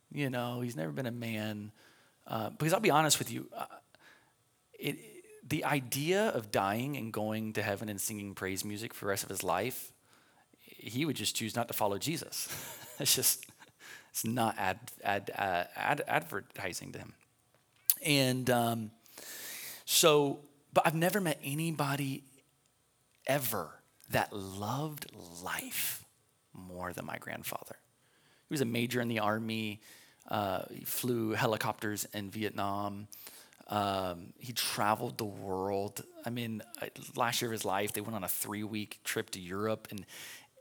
You 0.10 0.30
know, 0.30 0.62
he's 0.62 0.78
never 0.78 0.94
been 0.94 1.08
a 1.08 1.12
man, 1.12 1.74
uh, 2.28 2.52
because 2.52 2.72
I'll 2.72 2.80
be 2.80 2.92
honest 2.92 3.20
with 3.20 3.30
you, 3.30 3.50
it, 4.80 5.00
the 5.52 5.66
idea 5.66 6.30
of 6.30 6.50
dying 6.50 6.96
and 6.96 7.12
going 7.12 7.52
to 7.52 7.62
heaven 7.62 7.90
and 7.90 8.00
singing 8.00 8.34
praise 8.34 8.64
music 8.64 8.94
for 8.94 9.04
the 9.04 9.10
rest 9.10 9.24
of 9.24 9.30
his 9.30 9.44
life, 9.44 9.92
he 10.62 11.04
would 11.04 11.18
just 11.18 11.36
choose 11.36 11.58
not 11.58 11.68
to 11.68 11.74
follow 11.74 11.98
Jesus. 11.98 12.48
it's 13.00 13.14
just, 13.14 13.46
it's 14.12 14.24
not 14.24 14.58
ad, 14.58 14.80
ad, 15.04 15.30
uh, 15.38 15.66
ad, 15.76 16.04
advertising 16.08 16.94
to 16.94 17.00
him. 17.00 17.14
And 18.02 18.50
um, 18.50 18.92
so, 19.84 20.40
but 20.72 20.88
I've 20.88 20.96
never 20.96 21.20
met 21.20 21.38
anybody 21.44 22.24
ever 23.28 23.72
that 24.10 24.32
loved 24.32 25.08
life 25.44 26.06
more 26.54 26.94
than 26.94 27.06
my 27.06 27.18
grandfather. 27.18 27.76
He 28.48 28.54
was 28.54 28.62
a 28.62 28.66
major 28.66 29.02
in 29.02 29.10
the 29.10 29.20
army. 29.20 29.82
Uh, 30.30 30.62
he 30.74 30.86
flew 30.86 31.32
helicopters 31.32 32.08
in 32.14 32.32
Vietnam. 32.32 33.10
Um, 33.72 34.34
he 34.38 34.52
traveled 34.52 35.18
the 35.18 35.26
world. 35.26 36.04
I 36.26 36.30
mean, 36.30 36.62
last 37.16 37.42
year 37.42 37.50
of 37.50 37.54
his 37.54 37.64
life, 37.64 37.94
they 37.94 38.02
went 38.02 38.16
on 38.16 38.24
a 38.24 38.28
three 38.28 38.64
week 38.64 39.00
trip 39.06 39.30
to 39.32 39.40
Europe, 39.40 39.88
and 39.90 40.06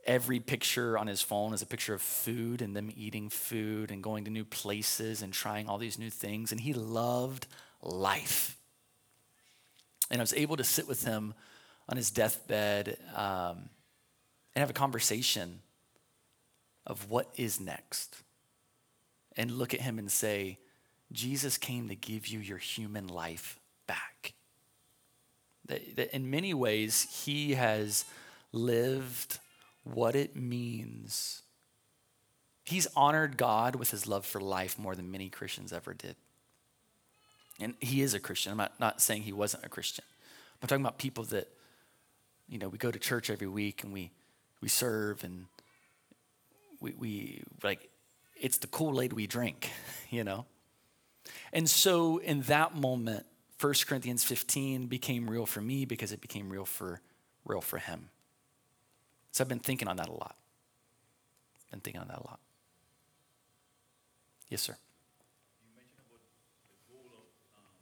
every 0.05 0.39
picture 0.39 0.97
on 0.97 1.07
his 1.07 1.21
phone 1.21 1.53
is 1.53 1.61
a 1.61 1.65
picture 1.65 1.93
of 1.93 2.01
food 2.01 2.61
and 2.61 2.75
them 2.75 2.89
eating 2.95 3.29
food 3.29 3.91
and 3.91 4.01
going 4.01 4.23
to 4.25 4.31
new 4.31 4.45
places 4.45 5.21
and 5.21 5.33
trying 5.33 5.67
all 5.67 5.77
these 5.77 5.99
new 5.99 6.09
things. 6.09 6.53
And 6.53 6.61
he 6.61 6.73
loved 6.73 7.47
life. 7.83 8.57
And 10.09 10.19
I 10.19 10.23
was 10.23 10.33
able 10.33 10.57
to 10.57 10.63
sit 10.63 10.87
with 10.87 11.03
him 11.03 11.33
on 11.89 11.97
his 11.97 12.11
deathbed 12.11 12.97
um, 13.15 13.69
and 14.55 14.61
have 14.61 14.69
a 14.69 14.73
conversation 14.73 15.59
of 16.87 17.09
what 17.09 17.29
is 17.35 17.59
next. 17.59 18.15
And 19.37 19.51
look 19.51 19.73
at 19.73 19.81
him 19.81 19.99
and 19.99 20.09
say, 20.09 20.57
Jesus 21.11 21.57
came 21.57 21.89
to 21.89 21.95
give 21.95 22.27
you 22.27 22.39
your 22.39 22.57
human 22.57 23.07
life 23.07 23.59
back. 23.87 24.33
That, 25.65 25.95
that 25.95 26.15
in 26.15 26.29
many 26.29 26.53
ways, 26.53 27.23
he 27.25 27.53
has 27.53 28.05
lived 28.51 29.39
what 29.83 30.15
it 30.15 30.35
means. 30.35 31.43
He's 32.63 32.87
honored 32.95 33.37
God 33.37 33.75
with 33.75 33.91
his 33.91 34.07
love 34.07 34.25
for 34.25 34.39
life 34.39 34.77
more 34.77 34.95
than 34.95 35.11
many 35.11 35.29
Christians 35.29 35.73
ever 35.73 35.93
did. 35.93 36.15
And 37.59 37.75
he 37.79 38.01
is 38.01 38.13
a 38.13 38.19
Christian. 38.19 38.51
I'm 38.51 38.57
not, 38.57 38.79
not 38.79 39.01
saying 39.01 39.23
he 39.23 39.33
wasn't 39.33 39.65
a 39.65 39.69
Christian. 39.69 40.05
I'm 40.61 40.67
talking 40.67 40.83
about 40.83 40.97
people 40.97 41.23
that, 41.25 41.47
you 42.47 42.57
know, 42.57 42.69
we 42.69 42.77
go 42.77 42.91
to 42.91 42.99
church 42.99 43.29
every 43.29 43.47
week 43.47 43.83
and 43.83 43.91
we, 43.91 44.11
we 44.61 44.67
serve 44.67 45.23
and 45.23 45.45
we, 46.79 46.93
we 46.97 47.43
like, 47.63 47.89
it's 48.39 48.57
the 48.57 48.67
Kool-Aid 48.67 49.13
we 49.13 49.27
drink, 49.27 49.69
you 50.09 50.23
know? 50.23 50.45
And 51.53 51.69
so 51.69 52.17
in 52.17 52.41
that 52.43 52.75
moment, 52.75 53.25
1 53.59 53.73
Corinthians 53.85 54.23
15 54.23 54.87
became 54.87 55.29
real 55.29 55.45
for 55.45 55.61
me 55.61 55.85
because 55.85 56.11
it 56.11 56.21
became 56.21 56.49
real 56.49 56.65
for 56.65 57.01
real 57.45 57.61
for 57.61 57.77
him. 57.79 58.09
So 59.31 59.43
I've 59.43 59.47
been 59.49 59.59
thinking 59.59 59.87
on 59.87 59.97
that 59.97 60.09
a 60.09 60.13
lot. 60.13 60.35
Been 61.71 61.79
thinking 61.79 62.01
on 62.01 62.07
that 62.09 62.17
a 62.19 62.27
lot. 62.27 62.39
Yes, 64.49 64.61
sir. 64.61 64.75
You 65.63 65.71
mentioned 65.73 66.03
about 66.03 66.19
the 66.67 66.75
goal 66.91 67.07
of, 67.15 67.31
um, 67.55 67.79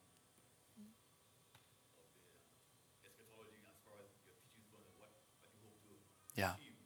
of 1.98 2.06
the 2.14 2.38
eschatology 3.02 3.58
as 3.66 3.82
far 3.82 3.98
as 4.06 4.14
your 4.22 4.38
teachings 4.38 4.70
go 4.70 4.78
and 4.78 4.94
what, 5.02 5.10
what 5.42 5.50
you 5.58 5.66
hope 5.66 5.82
to 5.90 5.98
Yeah. 6.38 6.54
achieve. 6.54 6.78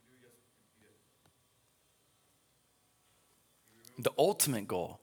Could 0.00 0.08
you 0.08 0.16
just 0.24 0.40
repeat 0.56 0.88
it? 0.88 0.96
The 4.02 4.12
ultimate 4.16 4.66
goal 4.66 5.00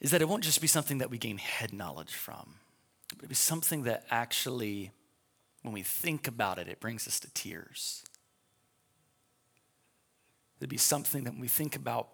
is 0.00 0.10
that 0.10 0.22
it 0.22 0.28
won't 0.28 0.44
just 0.44 0.60
be 0.60 0.66
something 0.66 0.98
that 0.98 1.10
we 1.10 1.18
gain 1.18 1.38
head 1.38 1.72
knowledge 1.72 2.14
from, 2.14 2.54
but 3.10 3.24
it'll 3.24 3.28
be 3.28 3.34
something 3.34 3.82
that 3.82 4.04
actually, 4.10 4.90
when 5.62 5.74
we 5.74 5.82
think 5.82 6.28
about 6.28 6.58
it, 6.58 6.68
it 6.68 6.80
brings 6.80 7.08
us 7.08 7.18
to 7.20 7.30
tears. 7.32 8.04
It'd 10.60 10.70
be 10.70 10.76
something 10.76 11.24
that 11.24 11.32
when 11.32 11.40
we 11.40 11.48
think 11.48 11.76
about, 11.76 12.08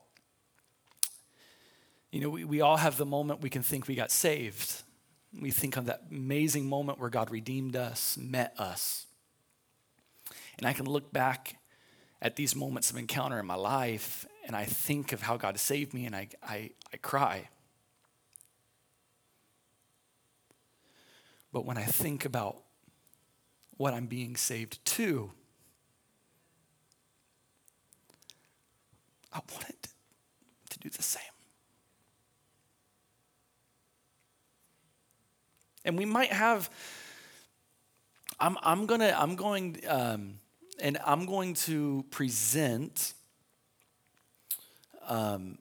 you 2.10 2.20
know, 2.20 2.30
we, 2.30 2.44
we 2.44 2.60
all 2.60 2.76
have 2.76 2.96
the 2.96 3.06
moment 3.06 3.40
we 3.40 3.50
can 3.50 3.62
think 3.62 3.88
we 3.88 3.94
got 3.94 4.10
saved. 4.10 4.82
We 5.40 5.50
think 5.50 5.76
of 5.76 5.86
that 5.86 6.04
amazing 6.10 6.66
moment 6.66 6.98
where 6.98 7.10
God 7.10 7.30
redeemed 7.30 7.74
us, 7.74 8.16
met 8.16 8.54
us. 8.58 9.06
And 10.58 10.66
I 10.66 10.72
can 10.72 10.86
look 10.86 11.12
back 11.12 11.56
at 12.22 12.36
these 12.36 12.54
moments 12.54 12.90
of 12.90 12.96
encounter 12.96 13.38
in 13.38 13.46
my 13.46 13.56
life 13.56 14.26
and 14.46 14.54
I 14.54 14.64
think 14.64 15.12
of 15.12 15.22
how 15.22 15.36
God 15.36 15.58
saved 15.58 15.92
me 15.92 16.06
and 16.06 16.14
I, 16.14 16.28
I, 16.42 16.70
I 16.92 16.96
cry. 16.98 17.48
But 21.54 21.64
when 21.64 21.78
I 21.78 21.84
think 21.84 22.24
about 22.24 22.56
what 23.76 23.94
I'm 23.94 24.06
being 24.06 24.34
saved 24.34 24.84
to, 24.86 25.30
I 29.32 29.38
wanted 29.52 29.76
to 30.70 30.78
do 30.80 30.90
the 30.90 31.02
same. 31.04 31.22
And 35.84 35.96
we 35.96 36.04
might 36.04 36.32
have, 36.32 36.68
I'm, 38.40 38.58
I'm 38.64 38.86
gonna, 38.86 39.16
I'm 39.16 39.36
going, 39.36 39.80
um, 39.86 40.40
and 40.80 40.98
I'm 41.06 41.24
going 41.24 41.54
to 41.54 42.04
present 42.10 43.14
um, 45.06 45.58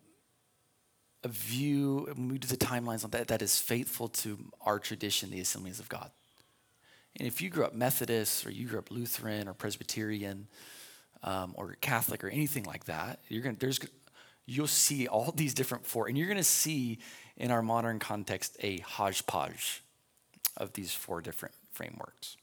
a 1.23 1.27
view, 1.29 2.07
when 2.13 2.29
we 2.29 2.37
do 2.37 2.47
the 2.47 2.57
timelines 2.57 3.03
on 3.03 3.11
that, 3.11 3.27
that 3.29 3.41
is 3.41 3.59
faithful 3.59 4.09
to 4.09 4.37
our 4.61 4.77
tradition, 4.79 5.31
the 5.31 5.39
Assemblies 5.39 5.79
of 5.79 5.87
God. 5.87 6.11
And 7.17 7.27
if 7.27 7.41
you 7.41 7.49
grew 7.49 7.63
up 7.63 7.73
Methodist 7.73 8.45
or 8.45 8.51
you 8.51 8.67
grew 8.67 8.79
up 8.79 8.91
Lutheran 8.91 9.47
or 9.47 9.53
Presbyterian 9.53 10.47
um, 11.23 11.53
or 11.55 11.77
Catholic 11.79 12.23
or 12.23 12.29
anything 12.29 12.63
like 12.63 12.85
that, 12.85 13.19
you're 13.29 13.41
gonna, 13.41 13.55
there's, 13.59 13.79
you'll 14.45 14.67
see 14.67 15.07
all 15.07 15.31
these 15.35 15.53
different 15.53 15.85
four, 15.85 16.07
and 16.07 16.17
you're 16.17 16.33
to 16.33 16.43
see 16.43 16.99
in 17.37 17.51
our 17.51 17.61
modern 17.61 17.99
context 17.99 18.57
a 18.61 18.79
hodgepodge 18.79 19.83
of 20.57 20.73
these 20.73 20.93
four 20.93 21.21
different 21.21 21.55
frameworks. 21.71 22.37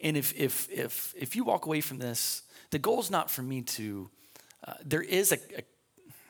And 0.00 0.16
if, 0.16 0.32
if, 0.38 0.68
if, 0.70 1.14
if 1.16 1.36
you 1.36 1.44
walk 1.44 1.66
away 1.66 1.80
from 1.80 1.98
this, 1.98 2.42
the 2.70 2.78
goal 2.78 3.00
is 3.00 3.10
not 3.10 3.30
for 3.30 3.42
me 3.42 3.62
to, 3.62 4.08
uh, 4.66 4.74
there 4.84 5.02
is 5.02 5.32
a, 5.32 5.38
a, 5.56 5.62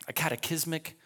a 0.08 0.12
catechismic 0.12 0.96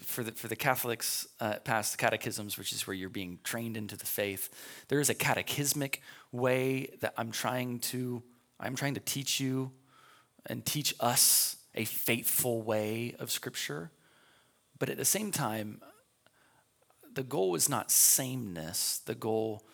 For 0.00 0.22
the, 0.22 0.32
for 0.32 0.48
the 0.48 0.56
Catholics, 0.56 1.28
uh, 1.40 1.56
past 1.62 1.98
catechisms, 1.98 2.56
which 2.56 2.72
is 2.72 2.86
where 2.86 2.94
you're 2.94 3.10
being 3.10 3.38
trained 3.44 3.76
into 3.76 3.98
the 3.98 4.06
faith, 4.06 4.48
there 4.88 4.98
is 4.98 5.10
a 5.10 5.14
catechismic 5.14 6.00
way 6.32 6.88
that 7.00 7.12
I'm 7.18 7.30
trying 7.30 7.80
to, 7.80 8.22
I'm 8.58 8.76
trying 8.76 8.94
to 8.94 9.00
teach 9.00 9.40
you 9.40 9.72
and 10.46 10.64
teach 10.64 10.94
us 11.00 11.56
a 11.74 11.84
faithful 11.84 12.62
way 12.62 13.14
of 13.18 13.30
Scripture. 13.30 13.90
But 14.78 14.88
at 14.88 14.96
the 14.96 15.04
same 15.04 15.30
time, 15.30 15.82
the 17.12 17.22
goal 17.22 17.54
is 17.54 17.68
not 17.68 17.90
sameness. 17.90 19.02
The 19.04 19.14
goal, 19.14 19.66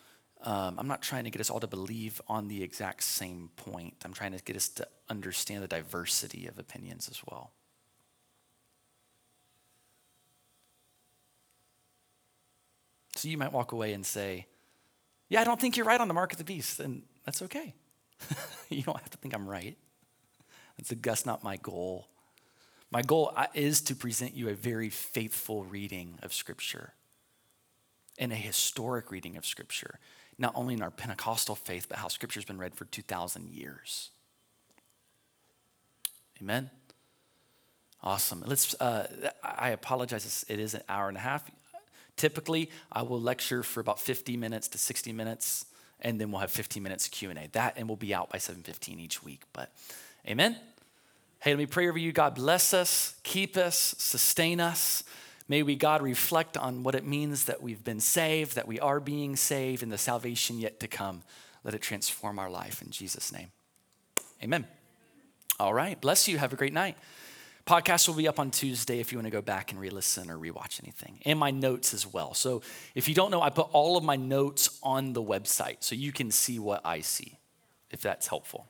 um, 0.43 0.77
I'm 0.79 0.89
not 0.89 1.03
trying 1.03 1.25
to 1.25 1.31
get 1.31 1.41
us 1.41 1.51
all 1.51 1.61
to 1.61 1.67
believe 1.67 2.21
on 2.27 2.49
the 2.49 2.63
exact 2.65 3.05
same 3.05 3.51
point. 3.57 3.95
I'm 4.05 4.13
trying 4.13 4.33
to 4.33 4.43
get 4.43 4.57
us 4.57 4.69
to 4.71 4.89
understand 5.09 5.63
the 5.63 5.69
diversity 5.69 6.47
of 6.47 6.59
opinions 6.59 7.09
as 7.09 7.21
well. 7.31 7.53
So 13.21 13.29
you 13.29 13.37
might 13.37 13.53
walk 13.53 13.73
away 13.73 13.93
and 13.93 14.07
say, 14.07 14.47
Yeah, 15.29 15.43
I 15.43 15.45
don't 15.45 15.61
think 15.61 15.77
you're 15.77 15.85
right 15.85 16.01
on 16.01 16.09
the 16.09 16.15
mark 16.15 16.33
of 16.33 16.39
the 16.39 16.45
beast. 16.45 16.81
And 16.81 17.03
that's 17.27 17.43
okay. 17.43 17.75
you 18.71 18.83
don't 18.83 18.99
have 18.99 19.11
to 19.11 19.19
think 19.19 19.35
I'm 19.35 19.47
right. 19.47 19.77
That's, 20.79 20.91
a 20.91 20.95
that's 20.95 21.27
not 21.27 21.45
my 21.45 21.57
goal. 21.57 22.09
My 22.91 23.03
goal 23.03 23.33
uh, 23.37 23.47
is 23.53 23.83
to 23.83 23.95
present 23.95 24.35
you 24.35 24.49
a 24.49 24.55
very 24.55 24.89
faithful 24.89 25.65
reading 25.65 26.19
of 26.23 26.33
Scripture 26.33 26.95
and 28.19 28.33
a 28.33 28.37
historic 28.37 29.11
reading 29.11 29.37
of 29.37 29.45
Scripture, 29.45 29.99
not 30.39 30.53
only 30.57 30.73
in 30.73 30.81
our 30.81 30.91
Pentecostal 30.91 31.55
faith, 31.55 31.89
but 31.91 31.99
how 31.99 32.09
Scripture's 32.09 32.47
been 32.47 32.59
read 32.59 32.75
for 32.75 32.87
2,000 32.87 33.51
years. 33.51 34.13
Amen? 36.41 36.71
Awesome. 38.03 38.43
Let's, 38.47 38.75
uh, 38.81 39.31
I 39.45 39.71
apologize, 39.71 40.47
it 40.49 40.59
is 40.59 40.73
an 40.73 40.83
hour 40.89 41.09
and 41.09 41.19
a 41.19 41.21
half. 41.21 41.51
Typically, 42.21 42.69
I 42.93 43.01
will 43.01 43.19
lecture 43.19 43.63
for 43.63 43.81
about 43.81 43.99
50 43.99 44.37
minutes 44.37 44.69
to 44.69 44.77
60 44.77 45.11
minutes, 45.11 45.65
and 46.03 46.21
then 46.21 46.31
we'll 46.31 46.43
have 46.43 46.51
15 46.51 46.83
minutes 46.83 47.09
Q&A. 47.09 47.49
That, 47.53 47.79
and 47.79 47.89
we'll 47.89 47.97
be 47.97 48.13
out 48.13 48.29
by 48.29 48.37
7.15 48.37 49.01
each 49.01 49.23
week, 49.23 49.41
but 49.55 49.73
amen? 50.29 50.55
Hey, 51.39 51.53
let 51.53 51.59
me 51.59 51.65
pray 51.65 51.89
over 51.89 51.97
you. 51.97 52.13
God 52.13 52.35
bless 52.35 52.75
us, 52.75 53.15
keep 53.23 53.57
us, 53.57 53.95
sustain 53.97 54.61
us. 54.61 55.03
May 55.49 55.63
we, 55.63 55.77
God, 55.77 56.03
reflect 56.03 56.59
on 56.59 56.83
what 56.83 56.95
it 56.95 57.07
means 57.07 57.47
that 57.47 57.63
we've 57.63 57.83
been 57.83 58.01
saved, 58.01 58.55
that 58.55 58.69
we 58.69 58.79
are 58.79 59.01
being 59.01 59.35
saved, 59.35 59.83
and 59.83 59.91
the 59.91 59.97
salvation 59.97 60.59
yet 60.59 60.79
to 60.81 60.89
come. 60.89 61.23
Let 61.65 61.73
it 61.73 61.81
transform 61.81 62.39
our 62.39 62.51
life 62.51 62.83
in 62.83 62.91
Jesus' 62.91 63.33
name. 63.33 63.49
Amen. 64.43 64.67
All 65.59 65.73
right. 65.73 65.99
Bless 65.99 66.29
you. 66.29 66.37
Have 66.37 66.53
a 66.53 66.57
great 66.57 66.75
night. 66.75 66.99
Podcast 67.67 68.09
will 68.09 68.17
be 68.17 68.27
up 68.27 68.39
on 68.39 68.51
Tuesday 68.51 69.01
if 69.01 69.13
you 69.13 69.19
want 69.19 69.27
to 69.27 69.31
go 69.31 69.43
back 69.43 69.71
and 69.71 69.81
re 69.81 69.91
listen 69.91 70.31
or 70.31 70.37
rewatch 70.37 70.83
anything, 70.83 71.21
and 71.25 71.39
my 71.39 71.51
notes 71.51 71.95
as 71.95 72.07
well. 72.07 72.35
So 72.35 72.63
if 72.95 73.09
you 73.09 73.15
don't 73.15 73.31
know, 73.31 73.43
I 73.43 73.51
put 73.51 73.69
all 73.73 73.97
of 73.97 74.05
my 74.05 74.17
notes 74.17 74.79
on 74.83 75.13
the 75.13 75.23
website 75.23 75.79
so 75.81 75.95
you 75.95 76.13
can 76.13 76.31
see 76.31 76.59
what 76.59 76.81
I 76.85 77.01
see, 77.01 77.39
if 77.91 78.01
that's 78.01 78.27
helpful. 78.27 78.67